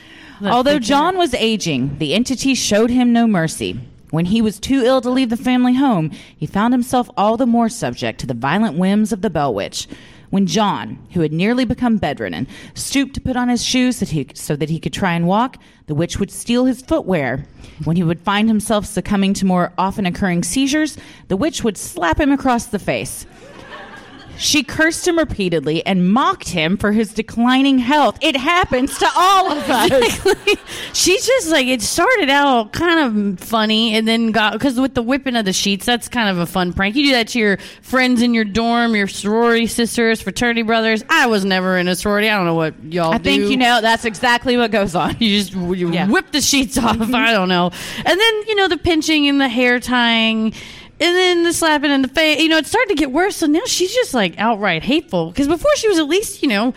Although 0.44 0.78
John 0.78 1.16
was 1.16 1.32
aging, 1.34 1.96
the 1.98 2.14
entity 2.14 2.54
showed 2.54 2.90
him 2.90 3.12
no 3.12 3.26
mercy. 3.26 3.80
When 4.10 4.26
he 4.26 4.42
was 4.42 4.58
too 4.60 4.82
ill 4.84 5.00
to 5.00 5.08
leave 5.08 5.30
the 5.30 5.38
family 5.38 5.74
home, 5.74 6.10
he 6.36 6.44
found 6.44 6.74
himself 6.74 7.08
all 7.16 7.38
the 7.38 7.46
more 7.46 7.70
subject 7.70 8.20
to 8.20 8.26
the 8.26 8.34
violent 8.34 8.76
whims 8.76 9.10
of 9.10 9.22
the 9.22 9.30
Bell 9.30 9.54
Witch. 9.54 9.88
When 10.32 10.46
John, 10.46 10.96
who 11.12 11.20
had 11.20 11.30
nearly 11.34 11.66
become 11.66 11.98
bedridden, 11.98 12.48
stooped 12.72 13.12
to 13.16 13.20
put 13.20 13.36
on 13.36 13.50
his 13.50 13.62
shoes 13.62 14.00
that 14.00 14.08
he, 14.08 14.28
so 14.32 14.56
that 14.56 14.70
he 14.70 14.80
could 14.80 14.94
try 14.94 15.12
and 15.12 15.26
walk, 15.26 15.58
the 15.88 15.94
witch 15.94 16.18
would 16.18 16.30
steal 16.30 16.64
his 16.64 16.80
footwear. 16.80 17.44
When 17.84 17.96
he 17.96 18.02
would 18.02 18.18
find 18.18 18.48
himself 18.48 18.86
succumbing 18.86 19.34
to 19.34 19.44
more 19.44 19.74
often 19.76 20.06
occurring 20.06 20.44
seizures, 20.44 20.96
the 21.28 21.36
witch 21.36 21.62
would 21.64 21.76
slap 21.76 22.18
him 22.18 22.32
across 22.32 22.64
the 22.64 22.78
face. 22.78 23.26
She 24.42 24.64
cursed 24.64 25.06
him 25.06 25.18
repeatedly 25.18 25.86
and 25.86 26.12
mocked 26.12 26.48
him 26.48 26.76
for 26.76 26.90
his 26.90 27.12
declining 27.14 27.78
health. 27.78 28.18
It 28.20 28.36
happens 28.36 28.98
to 28.98 29.08
all 29.14 29.52
of 29.52 29.58
us. 29.70 30.26
She's 30.92 31.24
just 31.24 31.50
like 31.52 31.68
it 31.68 31.80
started 31.80 32.28
out 32.28 32.72
kind 32.72 33.38
of 33.38 33.38
funny, 33.40 33.94
and 33.94 34.06
then 34.08 34.32
got 34.32 34.54
because 34.54 34.80
with 34.80 34.94
the 34.94 35.02
whipping 35.02 35.36
of 35.36 35.44
the 35.44 35.52
sheets, 35.52 35.86
that's 35.86 36.08
kind 36.08 36.28
of 36.28 36.38
a 36.38 36.46
fun 36.46 36.72
prank. 36.72 36.96
You 36.96 37.04
do 37.06 37.12
that 37.12 37.28
to 37.28 37.38
your 37.38 37.58
friends 37.82 38.20
in 38.20 38.34
your 38.34 38.44
dorm, 38.44 38.96
your 38.96 39.06
sorority 39.06 39.68
sisters, 39.68 40.20
fraternity 40.20 40.62
brothers. 40.62 41.04
I 41.08 41.26
was 41.28 41.44
never 41.44 41.78
in 41.78 41.86
a 41.86 41.94
sorority. 41.94 42.28
I 42.28 42.36
don't 42.36 42.46
know 42.46 42.54
what 42.54 42.74
y'all. 42.84 43.12
I 43.12 43.18
think 43.18 43.48
you 43.48 43.56
know 43.56 43.80
that's 43.80 44.04
exactly 44.04 44.56
what 44.56 44.72
goes 44.72 44.96
on. 44.96 45.16
You 45.20 45.38
just 45.38 45.52
you 45.52 45.92
Yeah. 45.92 46.08
whip 46.08 46.32
the 46.32 46.40
sheets 46.40 46.76
off. 46.76 47.00
I 47.14 47.32
don't 47.32 47.48
know. 47.48 47.70
And 47.98 48.20
then 48.20 48.42
you 48.48 48.56
know 48.56 48.66
the 48.66 48.76
pinching 48.78 49.28
and 49.28 49.40
the 49.40 49.48
hair 49.48 49.78
tying. 49.78 50.52
And 51.02 51.16
then 51.16 51.42
the 51.42 51.52
slapping 51.52 51.90
in 51.90 52.02
the 52.02 52.08
face, 52.08 52.40
you 52.40 52.48
know, 52.48 52.58
it 52.58 52.66
started 52.66 52.90
to 52.90 52.94
get 52.94 53.10
worse. 53.10 53.34
So 53.36 53.46
now 53.46 53.62
she's 53.66 53.92
just 53.92 54.14
like 54.14 54.38
outright 54.38 54.84
hateful. 54.84 55.30
Because 55.30 55.48
before 55.48 55.74
she 55.74 55.88
was 55.88 55.98
at 55.98 56.06
least, 56.06 56.42
you 56.42 56.48
know, 56.48 56.74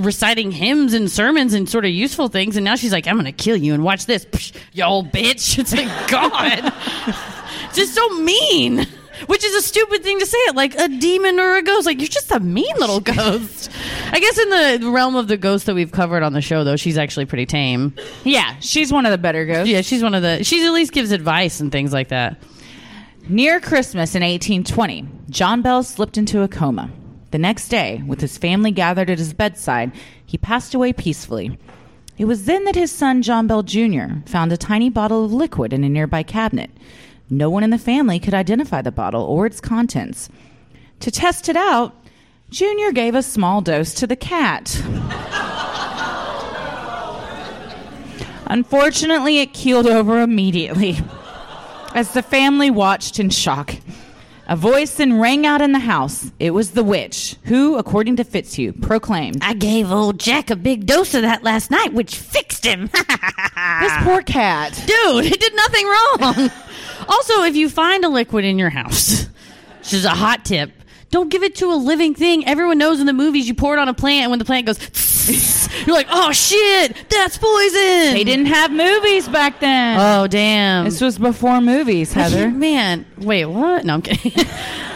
reciting 0.00 0.50
hymns 0.50 0.92
and 0.92 1.08
sermons 1.08 1.54
and 1.54 1.68
sort 1.68 1.84
of 1.84 1.92
useful 1.92 2.26
things. 2.26 2.56
And 2.56 2.64
now 2.64 2.74
she's 2.74 2.90
like, 2.90 3.06
I'm 3.06 3.14
going 3.14 3.26
to 3.26 3.32
kill 3.32 3.56
you 3.56 3.72
and 3.72 3.84
watch 3.84 4.06
this, 4.06 4.24
Psh, 4.24 4.56
you 4.72 4.82
old 4.82 5.12
bitch. 5.12 5.56
It's 5.64 5.72
like, 5.72 6.10
God. 6.10 6.72
It's 7.66 7.76
just 7.76 7.94
so 7.94 8.08
mean. 8.20 8.86
Which 9.26 9.44
is 9.44 9.54
a 9.54 9.62
stupid 9.62 10.02
thing 10.02 10.18
to 10.18 10.26
say 10.26 10.38
it 10.38 10.56
like 10.56 10.74
a 10.78 10.88
demon 10.88 11.38
or 11.40 11.56
a 11.56 11.62
ghost. 11.62 11.86
Like, 11.86 11.98
you're 11.98 12.08
just 12.08 12.30
a 12.30 12.40
mean 12.40 12.74
little 12.78 13.00
ghost. 13.16 13.70
I 14.12 14.20
guess 14.20 14.38
in 14.38 14.50
the 14.82 14.90
realm 14.90 15.16
of 15.16 15.28
the 15.28 15.36
ghosts 15.36 15.66
that 15.66 15.74
we've 15.74 15.92
covered 15.92 16.22
on 16.22 16.32
the 16.32 16.40
show, 16.40 16.64
though, 16.64 16.76
she's 16.76 16.98
actually 16.98 17.26
pretty 17.26 17.46
tame. 17.46 17.94
Yeah, 18.24 18.56
she's 18.60 18.92
one 18.92 19.06
of 19.06 19.12
the 19.12 19.18
better 19.18 19.44
ghosts. 19.46 19.68
Yeah, 19.68 19.80
she's 19.80 20.02
one 20.02 20.14
of 20.14 20.22
the. 20.22 20.44
She's 20.44 20.64
at 20.64 20.72
least 20.72 20.92
gives 20.92 21.10
advice 21.12 21.60
and 21.60 21.70
things 21.72 21.92
like 21.92 22.08
that. 22.08 22.38
Near 23.26 23.58
Christmas 23.58 24.14
in 24.14 24.22
1820, 24.22 25.08
John 25.30 25.62
Bell 25.62 25.82
slipped 25.82 26.18
into 26.18 26.42
a 26.42 26.48
coma. 26.48 26.90
The 27.30 27.38
next 27.38 27.68
day, 27.68 28.02
with 28.06 28.20
his 28.20 28.36
family 28.36 28.70
gathered 28.70 29.08
at 29.08 29.18
his 29.18 29.32
bedside, 29.32 29.92
he 30.26 30.36
passed 30.36 30.74
away 30.74 30.92
peacefully. 30.92 31.58
It 32.18 32.26
was 32.26 32.44
then 32.44 32.64
that 32.64 32.74
his 32.74 32.92
son, 32.92 33.22
John 33.22 33.46
Bell 33.46 33.62
Jr., 33.62 34.20
found 34.26 34.52
a 34.52 34.58
tiny 34.58 34.90
bottle 34.90 35.24
of 35.24 35.32
liquid 35.32 35.72
in 35.72 35.84
a 35.84 35.88
nearby 35.88 36.22
cabinet. 36.22 36.70
No 37.30 37.48
one 37.48 37.64
in 37.64 37.70
the 37.70 37.78
family 37.78 38.20
could 38.20 38.34
identify 38.34 38.82
the 38.82 38.92
bottle 38.92 39.22
or 39.22 39.46
its 39.46 39.58
contents. 39.58 40.28
To 41.00 41.10
test 41.10 41.48
it 41.48 41.56
out, 41.56 41.94
Junior 42.50 42.92
gave 42.92 43.14
a 43.14 43.22
small 43.22 43.62
dose 43.62 43.94
to 43.94 44.06
the 44.06 44.16
cat. 44.16 44.82
Unfortunately, 48.46 49.38
it 49.38 49.54
keeled 49.54 49.86
over 49.86 50.20
immediately. 50.20 50.98
As 51.94 52.12
the 52.12 52.22
family 52.22 52.72
watched 52.72 53.20
in 53.20 53.30
shock, 53.30 53.76
a 54.48 54.56
voice 54.56 54.96
then 54.96 55.20
rang 55.20 55.46
out 55.46 55.62
in 55.62 55.70
the 55.70 55.78
house. 55.78 56.30
It 56.40 56.50
was 56.50 56.72
the 56.72 56.82
witch, 56.82 57.36
who, 57.44 57.76
according 57.76 58.16
to 58.16 58.24
Fitzhugh, 58.24 58.72
proclaimed, 58.72 59.38
I 59.42 59.54
gave 59.54 59.92
old 59.92 60.18
Jack 60.18 60.50
a 60.50 60.56
big 60.56 60.86
dose 60.86 61.14
of 61.14 61.22
that 61.22 61.44
last 61.44 61.70
night, 61.70 61.92
which 61.94 62.16
fixed 62.16 62.64
him. 62.64 62.90
This 63.80 63.92
poor 64.02 64.20
cat. 64.22 64.72
Dude, 64.86 65.24
it 65.24 65.40
did 65.40 65.54
nothing 65.56 65.86
wrong. 65.86 66.50
also, 67.08 67.44
if 67.44 67.56
you 67.56 67.68
find 67.68 68.04
a 68.04 68.08
liquid 68.08 68.44
in 68.44 68.58
your 68.58 68.68
house, 68.70 69.26
which 69.78 69.94
is 69.94 70.04
a 70.04 70.10
hot 70.10 70.44
tip, 70.44 70.70
don't 71.10 71.28
give 71.30 71.42
it 71.42 71.54
to 71.56 71.72
a 71.72 71.74
living 71.74 72.14
thing. 72.14 72.46
Everyone 72.46 72.76
knows 72.76 73.00
in 73.00 73.06
the 73.06 73.12
movies 73.12 73.48
you 73.48 73.54
pour 73.54 73.74
it 73.74 73.80
on 73.80 73.88
a 73.88 73.94
plant, 73.94 74.22
and 74.24 74.30
when 74.30 74.38
the 74.38 74.44
plant 74.44 74.66
goes, 74.66 74.78
you're 75.86 75.94
like, 75.94 76.06
oh 76.10 76.32
shit, 76.32 77.08
that's 77.08 77.38
poison. 77.38 78.14
They 78.14 78.24
didn't 78.24 78.46
have 78.46 78.70
movies 78.70 79.28
back 79.28 79.60
then. 79.60 79.98
Oh 80.00 80.26
damn! 80.26 80.84
This 80.84 81.00
was 81.00 81.18
before 81.18 81.60
movies, 81.60 82.12
Heather. 82.14 82.50
Man, 82.50 83.06
wait, 83.18 83.46
what? 83.46 83.84
No, 83.84 83.94
I'm 83.94 84.02
kidding. 84.02 84.32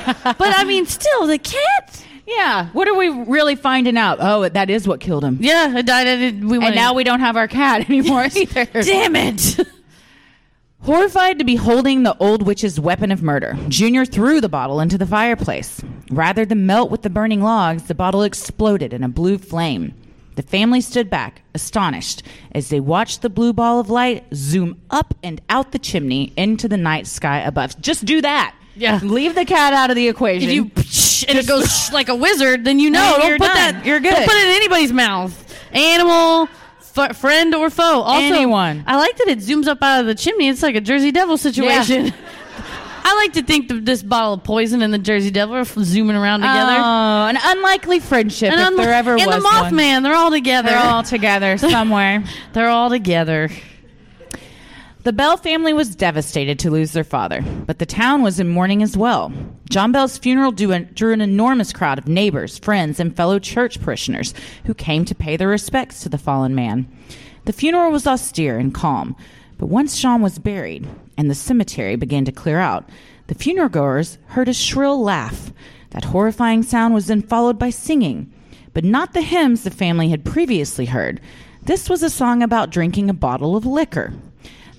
but 0.07 0.37
I 0.41 0.64
mean, 0.64 0.87
still, 0.87 1.26
the 1.26 1.39
cat. 1.39 2.05
Yeah. 2.26 2.68
What 2.74 2.87
are 2.89 2.95
we 2.95 3.09
really 3.09 3.57
finding 3.57 3.97
out? 3.97 4.18
Oh, 4.20 4.47
that 4.47 4.68
is 4.68 4.87
what 4.87 5.01
killed 5.01 5.24
him. 5.24 5.39
Yeah, 5.41 5.79
it 5.79 5.87
died. 5.87 6.07
It, 6.07 6.35
we 6.37 6.59
And 6.59 6.74
now 6.74 6.93
we 6.93 7.03
don't 7.03 7.20
have 7.20 7.37
our 7.37 7.49
cat 7.49 7.89
anymore 7.89 8.26
either. 8.35 8.66
Damn 8.83 9.16
it! 9.16 9.59
Horrified 10.83 11.39
to 11.39 11.45
be 11.45 11.57
holding 11.57 12.03
the 12.03 12.16
old 12.18 12.43
witch's 12.47 12.79
weapon 12.79 13.11
of 13.11 13.22
murder, 13.22 13.59
Junior 13.68 14.05
threw 14.05 14.41
the 14.41 14.49
bottle 14.49 14.81
into 14.81 14.97
the 14.97 15.07
fireplace. 15.07 15.83
Rather 16.11 16.47
than 16.47 16.66
melt 16.66 16.91
with 16.91 17.03
the 17.03 17.11
burning 17.11 17.43
logs, 17.43 17.85
the 17.85 17.95
bottle 17.95 18.22
exploded 18.22 18.93
in 18.93 19.03
a 19.03 19.09
blue 19.09 19.39
flame. 19.39 19.95
The 20.39 20.43
family 20.43 20.80
stood 20.80 21.11
back, 21.11 21.43
astonished, 21.53 22.22
as 22.53 22.68
they 22.68 22.78
watched 22.78 23.22
the 23.22 23.28
blue 23.28 23.53
ball 23.53 23.80
of 23.80 23.91
light 23.91 24.24
zoom 24.32 24.80
up 24.89 25.12
and 25.20 25.41
out 25.49 25.72
the 25.72 25.80
chimney 25.80 26.32
into 26.36 26.68
the 26.68 26.76
night 26.76 27.09
sky 27.09 27.41
above. 27.41 27.80
Just 27.80 28.05
do 28.05 28.20
that. 28.20 28.55
Yeah. 28.76 29.01
Leave 29.03 29.34
the 29.34 29.45
cat 29.45 29.72
out 29.72 29.91
of 29.91 29.97
the 29.97 30.07
equation. 30.07 30.49
If 30.49 30.55
you 30.55 30.62
and 31.28 31.39
it 31.41 31.49
goes 31.49 31.91
like 31.93 32.09
a 32.09 32.14
wizard, 32.14 32.64
then 32.64 32.78
you 32.78 32.89
know. 32.89 33.16
Don't 33.18 33.28
you're 33.30 33.39
put 33.39 33.49
done. 33.49 33.57
that. 33.57 33.84
You're 33.84 33.99
good. 33.99 34.14
Don't 34.14 34.26
put 34.28 34.36
it 34.36 34.47
in 34.47 34.55
anybody's 34.55 34.93
mouth. 34.93 35.34
Animal, 35.72 36.49
f- 36.97 37.16
friend 37.16 37.53
or 37.57 37.68
foe. 37.68 38.03
Also, 38.03 38.22
Anyone. 38.36 38.84
I 38.86 38.97
like 38.97 39.16
that 39.16 39.26
it 39.26 39.41
zooms 39.41 39.66
up 39.66 39.82
out 39.82 39.99
of 40.03 40.07
the 40.07 40.14
chimney. 40.14 40.49
It's 40.49 40.62
like 40.62 40.76
a 40.76 40.80
Jersey 40.80 41.11
Devil 41.11 41.36
situation. 41.36 42.14
I 43.05 43.14
like 43.16 43.32
to 43.34 43.42
think 43.42 43.68
that 43.68 43.84
this 43.84 44.03
bottle 44.03 44.34
of 44.34 44.44
poison 44.44 44.82
and 44.82 44.92
the 44.92 44.99
Jersey 44.99 45.30
Devil 45.30 45.57
are 45.57 45.64
zooming 45.64 46.16
around 46.16 46.40
together. 46.40 46.72
Oh, 46.76 47.26
an 47.28 47.38
unlikely 47.40 48.01
friendship 48.01 48.53
And 48.53 48.61
if 48.61 48.76
there 48.76 48.92
ever 48.92 49.16
and 49.16 49.26
was 49.26 49.36
the 49.36 49.42
one. 49.42 49.72
Mothman, 49.72 50.03
they're 50.03 50.14
all 50.14 50.30
together. 50.30 50.70
They're 50.70 50.78
all 50.78 51.03
together 51.03 51.59
somewhere. 51.59 52.24
They're 52.53 52.68
all 52.68 52.90
together. 52.90 53.51
The 55.05 55.12
Bell 55.12 55.36
family 55.36 55.72
was 55.72 55.96
devastated 55.96 56.59
to 56.59 56.70
lose 56.70 56.92
their 56.92 57.05
father, 57.05 57.40
but 57.66 57.78
the 57.78 57.86
town 57.86 58.22
was 58.22 58.40
in 58.40 58.49
mourning 58.49 58.82
as 58.82 58.96
well. 58.96 59.32
John 59.70 59.90
Bell's 59.90 60.18
funeral 60.18 60.53
an, 60.70 60.90
drew 60.92 61.12
an 61.12 61.20
enormous 61.20 61.72
crowd 61.72 61.99
of 61.99 62.09
neighbors, 62.09 62.59
friends, 62.59 63.01
and 63.01 63.16
fellow 63.16 63.38
church 63.38 63.80
parishioners 63.80 64.34
who 64.66 64.74
came 64.74 65.05
to 65.07 65.14
pay 65.14 65.36
their 65.36 65.49
respects 65.49 66.03
to 66.03 66.09
the 66.09 66.18
fallen 66.18 66.55
man. 66.55 66.88
The 67.46 67.55
funeral 67.55 67.90
was 67.90 68.07
austere 68.07 68.59
and 68.59 68.74
calm, 68.74 69.16
but 69.59 69.66
once 69.66 70.00
John 70.00 70.22
was 70.22 70.38
buried 70.38 70.86
and 71.16 71.30
the 71.30 71.34
cemetery 71.34 71.96
began 71.96 72.24
to 72.24 72.32
clear 72.32 72.59
out, 72.59 72.88
the 73.26 73.34
funeral 73.34 73.68
goers 73.68 74.18
heard 74.28 74.48
a 74.48 74.54
shrill 74.54 75.00
laugh. 75.02 75.52
That 75.90 76.04
horrifying 76.06 76.62
sound 76.62 76.94
was 76.94 77.06
then 77.06 77.22
followed 77.22 77.59
by 77.59 77.70
singing, 77.70 78.32
but 78.72 78.84
not 78.84 79.12
the 79.12 79.22
hymns 79.22 79.64
the 79.64 79.70
family 79.70 80.09
had 80.11 80.24
previously 80.24 80.86
heard. 80.86 81.20
This 81.62 81.90
was 81.90 82.02
a 82.02 82.11
song 82.11 82.42
about 82.42 82.70
drinking 82.70 83.11
a 83.11 83.14
bottle 83.14 83.56
of 83.56 83.66
liquor. 83.66 84.12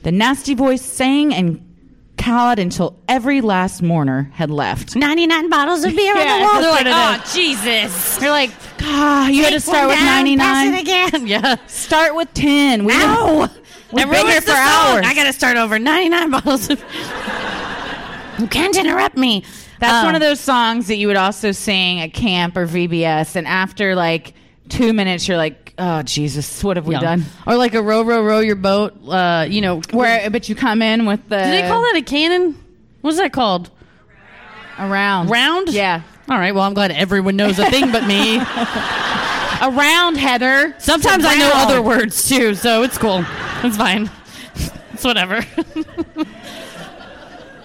The 0.03 0.11
nasty 0.11 0.55
voice 0.55 0.81
sang 0.81 1.33
and 1.33 1.65
cawed 2.17 2.59
until 2.59 2.97
every 3.07 3.41
last 3.41 3.81
mourner 3.81 4.29
had 4.33 4.49
left. 4.49 4.95
99 4.95 5.49
bottles 5.49 5.83
of 5.83 5.95
beer 5.95 6.15
Yeah, 6.15 6.33
on 6.33 6.39
the 6.39 6.45
wall. 6.45 6.61
They're 6.61 6.71
like, 6.71 6.85
oh, 6.87 7.31
Jesus. 7.33 8.17
They're 8.17 8.29
like, 8.31 8.51
ah, 8.81 9.27
you 9.29 9.43
had 9.43 9.53
to 9.53 9.59
start 9.59 9.87
with 9.87 9.97
down, 9.97 10.05
99. 10.05 10.37
Pass 10.39 10.79
it 10.79 10.81
again. 10.81 11.27
yeah. 11.27 11.55
Start 11.67 12.15
with 12.15 12.33
10. 12.33 12.85
We 12.85 12.93
Ow! 12.95 13.49
We've 13.91 14.03
And 14.03 14.11
been 14.11 14.27
here 14.27 14.41
for 14.41 14.51
hours. 14.51 15.05
I 15.05 15.13
got 15.15 15.23
to 15.25 15.33
start 15.33 15.57
over. 15.57 15.79
99 15.79 16.31
bottles 16.31 16.69
of. 16.69 16.79
You 18.39 18.47
can't 18.47 18.75
interrupt 18.77 19.17
me. 19.17 19.43
That's 19.79 19.93
Um, 19.93 20.05
one 20.05 20.15
of 20.15 20.21
those 20.21 20.39
songs 20.39 20.87
that 20.87 20.97
you 20.97 21.07
would 21.07 21.15
also 21.17 21.51
sing 21.51 21.99
at 22.01 22.13
camp 22.13 22.55
or 22.57 22.65
VBS, 22.67 23.35
and 23.35 23.47
after 23.47 23.95
like 23.95 24.33
two 24.69 24.93
minutes, 24.93 25.27
you're 25.27 25.37
like, 25.37 25.73
oh, 25.79 26.03
Jesus, 26.03 26.63
what 26.63 26.77
have 26.77 26.85
we 26.85 26.95
Yeah. 26.95 27.01
done? 27.01 27.25
Or 27.47 27.55
like 27.55 27.73
a 27.73 27.81
row, 27.81 28.01
row, 28.03 28.21
row 28.21 28.39
your 28.39 28.55
boat. 28.57 28.93
Uh, 29.07 29.45
you 29.49 29.61
know, 29.61 29.81
Where, 29.91 30.29
but 30.29 30.47
you 30.49 30.55
come 30.55 30.81
in 30.81 31.05
with 31.05 31.27
the. 31.29 31.37
do 31.41 31.49
they 31.51 31.61
call 31.67 31.81
that 31.81 31.95
a 31.95 32.01
canon? 32.01 32.55
What's 33.01 33.17
that 33.17 33.31
called? 33.33 33.71
Around. 34.77 35.29
Round? 35.29 35.69
Yeah. 35.69 36.01
All 36.29 36.37
right. 36.37 36.53
Well, 36.53 36.63
I'm 36.63 36.73
glad 36.73 36.91
everyone 36.91 37.35
knows 37.35 37.57
a 37.59 37.69
thing 37.71 37.91
but 37.91 38.05
me. 38.05 38.39
Around, 39.61 40.17
Heather. 40.17 40.75
Sometimes 40.79 41.25
I 41.25 41.35
know 41.35 41.51
other 41.53 41.81
words 41.81 42.27
too, 42.29 42.55
so 42.55 42.83
it's 42.83 42.97
cool. 42.97 43.25
It's 43.63 43.77
fine. 43.77 44.09
It's 44.93 45.03
whatever. 45.03 45.41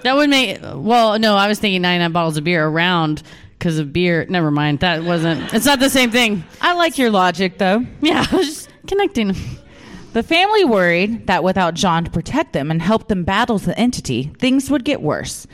that 0.03 0.14
would 0.16 0.30
make. 0.30 0.59
Well, 0.62 1.18
no, 1.18 1.36
I 1.36 1.49
was 1.49 1.59
thinking 1.59 1.82
99 1.82 2.12
bottles 2.12 2.36
of 2.36 2.45
beer 2.45 2.66
around 2.66 3.22
because 3.59 3.78
of 3.78 3.92
beer. 3.92 4.26
Never 4.28 4.51
mind. 4.51 4.80
That 4.80 5.05
wasn't. 5.05 5.55
It's 5.55 5.66
not 5.66 5.80
the 5.80 5.90
same 5.90 6.11
thing. 6.11 6.45
I 6.61 6.74
like 6.74 6.99
your 6.99 7.11
logic, 7.11 7.59
though. 7.59 7.84
Yeah, 8.01 8.26
I 8.32 8.36
was 8.36 8.47
just 8.47 8.70
connecting. 8.86 9.34
The 10.12 10.22
family 10.22 10.64
worried 10.64 11.26
that 11.26 11.42
without 11.42 11.74
John 11.74 12.05
to 12.05 12.11
protect 12.11 12.53
them 12.53 12.70
and 12.70 12.80
help 12.80 13.09
them 13.09 13.24
battle 13.24 13.59
the 13.59 13.76
entity, 13.78 14.32
things 14.38 14.70
would 14.70 14.84
get 14.84 15.03
worse. 15.03 15.47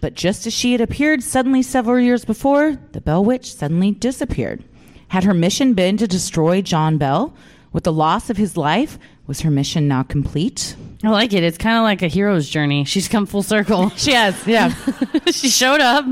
But 0.00 0.14
just 0.14 0.46
as 0.46 0.52
she 0.52 0.72
had 0.72 0.80
appeared 0.80 1.22
suddenly 1.22 1.62
several 1.62 1.98
years 1.98 2.24
before, 2.24 2.78
the 2.92 3.00
Bell 3.00 3.24
Witch 3.24 3.54
suddenly 3.54 3.90
disappeared. 3.90 4.62
Had 5.08 5.24
her 5.24 5.34
mission 5.34 5.74
been 5.74 5.96
to 5.98 6.06
destroy 6.06 6.62
John 6.62 6.98
Bell? 6.98 7.34
With 7.72 7.84
the 7.84 7.92
loss 7.92 8.30
of 8.30 8.36
his 8.36 8.56
life, 8.56 8.98
was 9.26 9.40
her 9.40 9.50
mission 9.50 9.88
now 9.88 10.02
complete? 10.04 10.76
I 11.02 11.08
like 11.08 11.32
it. 11.32 11.42
It's 11.42 11.58
kind 11.58 11.76
of 11.76 11.82
like 11.82 12.02
a 12.02 12.08
hero's 12.08 12.48
journey. 12.48 12.84
She's 12.84 13.08
come 13.08 13.26
full 13.26 13.42
circle. 13.42 13.90
She 13.96 14.12
has, 14.12 14.46
yeah. 14.46 14.72
she 15.26 15.48
showed 15.48 15.80
up, 15.80 16.04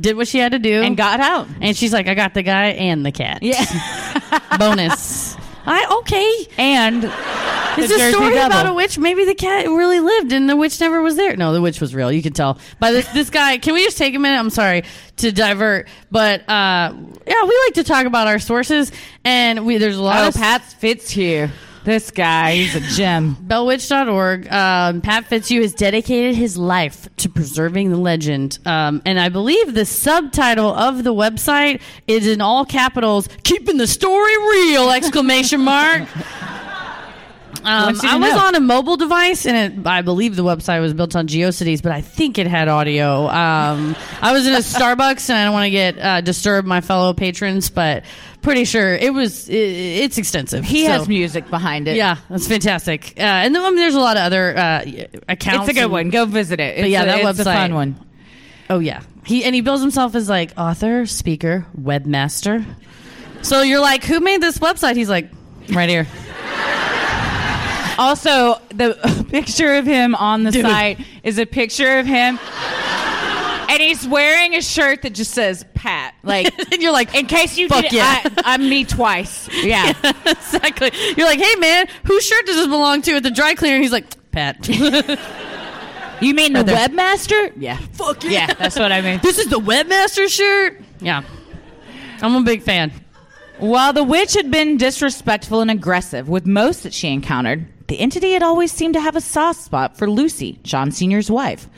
did 0.00 0.16
what 0.16 0.28
she 0.28 0.38
had 0.38 0.52
to 0.52 0.58
do, 0.58 0.82
and 0.82 0.96
got 0.96 1.20
out. 1.20 1.46
And 1.60 1.76
she's 1.76 1.92
like, 1.92 2.08
I 2.08 2.14
got 2.14 2.34
the 2.34 2.42
guy 2.42 2.66
and 2.70 3.04
the 3.04 3.12
cat. 3.12 3.42
Yeah. 3.42 3.64
Bonus. 4.58 5.36
I 5.66 5.96
okay. 6.00 6.46
And 6.58 7.04
It's 7.04 7.88
the 7.88 7.94
a 7.94 7.98
Jersey 7.98 8.12
story 8.12 8.34
Devil. 8.34 8.46
about 8.46 8.66
a 8.66 8.74
witch. 8.74 8.98
Maybe 8.98 9.24
the 9.24 9.34
cat 9.34 9.66
really 9.66 10.00
lived 10.00 10.32
and 10.32 10.48
the 10.48 10.56
witch 10.56 10.78
never 10.80 11.00
was 11.02 11.16
there. 11.16 11.36
No, 11.36 11.52
the 11.52 11.60
witch 11.62 11.80
was 11.80 11.94
real. 11.94 12.12
You 12.12 12.22
can 12.22 12.32
tell 12.32 12.58
by 12.78 12.92
this 12.92 13.06
this 13.08 13.30
guy. 13.30 13.58
Can 13.58 13.74
we 13.74 13.82
just 13.84 13.96
take 13.98 14.14
a 14.14 14.18
minute? 14.18 14.38
I'm 14.38 14.50
sorry 14.50 14.84
to 15.18 15.32
divert, 15.32 15.88
but 16.10 16.40
uh, 16.48 16.92
yeah, 17.26 17.42
we 17.44 17.58
like 17.66 17.74
to 17.74 17.84
talk 17.84 18.06
about 18.06 18.26
our 18.26 18.38
sources, 18.38 18.92
and 19.24 19.64
we 19.64 19.78
there's 19.78 19.96
a 19.96 20.02
lot 20.02 20.24
Oh, 20.24 20.28
of 20.28 20.34
Pat 20.34 20.62
Fitzhugh. 20.62 21.48
This 21.84 22.10
guy, 22.10 22.54
he's 22.54 22.74
a 22.74 22.80
gem. 22.80 23.36
Bellwitch.org. 23.46 24.50
Um, 24.50 25.00
Pat 25.02 25.26
Fitzhugh 25.26 25.60
has 25.60 25.74
dedicated 25.74 26.34
his 26.34 26.56
life 26.56 27.08
to 27.18 27.28
preserving 27.28 27.90
the 27.90 27.98
legend. 27.98 28.58
Um, 28.64 29.02
and 29.04 29.20
I 29.20 29.28
believe 29.28 29.74
the 29.74 29.84
subtitle 29.84 30.74
of 30.74 31.04
the 31.04 31.12
website 31.12 31.82
is 32.06 32.26
in 32.26 32.40
all 32.40 32.64
capitals, 32.64 33.28
keeping 33.42 33.76
the 33.76 33.86
story 33.86 34.36
real, 34.38 34.90
exclamation 34.90 35.60
mark. 35.64 36.08
Um, 37.66 37.84
Wants 37.84 38.02
you 38.02 38.08
to 38.10 38.14
I 38.14 38.18
was 38.18 38.34
know. 38.34 38.40
on 38.40 38.54
a 38.56 38.60
mobile 38.60 38.96
device, 38.98 39.46
and 39.46 39.80
it, 39.80 39.86
I 39.86 40.02
believe 40.02 40.36
the 40.36 40.44
website 40.44 40.82
was 40.82 40.92
built 40.92 41.16
on 41.16 41.26
GeoCities, 41.26 41.82
but 41.82 41.92
I 41.92 42.02
think 42.02 42.38
it 42.38 42.46
had 42.46 42.68
audio. 42.68 43.26
Um, 43.26 43.96
I 44.20 44.32
was 44.32 44.46
in 44.46 44.52
a 44.52 44.58
Starbucks, 44.58 45.30
and 45.30 45.38
I 45.38 45.44
don't 45.44 45.54
want 45.54 45.64
to 45.64 45.70
get 45.70 45.98
uh, 45.98 46.20
disturb 46.20 46.66
my 46.66 46.82
fellow 46.82 47.14
patrons, 47.14 47.70
but 47.70 48.04
pretty 48.44 48.64
sure 48.64 48.94
it 48.94 49.12
was. 49.12 49.48
It, 49.48 49.54
it's 49.54 50.18
extensive. 50.18 50.64
He 50.64 50.84
so- 50.84 50.92
has 50.92 51.08
music 51.08 51.50
behind 51.50 51.88
it. 51.88 51.96
yeah, 51.96 52.18
that's 52.28 52.46
fantastic. 52.46 53.14
Uh, 53.16 53.22
and 53.22 53.54
then 53.54 53.62
I 53.62 53.66
mean, 53.70 53.76
there's 53.76 53.94
a 53.94 54.00
lot 54.00 54.16
of 54.16 54.22
other 54.22 54.56
uh, 54.56 54.84
accounts. 55.28 55.68
It's 55.68 55.70
a 55.70 55.74
good 55.74 55.84
and- 55.84 55.92
one. 55.92 56.10
Go 56.10 56.26
visit 56.26 56.60
it. 56.60 56.78
It's 56.78 56.88
yeah, 56.88 57.02
a, 57.02 57.06
that 57.06 57.30
it's 57.30 57.40
a 57.40 57.44
fun 57.44 57.74
one. 57.74 57.96
Oh 58.70 58.78
yeah, 58.78 59.02
he 59.26 59.44
and 59.44 59.54
he 59.54 59.60
bills 59.60 59.80
himself 59.80 60.14
as 60.14 60.28
like 60.28 60.52
author, 60.56 61.06
speaker, 61.06 61.66
webmaster. 61.80 62.64
So 63.42 63.62
you're 63.62 63.80
like, 63.80 64.04
who 64.04 64.20
made 64.20 64.40
this 64.40 64.58
website? 64.58 64.96
He's 64.96 65.10
like, 65.10 65.30
right 65.70 65.88
here. 65.88 66.06
Also, 67.98 68.60
the 68.70 69.26
picture 69.30 69.74
of 69.74 69.86
him 69.86 70.14
on 70.14 70.42
the 70.42 70.52
site 70.52 70.98
is 71.22 71.38
a 71.38 71.46
picture 71.46 71.98
of 71.98 72.06
him. 72.06 72.38
And 73.74 73.82
he's 73.82 74.06
wearing 74.06 74.54
a 74.54 74.62
shirt 74.62 75.02
that 75.02 75.14
just 75.14 75.32
says 75.32 75.64
Pat. 75.74 76.14
Like, 76.22 76.56
and 76.72 76.80
you're 76.80 76.92
like, 76.92 77.12
in 77.14 77.26
case 77.26 77.58
you 77.58 77.68
fuck 77.68 77.82
did 77.82 77.92
yeah. 77.92 78.20
I, 78.24 78.54
I'm 78.54 78.68
me 78.68 78.84
twice. 78.84 79.48
Yeah. 79.64 79.92
exactly. 80.26 80.90
You're 81.16 81.26
like, 81.26 81.40
hey 81.40 81.56
man, 81.58 81.88
whose 82.04 82.24
shirt 82.24 82.46
does 82.46 82.56
this 82.56 82.66
belong 82.68 83.02
to 83.02 83.12
at 83.16 83.22
the 83.24 83.30
dry 83.32 83.54
cleaner? 83.54 83.74
And 83.74 83.82
he's 83.82 83.92
like, 83.92 84.06
Pat. 84.30 84.68
You 86.20 86.32
mean 86.32 86.52
the 86.52 86.62
there. 86.62 86.88
webmaster? 86.88 87.52
yeah. 87.56 87.76
Fuck 87.92 88.22
Yeah, 88.24 88.46
that's 88.54 88.78
what 88.78 88.92
I 88.92 89.00
mean. 89.00 89.18
This 89.22 89.38
is 89.38 89.48
the 89.48 89.58
webmaster 89.58 90.28
shirt. 90.28 90.80
Yeah. 91.00 91.22
I'm 92.22 92.36
a 92.36 92.42
big 92.42 92.62
fan. 92.62 92.92
While 93.58 93.92
the 93.92 94.04
witch 94.04 94.34
had 94.34 94.50
been 94.50 94.76
disrespectful 94.76 95.60
and 95.60 95.70
aggressive 95.70 96.28
with 96.28 96.46
most 96.46 96.84
that 96.84 96.94
she 96.94 97.08
encountered, 97.08 97.66
The 97.88 97.98
entity 97.98 98.32
had 98.32 98.42
always 98.42 98.72
seemed 98.72 98.94
to 98.94 99.00
have 99.00 99.16
a 99.16 99.20
soft 99.20 99.60
spot 99.60 99.98
for 99.98 100.08
Lucy, 100.08 100.60
John 100.62 100.92
Sr.'s 100.92 101.30
wife. 101.30 101.68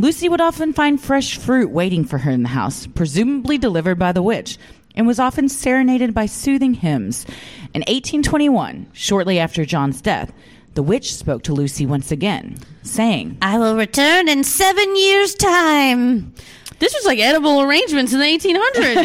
Lucy 0.00 0.30
would 0.30 0.40
often 0.40 0.72
find 0.72 0.98
fresh 0.98 1.36
fruit 1.36 1.68
waiting 1.68 2.06
for 2.06 2.16
her 2.16 2.30
in 2.30 2.42
the 2.42 2.48
house, 2.48 2.86
presumably 2.86 3.58
delivered 3.58 3.98
by 3.98 4.12
the 4.12 4.22
witch, 4.22 4.56
and 4.94 5.06
was 5.06 5.20
often 5.20 5.46
serenaded 5.46 6.14
by 6.14 6.24
soothing 6.24 6.72
hymns. 6.72 7.26
In 7.74 7.82
1821, 7.82 8.86
shortly 8.94 9.38
after 9.38 9.66
John's 9.66 10.00
death, 10.00 10.32
the 10.72 10.82
witch 10.82 11.14
spoke 11.14 11.42
to 11.42 11.52
Lucy 11.52 11.84
once 11.84 12.10
again, 12.10 12.56
saying, 12.82 13.36
I 13.42 13.58
will 13.58 13.76
return 13.76 14.26
in 14.30 14.42
seven 14.42 14.96
years' 14.96 15.34
time. 15.34 16.32
This 16.78 16.94
was 16.94 17.04
like 17.04 17.18
edible 17.18 17.60
arrangements 17.60 18.14
in 18.14 18.20
the 18.20 18.24
1800s. 18.24 19.04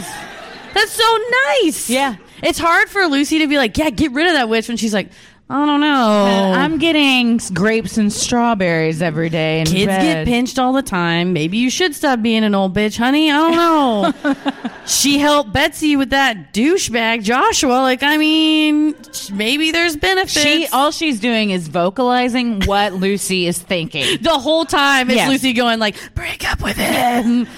That's 0.74 0.92
so 0.94 1.20
nice. 1.62 1.90
Yeah. 1.90 2.16
It's 2.42 2.60
hard 2.60 2.88
for 2.88 3.06
Lucy 3.08 3.40
to 3.40 3.48
be 3.48 3.58
like, 3.58 3.78
yeah, 3.78 3.90
get 3.90 4.14
rid 4.14 4.28
of 4.28 4.34
that 4.34 4.48
witch 4.48 4.70
when 4.70 4.78
she's 4.78 4.94
like, 4.94 5.10
I 5.48 5.64
don't 5.68 5.80
know. 5.80 6.54
I'm 6.56 6.80
getting 6.80 7.38
grapes 7.54 8.00
and 8.00 8.12
strawberries 8.12 9.04
every 9.04 9.30
day. 9.30 9.60
In 9.60 9.68
Kids 9.68 9.86
bed. 9.86 10.02
get 10.02 10.26
pinched 10.26 10.58
all 10.58 10.74
the 10.74 10.82
time. 10.82 11.34
Maybe 11.34 11.58
you 11.58 11.70
should 11.70 11.94
stop 11.94 12.24
being 12.24 12.44
an 12.44 12.56
old 12.56 12.74
bitch, 12.76 12.98
honey. 12.98 13.30
I 13.30 13.52
don't 13.52 14.24
know. 14.26 14.44
she 14.88 15.20
helped 15.20 15.54
Betsy 15.54 15.96
with 15.98 16.10
that 16.10 16.52
douchebag 16.52 17.22
Joshua. 17.22 17.74
Like, 17.74 18.02
I 18.02 18.18
mean, 18.18 18.96
maybe 19.34 19.70
there's 19.70 19.96
benefits. 19.96 20.34
She 20.42 20.66
all 20.74 20.90
she's 20.90 21.20
doing 21.20 21.52
is 21.52 21.68
vocalizing 21.68 22.62
what 22.66 22.94
Lucy 22.94 23.46
is 23.46 23.60
thinking. 23.60 24.18
the 24.24 24.40
whole 24.40 24.66
time 24.66 25.10
it's 25.12 25.18
Yes. 25.18 25.30
Lucy 25.30 25.54
going 25.54 25.78
like, 25.78 25.96
break 26.16 26.50
up 26.52 26.60
with 26.64 26.76
him. 26.78 27.46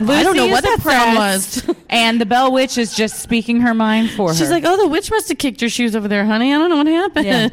Lucy 0.00 0.12
I 0.12 0.22
don't 0.22 0.36
know 0.36 0.46
what 0.46 0.64
that 0.64 0.80
sound 0.80 1.16
was. 1.16 1.68
and 1.88 2.20
the 2.20 2.26
Bell 2.26 2.52
Witch 2.52 2.78
is 2.78 2.94
just 2.94 3.20
speaking 3.20 3.60
her 3.60 3.74
mind 3.74 4.10
for 4.10 4.28
her. 4.28 4.34
She's 4.34 4.50
like, 4.50 4.64
oh, 4.64 4.76
the 4.76 4.86
witch 4.86 5.10
must 5.10 5.28
have 5.28 5.38
kicked 5.38 5.60
your 5.60 5.70
shoes 5.70 5.96
over 5.96 6.06
there, 6.08 6.24
honey. 6.24 6.54
I 6.54 6.58
don't 6.58 6.70
know 6.70 6.76
what 6.76 6.86
happened. 6.86 7.26
Yeah. 7.26 7.48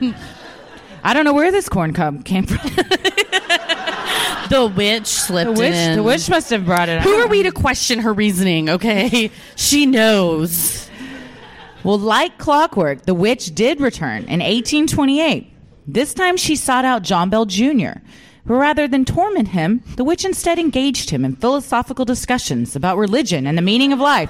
I 1.03 1.13
don't 1.13 1.23
know 1.23 1.33
where 1.33 1.51
this 1.51 1.69
corn 1.69 1.93
cob 1.93 2.25
came 2.25 2.45
from. 2.47 2.57
the 4.49 4.73
witch 4.75 5.05
slipped 5.05 5.53
The 5.53 5.59
witch, 5.59 5.73
it 5.73 5.89
in. 5.91 5.95
the 5.97 6.03
witch 6.03 6.29
must 6.29 6.49
have 6.49 6.65
brought 6.65 6.89
it. 6.89 7.01
Who 7.03 7.15
out. 7.15 7.21
are 7.21 7.27
we 7.27 7.43
to 7.43 7.51
question 7.51 7.99
her 7.99 8.11
reasoning? 8.11 8.69
Okay, 8.69 9.29
she 9.55 9.85
knows. 9.85 10.89
Well, 11.83 11.99
like 11.99 12.39
clockwork, 12.39 13.03
the 13.03 13.13
witch 13.13 13.53
did 13.53 13.79
return 13.79 14.23
in 14.23 14.39
1828. 14.39 15.51
This 15.87 16.15
time 16.15 16.37
she 16.37 16.55
sought 16.55 16.85
out 16.85 17.03
John 17.03 17.29
Bell 17.29 17.45
Jr. 17.45 17.99
Rather 18.47 18.87
than 18.87 19.05
torment 19.05 19.49
him, 19.49 19.81
the 19.95 20.03
witch 20.03 20.23
instead 20.23 20.59
engaged 20.59 21.09
him 21.09 21.25
in 21.25 21.35
philosophical 21.35 22.05
discussions 22.05 22.75
about 22.75 22.97
religion 22.97 23.47
and 23.47 23.57
the 23.57 23.61
meaning 23.63 23.91
of 23.91 23.99
life. 23.99 24.29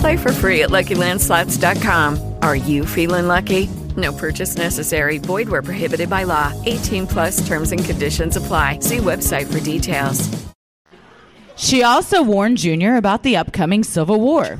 Play 0.00 0.16
for 0.16 0.32
free 0.32 0.62
at 0.62 0.70
LuckyLandSlots.com. 0.70 2.34
Are 2.42 2.56
you 2.56 2.84
feeling 2.84 3.28
lucky? 3.28 3.68
No 3.96 4.12
purchase 4.12 4.56
necessary. 4.56 5.18
Void 5.18 5.48
where 5.48 5.62
prohibited 5.62 6.08
by 6.08 6.24
law. 6.24 6.52
18 6.66 7.06
plus 7.06 7.46
terms 7.46 7.72
and 7.72 7.84
conditions 7.84 8.36
apply. 8.36 8.80
See 8.80 8.98
website 8.98 9.52
for 9.52 9.60
details. 9.60 10.28
She 11.56 11.82
also 11.82 12.22
warned 12.22 12.58
Junior 12.58 12.96
about 12.96 13.24
the 13.24 13.36
upcoming 13.36 13.82
Civil 13.82 14.20
War. 14.20 14.58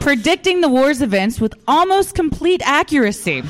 Predicting 0.00 0.60
the 0.60 0.68
war's 0.68 1.00
events 1.00 1.40
with 1.40 1.54
almost 1.66 2.14
complete 2.14 2.60
accuracy. 2.64 3.42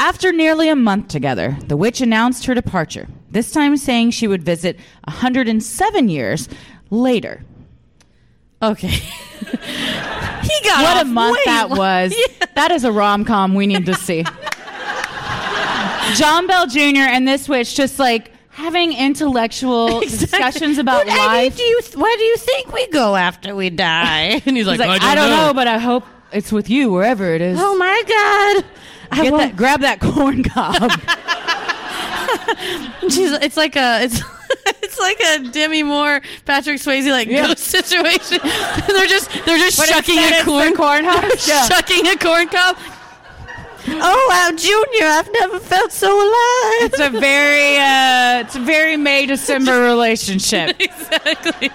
After 0.00 0.32
nearly 0.32 0.70
a 0.70 0.76
month 0.76 1.08
together, 1.08 1.58
the 1.66 1.76
witch 1.76 2.00
announced 2.00 2.46
her 2.46 2.54
departure, 2.54 3.06
this 3.30 3.52
time 3.52 3.76
saying 3.76 4.12
she 4.12 4.26
would 4.26 4.42
visit 4.42 4.78
107 5.04 6.08
years 6.08 6.48
later. 6.88 7.44
Okay. 8.62 8.88
he 8.88 10.64
got 10.64 10.82
what 10.82 11.02
a 11.02 11.04
month 11.04 11.38
that 11.44 11.66
lo- 11.70 11.76
was. 11.76 12.14
That 12.54 12.70
is 12.70 12.84
a 12.84 12.90
rom 12.92 13.24
com 13.26 13.54
we 13.54 13.66
need 13.66 13.84
to 13.86 13.94
see. 13.94 14.24
John 16.16 16.46
Bell 16.46 16.66
Jr. 16.66 17.06
and 17.08 17.28
this 17.28 17.48
witch 17.48 17.74
just 17.76 17.98
like 17.98 18.32
having 18.48 18.92
intellectual 18.92 20.00
discussions 20.18 20.78
about 20.78 21.06
What 21.06 21.16
life. 21.18 21.56
do 21.56 21.62
you 21.62 21.80
where 21.94 22.16
do 22.16 22.22
you 22.24 22.36
think 22.38 22.72
we 22.72 22.86
go 22.88 23.16
after 23.16 23.54
we 23.54 23.68
die? 23.70 24.40
and 24.46 24.56
he's 24.56 24.66
like, 24.66 24.80
He's 24.80 24.88
like, 24.88 25.02
I 25.02 25.14
don't, 25.14 25.30
know. 25.30 25.52
but 25.54 25.68
I 25.68 25.78
hope 25.78 26.04
it's 26.32 26.50
with 26.52 26.68
you 26.70 26.90
wherever 26.90 27.32
it 27.34 27.40
is. 27.42 27.58
oh 27.60 27.76
my 27.76 28.02
god. 28.08 28.64
I 29.12 29.22
Get 29.22 29.32
that, 29.36 29.56
grab 29.56 29.80
that 29.80 30.00
corn 30.00 30.42
cob. 30.44 30.90
She's, 33.10 33.32
it's 33.32 33.56
like 33.56 33.76
a 33.76 34.02
it's 34.04 34.20
it's 34.82 34.98
like 34.98 35.18
a 35.20 35.48
Demi 35.50 35.82
Moore, 35.82 36.20
Patrick 36.44 36.78
Swayze 36.80 37.10
like 37.10 37.28
Yeah. 37.28 37.46
ghost 37.48 37.64
situation. 37.64 38.38
they're 38.42 39.06
just 39.06 39.30
they're 39.44 39.58
just 39.58 39.78
But 39.78 39.88
shucking 39.88 40.18
a 40.18 40.44
corn 40.44 40.74
corn 40.74 41.04
husk. 41.04 41.48
Yeah. 41.48 41.66
shucking 41.66 42.06
a 42.06 42.16
corn 42.16 42.48
cob. 42.48 42.76
Oh 43.88 44.26
wow, 44.28 44.56
Junior, 44.56 45.06
I've 45.06 45.32
never 45.32 45.58
felt 45.58 45.90
so 45.92 46.08
alive. 46.14 46.90
it's 46.92 47.00
a 47.00 47.10
very, 47.10 47.76
uh, 47.76 48.40
it's 48.44 48.54
a 48.56 48.60
very 48.60 48.96
May 48.96 49.26
December 49.26 49.80
relationship. 49.84 50.76
exactly. 50.80 51.68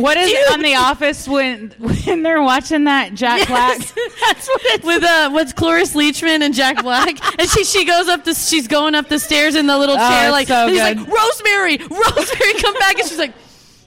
What 0.00 0.16
is 0.18 0.30
it 0.30 0.52
on 0.52 0.60
The 0.60 0.74
Office 0.74 1.26
when 1.26 1.70
when 1.78 2.22
they're 2.22 2.42
watching 2.42 2.84
that 2.84 3.14
Jack 3.14 3.48
Black? 3.48 3.78
That's 4.20 4.46
what 4.48 4.60
it's 4.64 4.84
with 4.84 5.02
uh 5.04 5.30
with 5.32 5.54
Cloris 5.56 5.94
Leachman 5.94 6.42
and 6.42 6.52
Jack 6.54 6.82
Black, 6.82 7.16
and 7.40 7.48
she 7.48 7.64
she 7.64 7.84
goes 7.84 8.08
up 8.08 8.24
the 8.24 8.34
she's 8.34 8.68
going 8.68 8.94
up 8.94 9.08
the 9.08 9.18
stairs 9.18 9.54
in 9.54 9.66
the 9.66 9.78
little 9.78 9.96
Oh, 9.98 10.10
chair 10.10 10.24
it's 10.26 10.32
like 10.32 10.48
so 10.48 10.54
and 10.66 10.70
he's 10.70 10.80
like 10.80 10.98
Rosemary, 10.98 11.78
Rosemary, 11.78 12.54
come 12.60 12.74
back, 12.74 12.98
and 12.98 13.08
she's 13.08 13.18
like. 13.18 13.32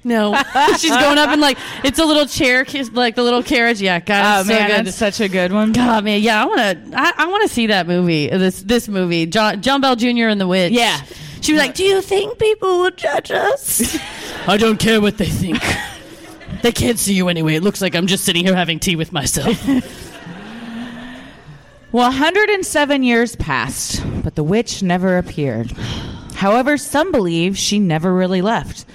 No, 0.06 0.34
she's 0.78 0.92
going 0.92 1.18
up 1.18 1.30
and 1.30 1.42
like 1.42 1.58
it's 1.84 2.00
a 2.00 2.06
little 2.06 2.26
chair, 2.28 2.64
like 2.94 3.16
the 3.16 3.24
little 3.24 3.44
carriage. 3.44 3.82
Yeah, 3.82 4.00
God, 4.00 4.24
Oh 4.24 4.40
it's 4.42 4.50
so 4.50 4.56
man, 4.56 4.70
good. 4.70 4.86
that's 4.86 4.96
such 4.96 5.20
a 5.20 5.28
good 5.28 5.52
one. 5.52 5.72
God, 5.74 6.04
man, 6.06 6.22
yeah, 6.22 6.42
I 6.42 6.46
want 6.46 6.60
to. 6.62 6.98
I, 6.98 7.14
I 7.18 7.28
want 7.28 7.42
to 7.42 7.50
see 7.50 7.68
that 7.68 7.88
movie. 7.88 8.30
This 8.30 8.62
this 8.62 8.88
movie, 8.88 9.26
John, 9.26 9.62
John 9.62 9.82
Bell 9.82 9.96
Jr. 9.96 10.28
and 10.28 10.40
the 10.40 10.48
Witch. 10.48 10.72
Yeah. 10.72 11.02
she 11.42 11.54
was 11.54 11.62
like, 11.62 11.74
Do 11.76 11.84
you 11.84 12.02
think 12.02 12.38
people 12.40 12.80
will 12.80 12.92
judge 12.92 13.32
us? 13.32 13.98
I 14.48 14.58
don't 14.58 14.78
care 14.80 15.02
what 15.02 15.18
they 15.18 15.26
think. 15.26 15.60
they 16.62 16.72
can't 16.72 17.00
see 17.00 17.16
you 17.16 17.28
anyway. 17.28 17.56
It 17.56 17.64
looks 17.64 17.82
like 17.82 17.96
I'm 17.96 18.06
just 18.08 18.24
sitting 18.26 18.46
here 18.46 18.56
having 18.56 18.80
tea 18.80 18.96
with 18.96 19.12
myself. 19.12 19.58
Well, 21.92 22.10
107 22.10 23.04
years 23.04 23.38
passed, 23.38 24.04
but 24.22 24.36
the 24.36 24.44
witch 24.44 24.84
never 24.84 25.18
appeared. 25.18 25.72
However, 26.34 26.76
some 26.76 27.10
believe 27.14 27.58
she 27.58 27.80
never 27.80 28.14
really 28.14 28.42
left. 28.42 28.86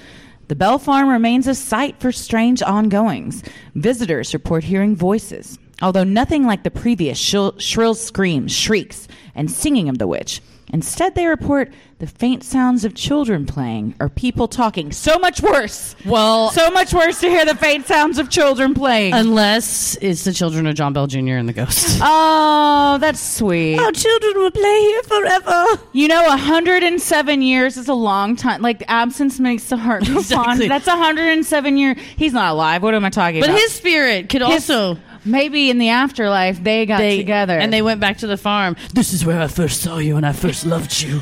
The 0.51 0.55
Bell 0.57 0.79
Farm 0.79 1.07
remains 1.07 1.47
a 1.47 1.55
site 1.55 1.97
for 2.01 2.11
strange 2.11 2.61
ongoings. 2.61 3.41
Visitors 3.73 4.33
report 4.33 4.65
hearing 4.65 4.97
voices, 4.97 5.57
although 5.81 6.03
nothing 6.03 6.45
like 6.45 6.63
the 6.63 6.69
previous 6.69 7.17
shrill, 7.17 7.57
shrill 7.57 7.95
screams, 7.95 8.51
shrieks, 8.51 9.07
and 9.33 9.49
singing 9.49 9.87
of 9.87 9.97
the 9.97 10.07
witch. 10.07 10.41
Instead, 10.73 11.15
they 11.15 11.27
report 11.27 11.71
the 11.99 12.07
faint 12.07 12.43
sounds 12.43 12.83
of 12.85 12.95
children 12.95 13.45
playing 13.45 13.93
or 13.99 14.09
people 14.09 14.47
talking. 14.47 14.91
So 14.91 15.19
much 15.19 15.41
worse. 15.41 15.95
Well, 16.05 16.49
So 16.51 16.71
much 16.71 16.93
worse 16.93 17.19
to 17.21 17.29
hear 17.29 17.45
the 17.45 17.55
faint 17.55 17.85
sounds 17.87 18.17
of 18.17 18.29
children 18.29 18.73
playing. 18.73 19.13
unless 19.13 19.97
it's 20.01 20.23
the 20.23 20.33
children 20.33 20.65
of 20.67 20.75
John 20.75 20.93
Bell 20.93 21.07
Jr. 21.07 21.35
and 21.35 21.47
the 21.49 21.53
ghost. 21.53 21.99
oh, 22.01 22.97
that's 22.99 23.19
sweet. 23.19 23.77
Our 23.79 23.91
children 23.91 24.33
will 24.35 24.51
play 24.51 24.79
here 24.81 25.03
forever. 25.03 25.65
You 25.93 26.07
know, 26.07 26.23
107 26.27 27.41
years 27.41 27.77
is 27.77 27.87
a 27.87 27.93
long 27.93 28.35
time. 28.35 28.61
Like, 28.61 28.83
absence 28.87 29.39
makes 29.39 29.65
the 29.65 29.77
heart 29.77 30.05
go 30.07 30.13
Exactly. 30.19 30.67
fond. 30.67 30.71
That's 30.71 30.87
107 30.87 31.77
year. 31.77 31.95
He's 32.15 32.33
not 32.33 32.51
alive. 32.53 32.81
What 32.81 32.95
am 32.95 33.05
I 33.05 33.09
talking 33.09 33.41
But 33.41 33.49
about? 33.49 33.55
But 33.57 33.61
his 33.61 33.73
spirit 33.73 34.29
could 34.29 34.41
His- 34.41 34.69
also 34.69 34.99
maybe 35.25 35.69
in 35.69 35.77
the 35.77 35.89
afterlife 35.89 36.63
they 36.63 36.85
got 36.85 36.97
they 36.99 37.17
together 37.17 37.57
and 37.57 37.71
they 37.71 37.81
went 37.81 37.99
back 37.99 38.17
to 38.19 38.27
the 38.27 38.37
farm. 38.37 38.75
This 38.93 39.13
is 39.13 39.25
where 39.25 39.39
I 39.39 39.47
first 39.47 39.81
saw 39.81 39.97
you 39.97 40.17
and 40.17 40.25
I 40.25 40.31
first 40.33 40.65
loved 40.65 41.01
you. 41.01 41.21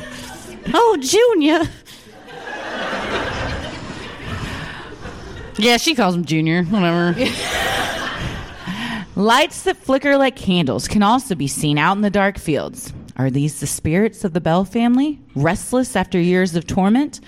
Oh, 0.72 0.96
Junior. 1.00 1.62
Yeah, 5.58 5.76
she 5.76 5.94
calls 5.94 6.14
him 6.14 6.24
Junior. 6.24 6.64
Whatever. 6.64 7.14
Lights 9.16 9.64
that 9.64 9.76
flicker 9.76 10.16
like 10.16 10.36
candles 10.36 10.88
can 10.88 11.02
also 11.02 11.34
be 11.34 11.46
seen 11.46 11.76
out 11.76 11.96
in 11.96 12.02
the 12.02 12.08
dark 12.10 12.38
fields. 12.38 12.94
Are 13.16 13.28
these 13.28 13.60
the 13.60 13.66
spirits 13.66 14.24
of 14.24 14.32
the 14.32 14.40
Bell 14.40 14.64
family, 14.64 15.18
restless 15.34 15.94
after 15.94 16.18
years 16.18 16.56
of 16.56 16.66
torment? 16.66 17.20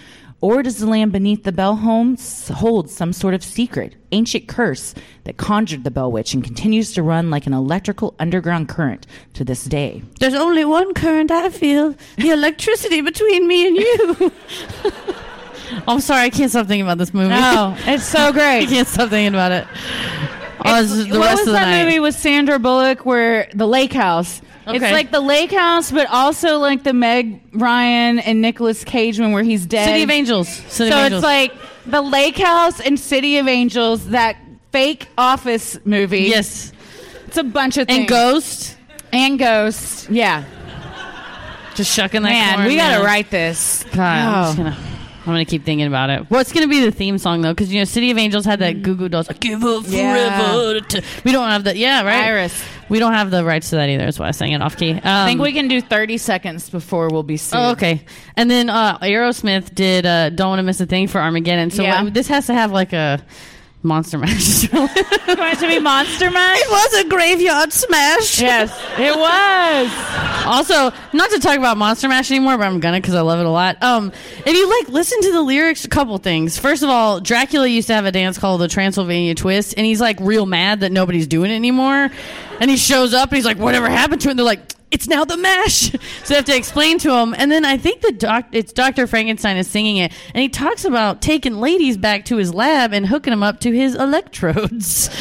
Or 0.43 0.61
does 0.65 0.79
the 0.79 0.87
land 0.87 1.13
beneath 1.13 1.45
the 1.45 1.53
Bell 1.53 1.77
home 1.77 2.17
hold 2.53 2.91
some 2.91 3.13
sort 3.13 3.33
of 3.33 3.45
secret, 3.45 3.95
ancient 4.11 4.49
curse 4.49 4.93
that 5.23 5.37
conjured 5.37 5.85
the 5.85 5.91
Bell 5.91 6.11
Witch 6.11 6.35
and 6.35 6.43
continues 6.43 6.93
to 6.95 7.03
run 7.03 7.31
like 7.31 7.47
an 7.47 7.53
electrical 7.53 8.17
underground 8.19 8.69
current 8.69 9.07
to 9.35 9.45
this 9.45 9.65
day? 9.65 10.03
There's 10.19 10.35
only 10.35 10.65
one 10.65 10.95
current 10.95 11.31
I 11.31 11.49
feel 11.49 11.95
the 12.17 12.31
electricity 12.31 13.01
between 13.01 13.47
me 13.47 13.69
and 13.69 13.77
you. 13.77 14.33
I'm 15.87 16.01
sorry, 16.01 16.23
I 16.25 16.31
can't 16.31 16.51
stop 16.51 16.67
thinking 16.67 16.83
about 16.83 16.99
this 16.99 17.15
movie. 17.15 17.29
No, 17.29 17.77
it's 17.87 18.05
so 18.05 18.33
great. 18.33 18.65
I 18.65 18.67
can't 18.67 18.89
stop 18.89 19.11
thinking 19.11 19.35
about 19.35 19.53
it. 19.53 20.42
Oh, 20.65 20.83
the 20.83 21.19
what 21.19 21.21
rest 21.21 21.33
was 21.33 21.41
of 21.41 21.47
the 21.47 21.53
that 21.53 21.65
night. 21.71 21.85
movie 21.85 22.01
with 22.01 22.15
Sandra 22.15 22.59
Bullock 22.59 23.05
where 23.07 23.49
the 23.55 23.67
lake 23.67 23.93
house? 23.93 24.41
Okay. 24.67 24.77
It's 24.77 24.93
like 24.93 25.11
the 25.11 25.21
lake 25.21 25.51
house, 25.53 25.91
but 25.91 26.07
also 26.09 26.59
like 26.59 26.85
the 26.85 26.93
Meg 26.93 27.41
Ryan 27.53 28.19
and 28.21 28.41
Nicolas 28.41 28.85
Cage 28.85 29.19
one 29.19 29.33
where 29.33 29.43
he's 29.43 29.67
dead. 29.67 29.87
City 29.87 30.03
of 30.05 30.11
Angels. 30.11 30.49
City 30.49 30.91
so 30.91 30.97
of 30.99 31.05
Angels. 31.05 31.13
it's 31.19 31.25
like 31.25 31.53
the 31.87 32.01
lake 32.01 32.39
house 32.39 32.81
and 32.81 32.99
City 32.99 33.39
of 33.39 33.49
Angels, 33.49 34.09
that 34.11 34.37
fake 34.71 35.09
office 35.19 35.79
movie. 35.85 36.23
yes, 36.23 36.73
It's 37.27 37.37
a 37.39 37.43
bunch 37.43 37.77
of 37.77 37.89
things. 37.89 37.99
and 38.01 38.09
Ghost. 38.09 38.77
And 39.13 39.39
Ghost. 39.39 40.09
Yeah. 40.11 40.45
Just 41.75 41.93
shucking 41.93 42.23
that 42.23 42.57
Man, 42.59 42.67
we 42.69 42.77
got 42.77 42.91
to 42.93 42.97
man. 42.99 43.05
write 43.05 43.31
this. 43.31 43.85
God, 43.95 44.57
oh. 44.59 44.79
I'm, 45.25 45.33
gonna, 45.33 45.45
keep 45.45 45.65
thinking 45.65 45.87
about 45.87 46.11
it. 46.11 46.29
What's 46.31 46.53
gonna 46.53 46.67
be 46.67 46.85
the 46.85 46.91
theme 46.91 47.17
song 47.19 47.43
though? 47.43 47.53
Because 47.53 47.73
you 47.73 47.81
know, 47.81 47.85
City 47.85 48.11
of 48.11 48.19
Angels 48.19 48.45
had 48.45 48.59
that 48.59 48.83
Goo 48.83 48.95
Goo 48.97 49.09
Dolls. 49.09 49.29
I 49.29 49.35
give 49.35 49.63
up 49.65 49.85
Yeah. 49.87 50.39
forever. 50.39 50.81
to-" 50.81 51.03
We 51.25 51.33
don't 51.33 51.49
have 51.49 51.65
that. 51.65 51.77
Yeah, 51.77 52.03
right. 52.03 52.25
Iris. 52.25 52.63
We 52.89 52.99
don't 52.99 53.13
have 53.15 53.31
the 53.31 53.45
rights 53.45 53.71
to 53.71 53.77
that 53.77 53.89
either. 53.89 54.05
That's 54.05 54.19
why 54.19 54.29
I 54.29 54.33
sang 54.33 54.53
it 54.53 54.61
off 54.61 54.77
key. 54.77 54.91
Um, 54.93 55.01
I 55.05 55.27
think 55.27 55.41
we 55.41 55.53
can 55.53 55.69
do 55.69 55.81
30 55.81 56.19
seconds 56.19 56.69
before 56.69 57.09
we'll 57.09 57.23
be 57.23 57.37
sued. 57.37 57.59
Oh, 57.59 57.71
okay. 57.71 58.03
And 58.37 58.51
then 58.51 58.69
uh, 58.69 58.99
Aerosmith 58.99 59.75
did 59.75 60.05
uh, 60.05 60.31
"Don't 60.31 60.49
Want 60.51 60.59
to 60.59 60.63
Miss 60.65 60.81
a 60.81 60.87
Thing" 60.87 61.07
for 61.07 61.21
Armageddon. 61.21 61.71
So 61.71 61.83
Yeah. 61.83 62.05
this 62.11 62.27
has 62.29 62.47
to 62.49 62.55
have 62.55 62.73
like 62.73 62.93
a 62.93 63.23
monster 63.83 64.19
mash. 64.19 64.69
Going 64.69 65.57
to 65.57 65.69
be 65.69 65.79
Monster 65.79 66.31
Mash? 66.31 66.59
It 66.61 66.71
was 66.71 67.05
a 67.05 67.09
graveyard 67.09 67.73
smash. 67.73 68.41
Yes, 68.41 68.71
it 68.99 69.17
was. 69.17 70.47
also, 70.47 70.97
not 71.13 71.31
to 71.31 71.39
talk 71.39 71.57
about 71.57 71.77
Monster 71.77 72.09
Mash 72.09 72.31
anymore, 72.31 72.59
but 72.59 72.67
I'm 72.67 72.81
gonna 72.81 73.01
because 73.01 73.15
I 73.15 73.21
love 73.23 73.41
it 73.41 73.47
a 73.47 73.51
lot. 73.51 73.83
Um, 73.83 74.13
if 74.45 74.47
you 74.47 74.69
like 74.81 74.89
listen 74.89 75.21
to 75.23 75.33
the 75.33 75.43
lyrics, 75.43 75.85
a 75.85 75.89
couple 75.89 76.17
things. 76.19 76.59
First 76.59 76.83
of 76.83 76.91
all, 76.91 77.21
Dracula 77.21 77.67
used 77.67 77.89
to 77.89 77.95
have 77.95 78.05
a 78.05 78.13
dance 78.13 78.39
called 78.39 78.61
the 78.61 78.69
Transylvania 78.69 79.35
Twist, 79.35 79.75
and 79.77 79.87
he's 79.87 80.01
like 80.01 80.19
real 80.21 80.47
mad 80.47 80.81
that 80.81 80.93
nobody's 80.93 81.27
doing 81.27 81.51
it 81.51 81.55
anymore. 81.55 82.11
And 82.61 82.71
he 82.71 82.77
shows 82.77 83.15
up 83.15 83.31
and 83.31 83.37
he's 83.37 83.47
like, 83.47 83.59
"Whatever 83.59 83.89
happened 83.89 84.21
to 84.23 84.29
it?" 84.29 84.33
And 84.33 84.39
they're 84.39 84.47
like. 84.47 84.61
It's 84.93 85.09
now 85.09 85.25
the 85.25 85.37
mash, 85.39 85.91
so 86.25 86.35
I 86.35 86.37
have 86.37 86.45
to 86.45 86.57
explain 86.57 86.99
to 86.99 87.13
him. 87.15 87.35
And 87.37 87.51
then 87.51 87.65
I 87.65 87.79
think 87.79 88.03
the 88.03 88.13
doc, 88.13 88.47
it's 88.53 88.73
Doctor 88.73 89.07
Frankenstein 89.07 89.57
is 89.57 89.67
singing 89.67 89.97
it, 89.97 90.13
and 90.35 90.43
he 90.43 90.49
talks 90.49 90.85
about 90.85 91.23
taking 91.23 91.59
ladies 91.59 91.97
back 91.97 92.27
to 92.27 92.37
his 92.37 92.53
lab 92.53 92.93
and 92.93 93.07
hooking 93.07 93.31
them 93.31 93.43
up 93.43 93.59
to 93.61 93.73
his 93.73 93.95
electrodes. 93.95 95.11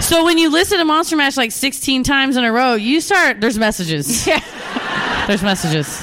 So 0.00 0.22
when 0.24 0.36
you 0.36 0.50
listen 0.50 0.78
to 0.78 0.84
Monster 0.84 1.16
Mash 1.16 1.36
like 1.38 1.50
16 1.50 2.02
times 2.02 2.36
in 2.36 2.44
a 2.44 2.52
row, 2.52 2.74
you 2.74 3.00
start 3.00 3.40
there's 3.40 3.58
messages. 3.58 4.26
Yeah. 4.34 4.42
There's 5.26 5.42
messages. 5.42 6.02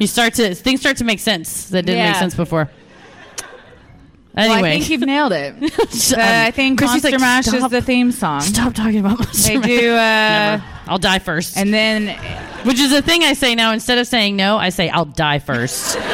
You 0.00 0.08
start 0.08 0.34
to 0.34 0.54
things 0.54 0.80
start 0.80 0.96
to 0.96 1.04
make 1.04 1.20
sense 1.20 1.68
that 1.68 1.86
didn't 1.86 2.04
make 2.04 2.16
sense 2.16 2.34
before. 2.34 2.68
Well, 4.34 4.50
Anyway, 4.52 4.70
I 4.70 4.72
think 4.78 4.88
you've 4.90 5.00
nailed 5.02 5.32
it. 5.32 5.54
So, 5.90 6.16
Uh, 6.18 6.20
I 6.22 6.46
um, 6.46 6.52
think 6.52 6.78
Chrissy's 6.78 7.02
Monster 7.02 7.10
like, 7.10 7.20
Mash 7.20 7.46
is 7.48 7.52
"Stop- 7.54 7.70
the 7.70 7.82
theme 7.82 8.12
song. 8.12 8.40
Stop 8.40 8.72
talking 8.74 8.98
about 9.00 9.18
Monster 9.18 9.48
They 9.48 9.58
Mash. 9.58 9.66
do, 9.68 9.92
uh, 9.92 9.96
Never. 9.96 10.64
I'll 10.86 10.98
die 10.98 11.18
first. 11.18 11.56
And 11.58 11.72
then, 11.72 12.08
which 12.64 12.78
is 12.78 12.90
the 12.90 13.02
thing 13.02 13.22
I 13.24 13.34
say 13.34 13.54
now. 13.54 13.72
Instead 13.72 13.98
of 13.98 14.06
saying 14.06 14.36
no, 14.36 14.56
I 14.56 14.70
say 14.70 14.88
I'll 14.88 15.04
die 15.04 15.38
first. 15.38 15.96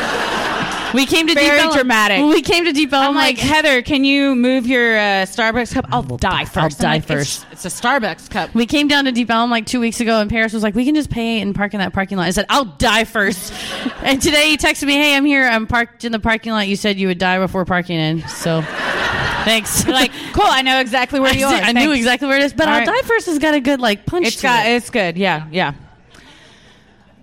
we 0.94 1.06
came 1.06 1.26
to 1.26 1.34
Very 1.34 1.60
Deep 1.60 1.72
dramatic. 1.72 2.18
When 2.18 2.30
we 2.30 2.42
came 2.42 2.64
to 2.64 2.72
Deep 2.72 2.92
Ellum, 2.92 3.08
I'm 3.10 3.14
like, 3.14 3.38
Heather, 3.38 3.82
can 3.82 4.04
you 4.04 4.34
move 4.34 4.66
your 4.66 4.96
uh, 4.96 5.00
Starbucks 5.26 5.74
cup? 5.74 5.86
I'll 5.90 6.02
die 6.02 6.44
1st 6.44 6.56
I'll 6.62 6.68
die 6.70 7.00
first. 7.00 7.46
It's, 7.50 7.64
it's 7.64 7.80
a 7.80 7.82
Starbucks 7.82 8.30
cup. 8.30 8.54
We 8.54 8.66
came 8.66 8.88
down 8.88 9.04
to 9.04 9.12
Deep 9.12 9.30
Ellum 9.30 9.50
like 9.50 9.66
two 9.66 9.80
weeks 9.80 10.00
ago, 10.00 10.20
and 10.20 10.30
Paris 10.30 10.52
was 10.52 10.62
like, 10.62 10.74
"We 10.74 10.84
can 10.84 10.94
just 10.94 11.10
pay 11.10 11.40
and 11.40 11.54
park 11.54 11.74
in 11.74 11.80
that 11.80 11.92
parking 11.92 12.16
lot." 12.18 12.26
I 12.26 12.30
said, 12.30 12.46
"I'll 12.48 12.64
die 12.64 13.04
first. 13.04 13.52
and 14.02 14.20
today 14.20 14.50
he 14.50 14.56
texted 14.56 14.84
me, 14.86 14.94
"Hey, 14.94 15.16
I'm 15.16 15.24
here. 15.24 15.46
I'm 15.46 15.66
parked 15.66 16.04
in 16.04 16.12
the 16.12 16.20
parking 16.20 16.52
lot. 16.52 16.68
You 16.68 16.76
said 16.76 16.98
you 16.98 17.08
would 17.08 17.18
die 17.18 17.38
before 17.38 17.64
parking 17.64 17.98
in, 17.98 18.26
so 18.28 18.62
thanks." 18.62 19.84
You're 19.84 19.94
like, 19.94 20.12
cool. 20.32 20.44
I 20.46 20.62
know 20.62 20.80
exactly 20.80 21.20
where 21.20 21.32
I, 21.32 21.36
you 21.36 21.46
are. 21.46 21.52
I 21.52 21.72
knew 21.72 21.92
exactly 21.92 22.28
where 22.28 22.38
it 22.38 22.44
is, 22.44 22.52
but 22.52 22.68
All 22.68 22.74
I'll 22.74 22.80
right. 22.80 22.86
die 22.86 23.06
first 23.06 23.26
has 23.26 23.38
got 23.38 23.54
a 23.54 23.60
good 23.60 23.80
like 23.80 24.06
punch. 24.06 24.26
It's 24.26 24.36
to 24.36 24.42
got. 24.42 24.66
it. 24.66 24.70
It's 24.70 24.90
good. 24.90 25.16
Yeah, 25.16 25.46
yeah. 25.50 25.74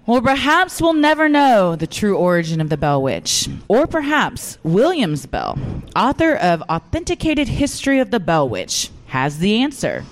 Well, 0.07 0.21
perhaps 0.21 0.79
we'll 0.79 0.93
never 0.93 1.27
know 1.27 1.75
the 1.75 1.87
true 1.87 2.15
origin 2.15 2.61
of 2.61 2.69
the 2.69 2.77
Bell 2.77 3.01
Witch. 3.01 3.49
Or 3.67 3.87
perhaps 3.87 4.59
Williams 4.61 5.25
Bell, 5.25 5.57
author 5.95 6.35
of 6.35 6.61
Authenticated 6.69 7.47
History 7.47 7.97
of 7.97 8.11
the 8.11 8.19
Bell 8.19 8.47
Witch, 8.47 8.91
has 9.07 9.39
the 9.39 9.63
answer. 9.63 10.05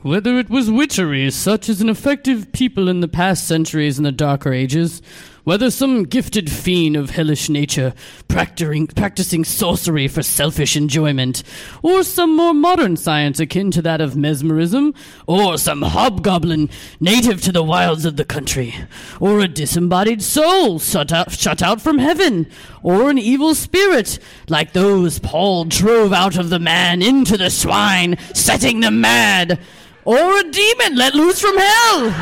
Whether 0.00 0.38
it 0.38 0.48
was 0.48 0.70
witchery, 0.70 1.30
such 1.30 1.68
as 1.68 1.82
an 1.82 1.90
effective 1.90 2.50
people 2.52 2.88
in 2.88 3.00
the 3.00 3.08
past 3.08 3.46
centuries 3.46 3.98
in 3.98 4.04
the 4.04 4.12
darker 4.12 4.54
ages, 4.54 5.02
whether 5.50 5.68
some 5.68 6.04
gifted 6.04 6.48
fiend 6.48 6.94
of 6.94 7.10
hellish 7.10 7.48
nature 7.48 7.92
practicing, 8.28 8.86
practicing 8.86 9.42
sorcery 9.42 10.06
for 10.06 10.22
selfish 10.22 10.76
enjoyment, 10.76 11.42
or 11.82 12.04
some 12.04 12.36
more 12.36 12.54
modern 12.54 12.96
science 12.96 13.40
akin 13.40 13.68
to 13.68 13.82
that 13.82 14.00
of 14.00 14.14
mesmerism, 14.14 14.94
or 15.26 15.58
some 15.58 15.82
hobgoblin 15.82 16.70
native 17.00 17.42
to 17.42 17.50
the 17.50 17.64
wilds 17.64 18.04
of 18.04 18.14
the 18.16 18.24
country, 18.24 18.72
or 19.18 19.40
a 19.40 19.48
disembodied 19.48 20.22
soul 20.22 20.78
shut 20.78 21.10
out, 21.10 21.32
shut 21.32 21.60
out 21.60 21.80
from 21.80 21.98
heaven, 21.98 22.48
or 22.84 23.10
an 23.10 23.18
evil 23.18 23.52
spirit 23.52 24.20
like 24.48 24.72
those 24.72 25.18
Paul 25.18 25.64
drove 25.64 26.12
out 26.12 26.38
of 26.38 26.50
the 26.50 26.60
man 26.60 27.02
into 27.02 27.36
the 27.36 27.50
swine, 27.50 28.16
setting 28.34 28.78
them 28.78 29.00
mad, 29.00 29.58
or 30.04 30.38
a 30.38 30.44
demon 30.44 30.94
let 30.94 31.16
loose 31.16 31.40
from 31.40 31.58
hell. 31.58 32.12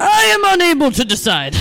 I 0.00 0.24
am 0.34 0.54
unable 0.54 0.90
to 0.90 1.04
decide. 1.04 1.54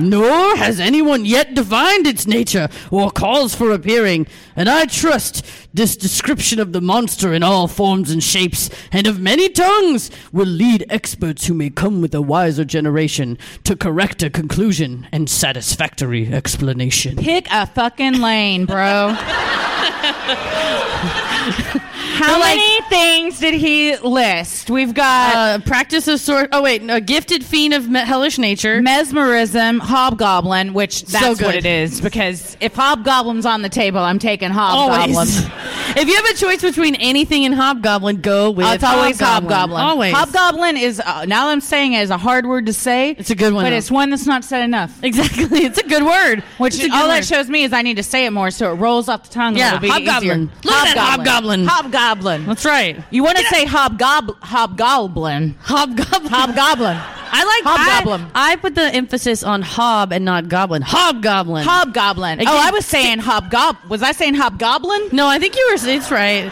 Nor 0.00 0.56
has 0.56 0.80
anyone 0.80 1.24
yet 1.24 1.54
divined 1.54 2.06
its 2.06 2.26
nature 2.26 2.68
or 2.90 3.10
cause 3.10 3.54
for 3.54 3.70
appearing, 3.70 4.26
and 4.54 4.68
I 4.68 4.86
trust 4.86 5.44
this 5.72 5.96
description 5.96 6.58
of 6.58 6.72
the 6.72 6.80
monster 6.80 7.32
in 7.32 7.42
all 7.42 7.68
forms 7.68 8.10
and 8.10 8.22
shapes 8.22 8.70
and 8.92 9.06
of 9.06 9.20
many 9.20 9.48
tongues 9.48 10.10
will 10.32 10.46
lead 10.46 10.84
experts 10.88 11.46
who 11.46 11.54
may 11.54 11.70
come 11.70 12.00
with 12.00 12.14
a 12.14 12.22
wiser 12.22 12.64
generation 12.64 13.38
to 13.64 13.76
correct 13.76 14.22
a 14.22 14.30
conclusion 14.30 15.06
and 15.12 15.28
satisfactory 15.28 16.32
explanation. 16.32 17.16
Pick 17.16 17.46
a 17.50 17.66
fucking 17.66 18.20
lane, 18.20 18.64
bro. 18.64 19.16
How 22.16 22.38
many 22.38 22.80
things 22.88 23.38
did 23.38 23.54
he 23.54 23.96
list? 23.98 24.70
We've 24.70 24.94
got 24.94 25.34
Uh, 25.36 25.58
practice 25.60 26.08
of 26.08 26.20
sort. 26.20 26.48
Oh 26.52 26.62
wait, 26.62 26.82
a 26.88 27.00
gifted 27.00 27.44
fiend 27.44 27.74
of 27.74 27.88
me- 27.88 28.00
hellish 28.00 28.38
nature. 28.38 28.80
mesmerism, 28.82 29.80
hobgoblin, 29.80 30.72
which 30.72 31.02
that's 31.04 31.38
good. 31.38 31.46
what 31.46 31.54
it 31.54 31.66
is. 31.66 32.00
Because 32.00 32.56
if 32.60 32.74
hobgoblin's 32.74 33.44
on 33.46 33.62
the 33.62 33.68
table, 33.68 34.00
I'm 34.00 34.18
taking 34.18 34.50
hobgoblin. 34.50 35.28
If 35.96 36.08
you 36.08 36.14
have 36.14 36.26
a 36.26 36.34
choice 36.34 36.60
between 36.60 36.94
anything 36.96 37.46
and 37.46 37.54
hobgoblin, 37.54 38.20
go 38.20 38.50
with 38.50 38.66
Oh, 38.66 38.72
it's 38.72 38.84
always 38.84 39.18
hobgoblin. 39.18 39.80
Always. 39.80 40.12
Hobgoblin 40.12 40.76
is 40.76 41.00
uh, 41.00 41.24
now 41.24 41.48
I'm 41.48 41.62
saying 41.62 41.94
it 41.94 42.02
is 42.02 42.10
a 42.10 42.18
hard 42.18 42.44
word 42.44 42.66
to 42.66 42.74
say. 42.74 43.12
It's 43.12 43.30
a 43.30 43.34
good 43.34 43.54
one, 43.54 43.64
but 43.64 43.70
though. 43.70 43.76
it's 43.76 43.90
one 43.90 44.10
that's 44.10 44.26
not 44.26 44.44
said 44.44 44.62
enough. 44.62 45.02
Exactly. 45.02 45.46
It's 45.66 45.78
a 45.78 45.88
good 45.88 46.04
word. 46.04 46.40
Which 46.58 46.78
good 46.78 46.90
all 46.90 47.08
word. 47.08 47.08
that 47.08 47.24
shows 47.24 47.48
me 47.48 47.64
is 47.64 47.72
I 47.72 47.82
need 47.82 47.96
to 47.96 48.02
say 48.02 48.26
it 48.26 48.30
more 48.30 48.50
so 48.50 48.72
it 48.72 48.76
rolls 48.76 49.08
off 49.08 49.24
the 49.24 49.30
tongue. 49.30 49.56
Yeah, 49.56 49.72
a 49.72 49.80
little 49.80 49.98
bit 49.98 50.06
hobgoblin. 50.06 50.50
Look 50.64 50.74
at 50.74 50.94
that 50.94 51.16
hobgoblin. 51.16 51.64
Hobgoblin. 51.66 52.46
That's 52.46 52.64
right. 52.64 53.02
You 53.10 53.24
want 53.24 53.38
to 53.38 53.44
say 53.44 53.64
hobgob 53.64 54.36
hobgoblin? 54.42 55.56
Hobgoblin. 55.60 56.30
Hobgoblin. 56.30 57.00
I 57.38 57.44
like 57.44 57.64
Hobgoblin. 57.64 58.30
I, 58.34 58.52
I 58.52 58.56
put 58.56 58.74
the 58.74 58.82
emphasis 58.94 59.42
on 59.42 59.60
hob 59.62 60.12
and 60.12 60.24
not 60.24 60.48
goblin. 60.48 60.82
Hobgoblin. 60.82 61.64
Hobgoblin. 61.64 62.40
Again- 62.40 62.52
oh, 62.52 62.56
I 62.58 62.70
was 62.70 62.86
saying 62.86 63.18
hobgob. 63.18 63.88
Was 63.88 64.02
I 64.02 64.12
saying 64.12 64.34
hobgoblin? 64.34 65.10
No, 65.12 65.26
I 65.28 65.38
think 65.38 65.54
you 65.56 65.66
were. 65.70 65.78
It's 65.90 66.10
right. 66.10 66.50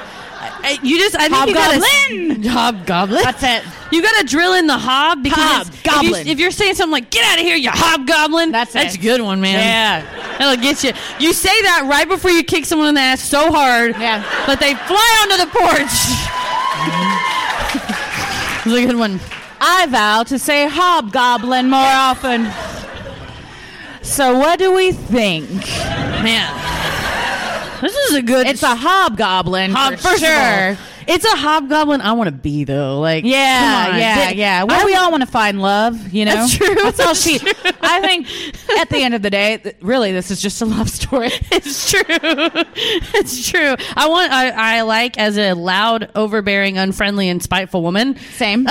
I- 0.66 0.78
You 0.82 0.98
just, 0.98 1.16
I 1.16 1.28
think 1.28 1.56
Hobgoblin. 1.56 2.42
you 2.42 2.44
gotta 2.44 2.50
hobgoblin. 2.50 3.22
That's 3.22 3.42
it. 3.42 3.62
You 3.92 4.02
gotta 4.02 4.26
drill 4.26 4.52
in 4.54 4.66
the 4.66 4.76
hob 4.76 5.22
because 5.22 5.68
if 5.68 5.84
you- 5.84 5.90
Hobgoblin. 5.90 6.26
If, 6.28 6.38
you, 6.38 6.48
are 6.48 6.50
saying 6.50 6.74
something 6.74 6.92
like 6.92 7.10
"Get 7.10 7.24
out 7.24 7.38
of 7.38 7.44
here, 7.44 7.56
you 7.56 7.70
hobgoblin," 7.72 8.50
That's 8.52 8.72
that's 8.72 8.94
it. 8.94 8.98
a 8.98 9.02
good 9.02 9.20
one, 9.22 9.40
man. 9.40 9.58
Yeah. 9.58 10.36
that'll 10.38 10.62
get 10.62 10.82
you. 10.84 10.92
You 11.18 11.32
say 11.32 11.48
that 11.62 11.86
right 11.88 12.08
before 12.08 12.30
you 12.30 12.42
kick 12.44 12.64
someone 12.66 12.88
in 12.88 12.94
the 12.94 13.00
ass 13.00 13.22
so 13.22 13.50
hard, 13.52 13.92
Yeah. 13.98 14.20
that 14.46 14.60
they 14.60 14.74
fly 14.74 15.18
onto 15.22 15.36
the 15.44 15.50
porch. 15.50 15.94
It's 18.66 18.72
a 18.74 18.86
good 18.86 18.96
one. 18.96 19.20
I 19.66 19.86
vow 19.86 20.22
to 20.24 20.38
say 20.38 20.68
hobgoblin 20.68 21.70
more 21.70 21.80
often. 21.80 22.50
So 24.02 24.36
what 24.38 24.58
do 24.58 24.74
we 24.74 24.92
think? 24.92 25.50
Man, 26.22 27.80
this 27.80 27.94
is 27.96 28.14
a 28.14 28.22
good. 28.22 28.46
It's 28.46 28.62
a 28.62 28.76
hobgoblin 28.76 29.70
Hob- 29.70 29.94
for 29.94 30.08
first 30.08 30.22
of 30.22 30.28
all, 30.28 30.74
sure. 30.74 30.78
It's 31.06 31.24
a 31.24 31.36
hobgoblin 31.36 32.00
I 32.00 32.12
want 32.12 32.28
to 32.28 32.32
be 32.32 32.64
though. 32.64 33.00
Like, 33.00 33.24
Yeah, 33.24 33.96
yeah, 33.96 34.24
Th- 34.26 34.36
yeah. 34.36 34.64
Well, 34.64 34.84
we 34.86 34.94
all 34.94 35.10
want 35.10 35.22
to 35.22 35.28
find 35.28 35.60
love, 35.60 36.12
you 36.12 36.24
know. 36.24 36.34
That's 36.34 36.56
true. 36.56 36.74
That's 36.74 37.00
all 37.00 37.14
she. 37.14 37.38
true. 37.38 37.52
I 37.80 38.00
think 38.00 38.26
at 38.78 38.88
the 38.90 38.98
end 38.98 39.14
of 39.14 39.22
the 39.22 39.30
day, 39.30 39.58
th- 39.58 39.76
really, 39.82 40.12
this 40.12 40.30
is 40.30 40.40
just 40.40 40.60
a 40.62 40.64
love 40.66 40.88
story. 40.90 41.30
It's 41.52 41.90
true. 41.90 42.02
it's 42.08 43.48
true. 43.50 43.74
I 43.96 44.08
want. 44.08 44.32
I, 44.32 44.78
I 44.78 44.80
like 44.82 45.18
as 45.18 45.38
a 45.38 45.52
loud, 45.54 46.10
overbearing, 46.14 46.78
unfriendly, 46.78 47.28
and 47.28 47.42
spiteful 47.42 47.82
woman. 47.82 48.16
Same. 48.36 48.66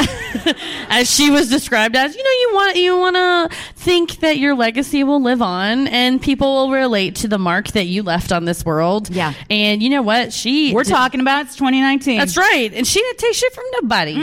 as 0.90 1.10
she 1.10 1.30
was 1.30 1.50
described 1.50 1.96
as. 1.96 2.16
You 2.16 2.24
know, 2.24 2.30
you 2.30 2.50
want 2.54 2.76
you 2.78 2.98
want 2.98 3.16
to 3.16 3.58
think 3.76 4.18
that 4.18 4.38
your 4.38 4.56
legacy 4.56 5.04
will 5.04 5.22
live 5.22 5.42
on, 5.42 5.88
and 5.88 6.22
people 6.22 6.54
will 6.68 6.72
relate 6.72 7.16
to 7.18 7.28
the 7.28 7.38
mark 7.38 7.70
that 7.70 7.86
you 7.86 8.04
left 8.04 8.32
on 8.32 8.46
this 8.46 8.66
world. 8.66 9.10
Yeah. 9.10 9.34
And 9.50 9.82
you 9.82 9.90
know 9.90 10.02
what? 10.02 10.34
She. 10.34 10.74
We're 10.74 10.84
did- 10.84 10.92
talking 10.92 11.20
about 11.20 11.46
it's 11.46 11.56
2019. 11.56 12.20
That's 12.26 12.38
right. 12.38 12.72
And 12.74 12.86
she 12.88 13.00
didn't 13.00 13.20
take 13.20 13.34
shit 13.34 13.54
from 13.54 13.66
nobody. 13.82 14.16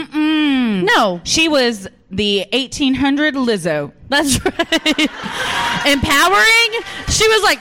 No. 0.83 1.21
She 1.23 1.47
was 1.47 1.87
the 2.09 2.45
1800 2.51 3.35
Lizzo. 3.35 3.91
That's 4.09 4.43
right. 4.45 5.09
Empowering. 5.85 6.81
She 7.09 7.27
was 7.27 7.43
like, 7.43 7.59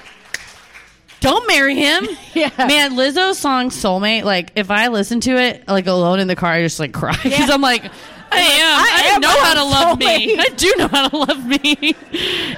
don't 1.20 1.46
marry 1.46 1.74
him. 1.76 2.06
Yeah. 2.32 2.50
Man, 2.58 2.92
Lizzo's 2.92 3.38
song 3.38 3.70
Soulmate, 3.70 4.22
like, 4.22 4.52
if 4.54 4.70
I 4.70 4.86
listen 4.86 5.18
to 5.22 5.32
it, 5.36 5.66
like, 5.66 5.88
alone 5.88 6.20
in 6.20 6.28
the 6.28 6.36
car, 6.36 6.52
I 6.52 6.62
just, 6.62 6.78
like, 6.78 6.92
cry. 6.92 7.10
Because 7.10 7.38
Yeah. 7.48 7.48
I'm 7.50 7.60
like, 7.60 7.90
I 8.32 8.40
am. 8.40 8.78
I, 8.78 9.14
am 9.14 9.20
know 9.20 9.28
how 9.28 9.54
to 9.54 9.64
love 9.64 9.98
me. 9.98 10.38
I 10.38 10.48
do 10.48 10.72
know 10.78 10.88
how 10.88 11.08
to 11.08 11.16
love 11.16 11.46
me. 11.46 11.94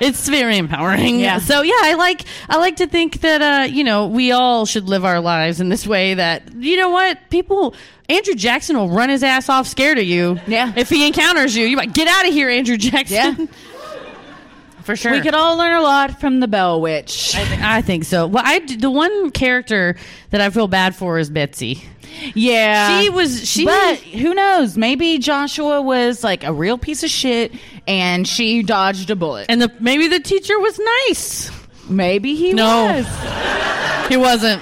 It's 0.03 0.29
very 0.29 0.59
empowering. 0.59 1.21
Yeah. 1.21 1.39
So 1.39 1.63
yeah, 1.63 1.75
I 1.77 1.95
like 1.95 2.25
I 2.49 2.59
like 2.59 2.77
to 2.77 2.87
think 2.89 3.21
that 3.21 3.41
uh, 3.41 3.65
you 3.67 3.85
know, 3.85 4.09
we 4.09 4.33
all 4.33 4.67
should 4.67 4.89
live 4.89 5.05
our 5.05 5.21
lives 5.21 5.61
in 5.61 5.69
this 5.69 5.87
way 5.87 6.15
that 6.15 6.53
you 6.55 6.77
know 6.77 6.91
what? 6.91 7.19
People 7.31 7.75
Andrew 8.09 8.35
Jackson 8.35 8.77
will 8.77 8.89
run 8.89 9.11
his 9.11 9.23
ass 9.23 9.49
off 9.49 9.67
scared 9.67 9.99
of 9.99 10.05
you. 10.05 10.41
Yeah. 10.47 10.73
If 10.77 10.89
he 10.89 11.07
encounters 11.07 11.55
you, 11.55 11.67
you 11.67 11.77
might 11.77 11.93
get 11.93 12.09
out 12.09 12.27
of 12.27 12.35
here, 12.35 12.49
Andrew 12.49 12.77
Jackson. 12.77 13.37
Yeah. 13.39 13.47
For 14.85 14.97
sure. 14.97 15.13
We 15.13 15.21
could 15.21 15.35
all 15.35 15.57
learn 15.57 15.77
a 15.77 15.81
lot 15.83 16.21
from 16.21 16.41
the 16.41 16.49
Bell 16.49 16.81
Witch. 16.81 17.35
I, 17.37 17.45
think, 17.45 17.63
I 17.63 17.83
think 17.83 18.05
so. 18.05 18.27
Well, 18.27 18.43
I 18.47 18.59
the 18.61 18.91
one 18.91 19.31
character 19.31 19.97
that 20.31 20.41
I 20.41 20.51
feel 20.51 20.69
bad 20.69 20.95
for 20.95 21.19
is 21.19 21.31
Betsy. 21.31 21.83
Yeah. 22.35 23.01
She 23.01 23.09
was 23.09 23.49
she 23.49 23.65
but 23.65 23.97
who 23.99 24.35
knows? 24.35 24.77
Maybe 24.77 25.19
Joshua 25.19 25.81
was 25.81 26.23
like 26.23 26.45
a 26.45 26.53
real 26.53 26.77
piece 26.79 27.03
of 27.03 27.11
shit 27.11 27.53
and 27.89 28.29
she 28.29 28.63
dodged 28.63 29.11
a 29.11 29.17
bullet. 29.17 29.47
and 29.49 29.63
the 29.63 29.73
maybe 29.81 30.09
the 30.09 30.21
teacher 30.21 30.59
was 30.61 30.79
nice. 31.09 31.51
Maybe 31.89 32.35
he 32.35 32.53
No. 32.53 32.85
was. 33.05 34.09
He 34.09 34.17
wasn't. 34.17 34.61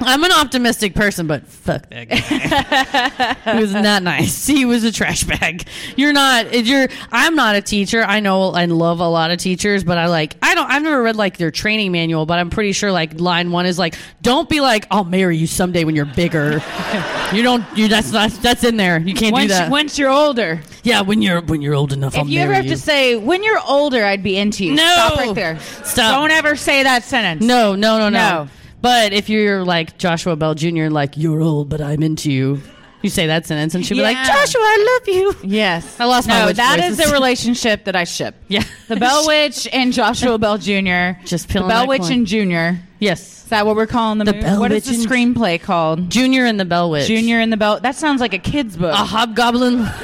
I'm 0.00 0.22
an 0.24 0.32
optimistic 0.32 0.94
person, 0.94 1.26
but 1.26 1.46
fuck 1.46 1.88
that 1.90 2.08
guy. 2.08 3.52
he 3.52 3.60
was 3.60 3.72
not 3.72 4.02
nice. 4.02 4.46
He 4.46 4.64
was 4.64 4.84
a 4.84 4.92
trash 4.92 5.24
bag. 5.24 5.66
You're 5.96 6.12
not. 6.12 6.52
You're. 6.64 6.88
I'm 7.10 7.34
not 7.34 7.56
a 7.56 7.60
teacher. 7.62 8.02
I 8.02 8.20
know 8.20 8.54
and 8.54 8.76
love 8.76 9.00
a 9.00 9.08
lot 9.08 9.30
of 9.30 9.38
teachers, 9.38 9.84
but 9.84 9.98
I 9.98 10.06
like. 10.06 10.36
I 10.42 10.54
don't. 10.54 10.70
I've 10.70 10.82
never 10.82 11.02
read 11.02 11.16
like 11.16 11.36
their 11.36 11.50
training 11.50 11.92
manual, 11.92 12.26
but 12.26 12.38
I'm 12.38 12.50
pretty 12.50 12.72
sure 12.72 12.92
like 12.92 13.20
line 13.20 13.50
one 13.50 13.66
is 13.66 13.78
like, 13.78 13.94
don't 14.22 14.48
be 14.48 14.60
like, 14.60 14.86
I'll 14.90 15.04
marry 15.04 15.36
you 15.36 15.46
someday 15.46 15.84
when 15.84 15.96
you're 15.96 16.04
bigger. 16.04 16.62
you 17.32 17.42
don't. 17.42 17.64
You. 17.76 17.88
That's 17.88 18.12
not. 18.12 18.30
That's 18.42 18.64
in 18.64 18.76
there. 18.76 18.98
You 18.98 19.14
can't 19.14 19.32
Once, 19.32 19.44
do 19.44 19.48
that. 19.48 19.70
once 19.70 19.98
you're 19.98 20.10
older. 20.10 20.60
yeah, 20.84 21.00
when 21.02 21.22
you're 21.22 21.40
when 21.42 21.60
you're 21.60 21.74
old 21.74 21.92
enough, 21.92 22.16
I'll 22.16 22.22
if 22.22 22.28
you 22.28 22.40
ever 22.40 22.54
have 22.54 22.66
to 22.66 22.76
say, 22.76 23.16
when 23.16 23.42
you're 23.42 23.60
older, 23.66 24.04
I'd 24.04 24.22
be 24.22 24.36
into 24.36 24.64
you. 24.64 24.74
No. 24.74 24.82
Stop 24.94 25.16
right 25.16 25.34
there. 25.34 25.58
Stop. 25.60 26.20
Don't 26.20 26.30
ever 26.30 26.56
say 26.56 26.82
that 26.84 27.02
sentence. 27.04 27.44
No, 27.44 27.74
no, 27.74 27.98
no, 27.98 28.08
no. 28.08 28.44
No. 28.44 28.48
But 28.80 29.12
if 29.12 29.28
you're 29.28 29.64
like 29.64 29.98
Joshua 29.98 30.36
Bell 30.36 30.54
Jr., 30.54 30.88
like 30.88 31.16
you're 31.16 31.40
old, 31.40 31.68
but 31.68 31.80
I'm 31.80 32.02
into 32.02 32.30
you, 32.30 32.60
you 33.02 33.10
say 33.10 33.26
that 33.28 33.46
sentence, 33.46 33.74
and 33.74 33.84
she'll 33.84 33.96
be 33.96 34.02
like, 34.02 34.16
Joshua, 34.16 34.60
I 34.60 34.98
love 35.00 35.14
you. 35.14 35.34
Yes. 35.48 35.98
I 36.00 36.04
lost 36.04 36.28
my 36.28 36.40
no, 36.40 36.46
witch 36.46 36.56
that 36.56 36.78
voices. 36.78 36.98
is 36.98 37.06
the 37.06 37.12
relationship 37.12 37.84
that 37.84 37.96
I 37.96 38.04
ship. 38.04 38.34
Yeah, 38.48 38.64
The 38.88 38.96
Bell 38.96 39.26
Witch 39.26 39.68
and 39.72 39.92
Joshua 39.92 40.38
Bell 40.38 40.58
Jr. 40.58 41.20
Just 41.24 41.48
the 41.48 41.54
peeling 41.54 41.68
Bell 41.68 41.82
that 41.82 41.88
Witch 41.88 42.00
corn. 42.02 42.12
and 42.12 42.26
Junior. 42.26 42.80
Yes, 43.00 43.44
Is 43.44 43.50
that 43.50 43.66
what 43.66 43.76
we're 43.76 43.86
calling 43.86 44.18
the, 44.18 44.24
The 44.26 44.32
movie? 44.32 44.44
Bell 44.44 44.60
What 44.60 44.72
is 44.72 44.86
Witch 44.88 44.96
the 44.96 45.02
and- 45.02 45.36
screenplay 45.36 45.60
called? 45.60 46.10
Junior 46.10 46.44
and 46.44 46.58
the 46.58 46.64
Bell 46.64 46.90
Witch. 46.90 47.06
Junior 47.06 47.38
and 47.40 47.52
the 47.52 47.56
Bell. 47.56 47.78
That 47.80 47.94
sounds 47.96 48.20
like 48.20 48.34
a 48.34 48.38
kid's 48.38 48.76
book. 48.76 48.92
a 48.92 48.96
hobgoblin. 48.96 49.78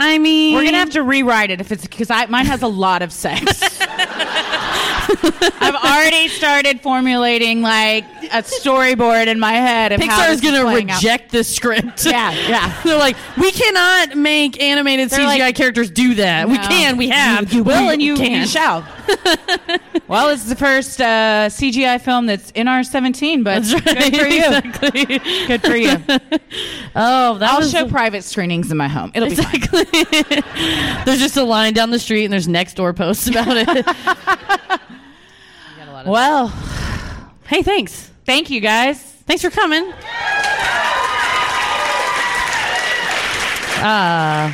I 0.00 0.18
mean, 0.18 0.54
We're 0.54 0.64
gonna 0.64 0.78
have 0.78 0.90
to 0.90 1.02
rewrite 1.02 1.50
it 1.50 1.60
if 1.60 1.72
it's 1.72 1.82
because 1.82 2.08
I 2.10 2.26
mine 2.26 2.46
has 2.46 2.62
a 2.62 2.68
lot 2.68 3.02
of 3.02 3.12
sex. 3.12 3.77
I've 5.60 5.74
already 5.74 6.28
started 6.28 6.80
formulating 6.80 7.62
like 7.62 8.04
a 8.24 8.42
storyboard 8.42 9.26
in 9.26 9.40
my 9.40 9.52
head 9.52 9.92
of 9.92 10.00
how 10.02 10.26
Pixar's 10.26 10.42
is 10.42 10.50
playing 10.50 10.90
out. 10.90 10.96
reject 10.96 11.30
the 11.32 11.42
script. 11.42 12.04
Yeah, 12.04 12.32
yeah. 12.48 12.82
They're 12.82 12.98
like, 12.98 13.16
we 13.36 13.50
cannot 13.50 14.16
make 14.16 14.60
animated 14.60 15.08
They're 15.10 15.20
CGI 15.20 15.38
like, 15.38 15.56
characters 15.56 15.90
do 15.90 16.14
that. 16.16 16.48
We 16.48 16.58
can. 16.58 16.96
We 16.96 17.08
have. 17.08 17.52
You 17.52 17.64
will 17.64 17.86
We 17.86 17.92
and 17.94 18.02
you, 18.02 18.16
can. 18.16 18.42
you 18.42 18.46
shall. 18.46 18.80
well, 20.08 20.28
it's 20.28 20.44
the 20.44 20.56
first 20.56 21.00
uh, 21.00 21.48
CGI 21.48 22.00
film 22.00 22.26
that's 22.26 22.50
in 22.50 22.68
our 22.68 22.82
17, 22.82 23.42
but 23.42 23.62
right. 23.72 24.12
good 24.12 24.16
for 24.16 24.26
you. 24.26 24.44
Exactly. 24.44 25.18
Good 25.46 25.62
for 25.62 25.76
you. 25.76 25.96
Oh, 26.94 27.38
that 27.38 27.50
I'll 27.50 27.60
was 27.60 27.70
show 27.70 27.88
private 27.88 28.24
screenings 28.24 28.70
in 28.70 28.76
my 28.76 28.88
home. 28.88 29.12
It'll 29.14 29.28
be 29.28 29.34
fine. 29.36 29.54
Exactly. 29.54 30.02
there's 31.04 31.20
just 31.20 31.36
a 31.36 31.44
line 31.44 31.72
down 31.72 31.90
the 31.90 31.98
street, 31.98 32.24
and 32.24 32.32
there's 32.32 32.48
next 32.48 32.74
door 32.74 32.92
posts 32.92 33.28
about 33.28 33.46
it. 33.50 34.57
Well, 36.08 36.48
hey, 37.46 37.62
thanks. 37.62 38.10
thank 38.24 38.50
you 38.50 38.60
guys. 38.60 39.00
Thanks 39.26 39.42
for 39.42 39.50
coming. 39.50 39.92
Uh, 43.80 44.52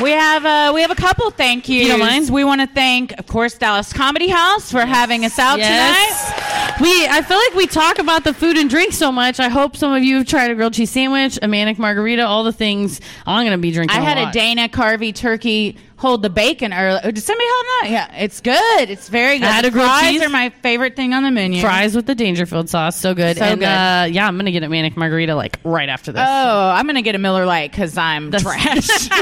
We 0.00 0.12
have 0.12 0.44
uh, 0.46 0.72
we 0.74 0.80
have 0.82 0.92
a 0.92 0.94
couple 0.94 1.28
thank 1.30 1.68
yous. 1.68 1.82
you 1.82 1.88
don't 1.90 1.98
mind? 1.98 2.30
We 2.30 2.44
want 2.44 2.60
to 2.60 2.68
thank, 2.68 3.18
of 3.18 3.26
course, 3.26 3.54
Dallas 3.58 3.92
Comedy 3.92 4.28
House 4.28 4.70
for 4.70 4.86
having 4.86 5.24
us 5.24 5.38
out 5.40 5.56
tonight. 5.56 6.76
We, 6.80 7.08
I 7.08 7.20
feel 7.22 7.36
like 7.36 7.54
we 7.54 7.66
talk 7.66 7.98
about 7.98 8.22
the 8.22 8.32
food 8.32 8.56
and 8.56 8.70
drink 8.70 8.92
so 8.92 9.10
much. 9.10 9.40
I 9.40 9.48
hope 9.48 9.76
some 9.76 9.92
of 9.92 10.04
you 10.04 10.18
have 10.18 10.26
tried 10.28 10.52
a 10.52 10.54
grilled 10.54 10.74
cheese 10.74 10.90
sandwich, 10.92 11.36
a 11.42 11.48
manic 11.48 11.80
margarita, 11.80 12.24
all 12.24 12.44
the 12.44 12.52
things. 12.52 13.00
I'm 13.26 13.44
gonna 13.44 13.58
be 13.58 13.72
drinking. 13.72 13.98
I 13.98 14.00
had 14.00 14.16
a. 14.18 14.30
Dana 14.30 14.68
Carvey 14.68 15.12
turkey 15.12 15.76
hold 15.98 16.22
the 16.22 16.30
bacon 16.30 16.72
earlier. 16.72 17.12
Did 17.12 17.22
somebody 17.22 17.46
hold 17.48 17.66
that? 17.66 17.90
Yeah, 17.90 18.22
it's 18.24 18.40
good. 18.40 18.90
It's 18.90 19.08
very 19.08 19.38
good. 19.38 19.48
I 19.48 19.52
had 19.52 19.64
The 19.64 19.68
a 19.68 19.72
grilled 19.72 19.88
fries 19.90 20.10
cheese. 20.12 20.22
are 20.22 20.28
my 20.30 20.50
favorite 20.50 20.96
thing 20.96 21.12
on 21.12 21.22
the 21.22 21.30
menu. 21.30 21.60
fries 21.60 21.94
with 21.94 22.06
the 22.06 22.14
Dangerfield 22.14 22.70
sauce, 22.70 22.96
so 22.96 23.14
good. 23.14 23.36
So 23.36 23.44
and 23.44 23.60
good. 23.60 23.66
Uh, 23.66 24.06
yeah, 24.10 24.26
I'm 24.26 24.36
gonna 24.38 24.52
get 24.52 24.62
a 24.62 24.68
manic 24.68 24.96
margarita 24.96 25.34
like 25.34 25.58
right 25.64 25.88
after 25.88 26.12
this. 26.12 26.24
Oh, 26.26 26.70
I'm 26.70 26.86
gonna 26.86 27.02
get 27.02 27.14
a 27.14 27.18
Miller 27.18 27.44
Lite 27.44 27.70
because 27.70 27.96
I'm 27.98 28.30
trash. 28.30 29.08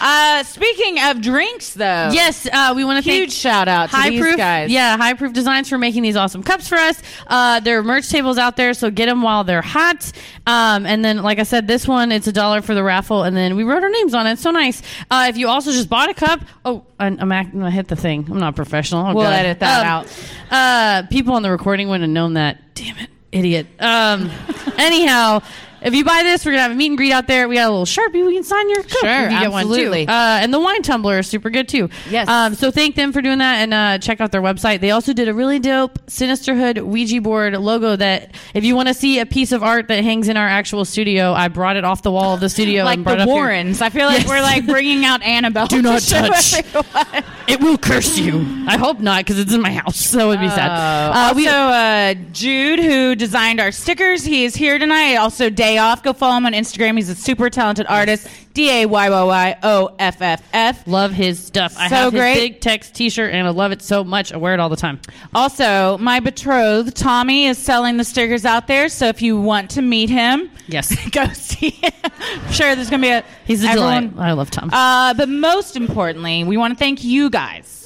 uh, 0.00 0.42
speaking 0.44 0.98
of 1.02 1.20
drinks, 1.20 1.74
though, 1.74 2.10
Yes, 2.12 2.46
uh, 2.52 2.72
we 2.76 2.84
want 2.84 3.04
to 3.04 3.10
huge 3.10 3.32
shout 3.32 3.68
out 3.68 3.90
to 3.90 3.96
High 3.96 4.10
these 4.10 4.20
Proof, 4.20 4.36
guys. 4.36 4.70
yeah, 4.70 4.96
High 4.96 5.14
Proof 5.14 5.32
Designs 5.32 5.68
for 5.68 5.78
making 5.78 6.02
these 6.02 6.16
awesome 6.16 6.42
cups 6.42 6.68
for 6.68 6.76
us. 6.76 7.00
Uh, 7.26 7.60
there 7.60 7.78
are 7.78 7.82
merch 7.82 8.08
tables 8.08 8.38
out 8.38 8.56
there, 8.56 8.74
so 8.74 8.90
get 8.90 9.06
them 9.06 9.22
while 9.22 9.44
they're 9.44 9.62
hot. 9.62 10.12
Um, 10.46 10.86
and 10.86 11.04
then, 11.04 11.22
like 11.22 11.38
I 11.38 11.42
said, 11.44 11.66
this 11.66 11.86
one 11.86 12.12
it's 12.12 12.26
a 12.26 12.32
dollar 12.32 12.62
for 12.62 12.71
for 12.72 12.76
the 12.76 12.82
raffle, 12.82 13.22
and 13.22 13.36
then 13.36 13.54
we 13.56 13.64
wrote 13.64 13.82
our 13.82 13.90
names 13.90 14.14
on 14.14 14.26
it. 14.26 14.38
So 14.38 14.50
nice. 14.50 14.80
Uh, 15.10 15.26
if 15.28 15.36
you 15.36 15.48
also 15.48 15.70
just 15.72 15.88
bought 15.90 16.08
a 16.08 16.14
cup, 16.14 16.40
oh, 16.64 16.84
I'm, 16.98 17.18
I'm 17.20 17.30
act- 17.30 17.54
I 17.54 17.70
hit 17.70 17.88
the 17.88 17.96
thing. 17.96 18.26
I'm 18.30 18.38
not 18.40 18.56
professional. 18.56 19.06
Oh, 19.06 19.14
We'll 19.14 19.24
God. 19.24 19.34
edit 19.34 19.60
that 19.60 19.80
Um, 19.80 19.86
out. 19.86 20.06
Uh, 20.50 21.06
people 21.08 21.34
on 21.34 21.42
the 21.42 21.50
recording 21.50 21.88
wouldn't 21.88 22.02
have 22.02 22.10
known 22.14 22.34
that. 22.34 22.74
Damn 22.74 22.96
it, 22.98 23.10
idiot. 23.30 23.66
Um, 23.78 24.30
anyhow. 24.78 25.42
If 25.84 25.94
you 25.94 26.04
buy 26.04 26.22
this, 26.22 26.44
we're 26.46 26.52
gonna 26.52 26.62
have 26.62 26.72
a 26.72 26.74
meet 26.74 26.86
and 26.88 26.96
greet 26.96 27.12
out 27.12 27.26
there. 27.26 27.48
We 27.48 27.56
got 27.56 27.68
a 27.68 27.70
little 27.70 27.84
sharpie. 27.86 28.24
We 28.24 28.34
can 28.34 28.44
sign 28.44 28.68
your 28.70 28.82
cup 28.82 28.90
Sure, 29.00 29.10
if 29.26 29.32
you 29.32 29.38
get 29.40 29.52
absolutely. 29.52 30.00
one 30.00 30.06
too. 30.06 30.12
Uh, 30.12 30.38
and 30.42 30.54
the 30.54 30.60
wine 30.60 30.82
tumbler 30.82 31.18
is 31.18 31.26
super 31.26 31.50
good 31.50 31.68
too. 31.68 31.88
Yes. 32.08 32.28
Um, 32.28 32.54
so 32.54 32.70
thank 32.70 32.94
them 32.94 33.12
for 33.12 33.20
doing 33.22 33.38
that 33.38 33.56
and 33.56 33.74
uh, 33.74 33.98
check 33.98 34.20
out 34.20 34.30
their 34.32 34.42
website. 34.42 34.80
They 34.80 34.90
also 34.92 35.12
did 35.12 35.28
a 35.28 35.34
really 35.34 35.58
dope 35.58 35.98
Sinisterhood 36.06 36.82
Ouija 36.84 37.20
board 37.20 37.54
logo 37.54 37.96
that 37.96 38.34
if 38.54 38.64
you 38.64 38.76
want 38.76 38.88
to 38.88 38.94
see 38.94 39.18
a 39.18 39.26
piece 39.26 39.50
of 39.52 39.62
art 39.62 39.88
that 39.88 40.02
hangs 40.04 40.28
in 40.28 40.36
our 40.36 40.48
actual 40.48 40.84
studio, 40.84 41.32
I 41.32 41.48
brought 41.48 41.76
it 41.76 41.84
off 41.84 42.02
the 42.02 42.12
wall 42.12 42.34
of 42.34 42.40
the 42.40 42.48
studio 42.48 42.84
like 42.84 42.96
and 42.96 43.04
brought 43.04 43.16
the 43.16 43.22
up 43.22 43.28
here. 43.28 43.34
Warrens. 43.34 43.80
I 43.82 43.90
feel 43.90 44.06
like 44.06 44.20
Yes. 44.22 44.28
we're 44.28 44.42
like 44.42 44.66
bringing 44.66 45.04
out 45.04 45.22
Annabelle. 45.22 45.66
Do 45.66 45.82
not 45.82 46.02
show 46.02 46.26
touch. 46.28 46.54
everyone. 46.54 47.24
It 47.48 47.60
will 47.60 47.76
curse 47.76 48.18
you. 48.18 48.46
I 48.68 48.78
hope 48.78 49.00
not 49.00 49.20
because 49.24 49.38
it's 49.38 49.52
in 49.52 49.60
my 49.60 49.72
house. 49.72 49.96
So 49.96 50.26
it 50.26 50.28
would 50.28 50.40
be 50.40 50.48
sad. 50.48 50.70
Uh, 50.70 51.12
also, 51.34 51.50
uh, 51.50 52.14
Jude, 52.32 52.78
who 52.78 53.14
designed 53.16 53.58
our 53.60 53.72
stickers, 53.72 54.24
he 54.24 54.44
is 54.44 54.54
here 54.54 54.78
tonight. 54.78 55.16
Also, 55.16 55.50
Day 55.72 55.78
Off. 55.78 56.02
Go 56.02 56.12
follow 56.12 56.36
him 56.36 56.46
on 56.46 56.52
Instagram. 56.52 56.96
He's 56.96 57.08
a 57.08 57.14
super 57.14 57.48
talented 57.48 57.86
artist. 57.88 58.28
D 58.54 58.70
A 58.82 58.86
Y 58.86 59.08
Y 59.08 59.22
Y 59.24 59.56
O 59.62 59.94
F 59.98 60.20
F 60.20 60.42
F. 60.52 60.86
Love 60.86 61.12
his 61.12 61.42
stuff. 61.42 61.74
I 61.78 61.88
So 61.88 61.94
have 61.94 62.12
his 62.12 62.20
great. 62.20 62.34
big 62.34 62.60
text 62.60 62.94
T-shirt 62.94 63.32
and 63.32 63.46
I 63.46 63.50
love 63.50 63.72
it 63.72 63.80
so 63.80 64.04
much. 64.04 64.32
I 64.32 64.36
wear 64.36 64.52
it 64.52 64.60
all 64.60 64.68
the 64.68 64.76
time. 64.76 65.00
Also, 65.34 65.96
my 65.98 66.20
betrothed 66.20 66.94
Tommy 66.96 67.46
is 67.46 67.56
selling 67.56 67.96
the 67.96 68.04
stickers 68.04 68.44
out 68.44 68.66
there. 68.66 68.88
So 68.90 69.06
if 69.06 69.22
you 69.22 69.40
want 69.40 69.70
to 69.70 69.82
meet 69.82 70.10
him, 70.10 70.50
Yes. 70.68 70.94
go 71.10 71.26
see 71.32 71.70
him. 71.70 71.92
I'm 72.04 72.52
sure 72.52 72.74
there's 72.76 72.90
gonna 72.90 73.00
be 73.02 73.08
a 73.08 73.24
He's 73.46 73.64
a 73.64 73.68
everyone- 73.68 74.10
delight. 74.10 74.28
I 74.28 74.32
love 74.32 74.50
Tom. 74.50 74.68
Uh, 74.70 75.14
but 75.14 75.28
most 75.30 75.74
importantly, 75.76 76.44
we 76.44 76.56
want 76.58 76.72
to 76.74 76.78
thank 76.78 77.02
you 77.02 77.30
guys. 77.30 77.81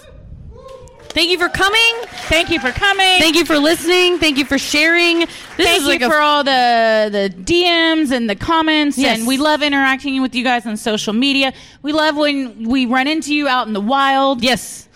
Thank 1.17 1.31
you 1.31 1.39
for 1.39 1.49
coming. 1.49 1.95
Thank 2.29 2.51
you 2.51 2.61
for 2.61 2.71
coming. 2.73 3.19
Thank 3.19 3.37
you 3.37 3.47
for 3.47 3.59
listening. 3.59 4.19
Thank 4.19 4.37
you 4.37 4.45
for 4.45 4.59
sharing. 4.59 5.21
This 5.21 5.31
Thank 5.57 5.81
you 5.81 5.89
like 5.89 6.03
for 6.03 6.19
all 6.19 6.45
the 6.45 7.09
the 7.11 7.35
DMs 7.43 8.11
and 8.11 8.29
the 8.29 8.37
comments, 8.37 8.99
Yes. 8.99 9.17
and 9.19 9.27
we 9.27 9.39
love 9.39 9.63
interacting 9.63 10.21
with 10.21 10.35
you 10.35 10.45
guys 10.45 10.67
on 10.67 10.77
social 10.77 11.15
media. 11.15 11.55
We 11.81 11.95
love 11.95 12.17
when 12.19 12.69
we 12.69 12.85
run 12.85 13.07
into 13.07 13.35
you 13.35 13.49
out 13.49 13.67
in 13.67 13.73
the 13.73 13.81
wild. 13.81 14.43
Yes, 14.43 14.91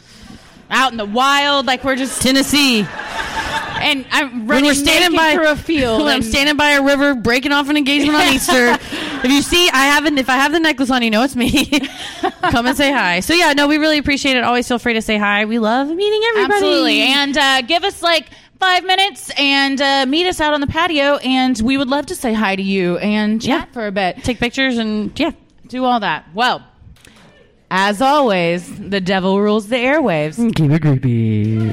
out 0.71 0.93
in 0.93 0.99
the 0.99 1.07
wild, 1.07 1.65
like 1.65 1.85
we're 1.85 1.97
just 1.97 2.21
Tennessee. 2.21 2.87
And 3.81 4.07
I'm 4.11 4.31
when 4.41 4.49
running 4.49 4.65
we're 4.67 4.75
standing 4.75 5.17
by 5.17 5.35
through 5.35 5.51
a 5.51 5.57
field. 5.71 6.03
when 6.03 6.09
I'm 6.15 6.23
standing 6.23 6.57
by 6.57 6.71
a 6.73 6.83
river, 6.83 7.15
breaking 7.15 7.53
off 7.53 7.69
an 7.69 7.77
engagement 7.77 8.17
on 8.17 8.33
Easter. 8.35 8.77
If 9.23 9.31
you 9.31 9.43
see, 9.43 9.69
I 9.69 9.85
haven't. 9.85 10.17
If 10.17 10.31
I 10.31 10.37
have 10.37 10.51
the 10.51 10.61
necklace 10.61 10.91
on, 10.91 11.03
you 11.03 11.11
know 11.11 11.23
it's 11.23 11.37
me. 11.37 11.51
Come 12.51 12.65
and 12.65 12.75
say 12.75 12.91
hi. 12.91 13.21
So 13.21 13.35
yeah, 13.35 13.53
no, 13.53 13.69
we 13.69 13.77
really 13.77 13.99
appreciate 13.99 14.35
it. 14.35 14.45
Always 14.45 14.67
feel 14.67 14.79
free 14.79 14.95
to 14.95 15.03
say 15.03 15.19
hi. 15.19 15.45
We 15.45 15.59
love 15.59 15.89
meeting 15.89 16.23
everybody. 16.31 16.55
Absolutely. 16.55 17.01
And 17.03 17.37
uh, 17.37 17.61
give 17.61 17.85
us 17.85 18.03
like 18.03 18.31
five 18.59 18.83
minutes 18.83 19.31
and 19.37 19.79
uh, 19.79 20.07
meet 20.07 20.27
us 20.27 20.41
out 20.41 20.55
on 20.55 20.63
the 20.63 20.67
patio. 20.67 21.17
And 21.17 21.61
we 21.61 21.77
would 21.77 21.89
love 21.89 22.07
to 22.07 22.15
say 22.15 22.33
hi 22.33 22.57
to 22.57 22.63
you 22.63 22.97
and 22.97 23.43
chat 23.43 23.75
for 23.75 23.87
a 23.87 23.93
bit. 23.93 24.25
Take 24.25 24.39
pictures 24.39 24.79
and 24.79 25.13
yeah. 25.21 25.33
Do 25.67 25.85
all 25.85 26.01
that. 26.01 26.25
Well, 26.33 26.65
as 27.71 28.01
always, 28.01 28.75
the 28.79 29.03
devil 29.03 29.39
rules 29.39 29.69
the 29.69 29.77
airwaves. 29.77 30.37
Keep 30.57 30.71
it 30.71 30.81
creepy. 30.81 31.69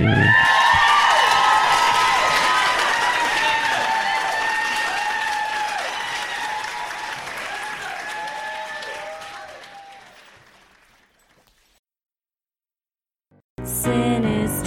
Sinisterhood. 13.67 14.66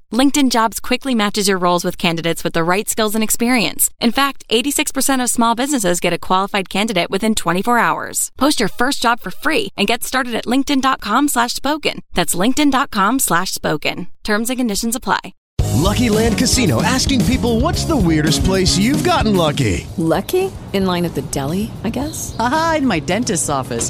LinkedIn 0.11 0.51
Jobs 0.51 0.79
quickly 0.79 1.15
matches 1.15 1.47
your 1.47 1.57
roles 1.57 1.85
with 1.85 1.97
candidates 1.97 2.43
with 2.43 2.53
the 2.53 2.63
right 2.63 2.87
skills 2.89 3.15
and 3.15 3.23
experience. 3.23 3.89
In 3.99 4.11
fact, 4.11 4.43
86% 4.49 5.23
of 5.23 5.29
small 5.29 5.55
businesses 5.55 5.99
get 5.99 6.13
a 6.13 6.17
qualified 6.17 6.69
candidate 6.69 7.09
within 7.09 7.33
24 7.35 7.77
hours. 7.77 8.31
Post 8.37 8.59
your 8.59 8.69
first 8.69 9.01
job 9.01 9.19
for 9.21 9.31
free 9.31 9.69
and 9.77 9.87
get 9.87 10.03
started 10.03 10.35
at 10.35 10.45
linkedin.com 10.45 11.27
slash 11.29 11.53
spoken. 11.53 12.01
That's 12.13 12.35
linkedin.com 12.35 13.19
slash 13.19 13.51
spoken. 13.51 14.07
Terms 14.23 14.49
and 14.49 14.59
conditions 14.59 14.95
apply. 14.95 15.33
LuckyLand 15.81 16.37
Casino 16.37 16.81
asking 16.83 17.23
people 17.25 17.61
what's 17.61 17.85
the 17.85 17.95
weirdest 17.95 18.43
place 18.43 18.77
you've 18.77 19.03
gotten 19.03 19.35
lucky? 19.35 19.87
Lucky? 19.97 20.51
In 20.73 20.85
line 20.85 21.05
at 21.05 21.15
the 21.15 21.21
deli, 21.21 21.71
I 21.83 21.89
guess? 21.89 22.35
Aha, 22.37 22.75
in 22.79 22.87
my 22.87 22.99
dentist's 22.99 23.49
office. 23.49 23.89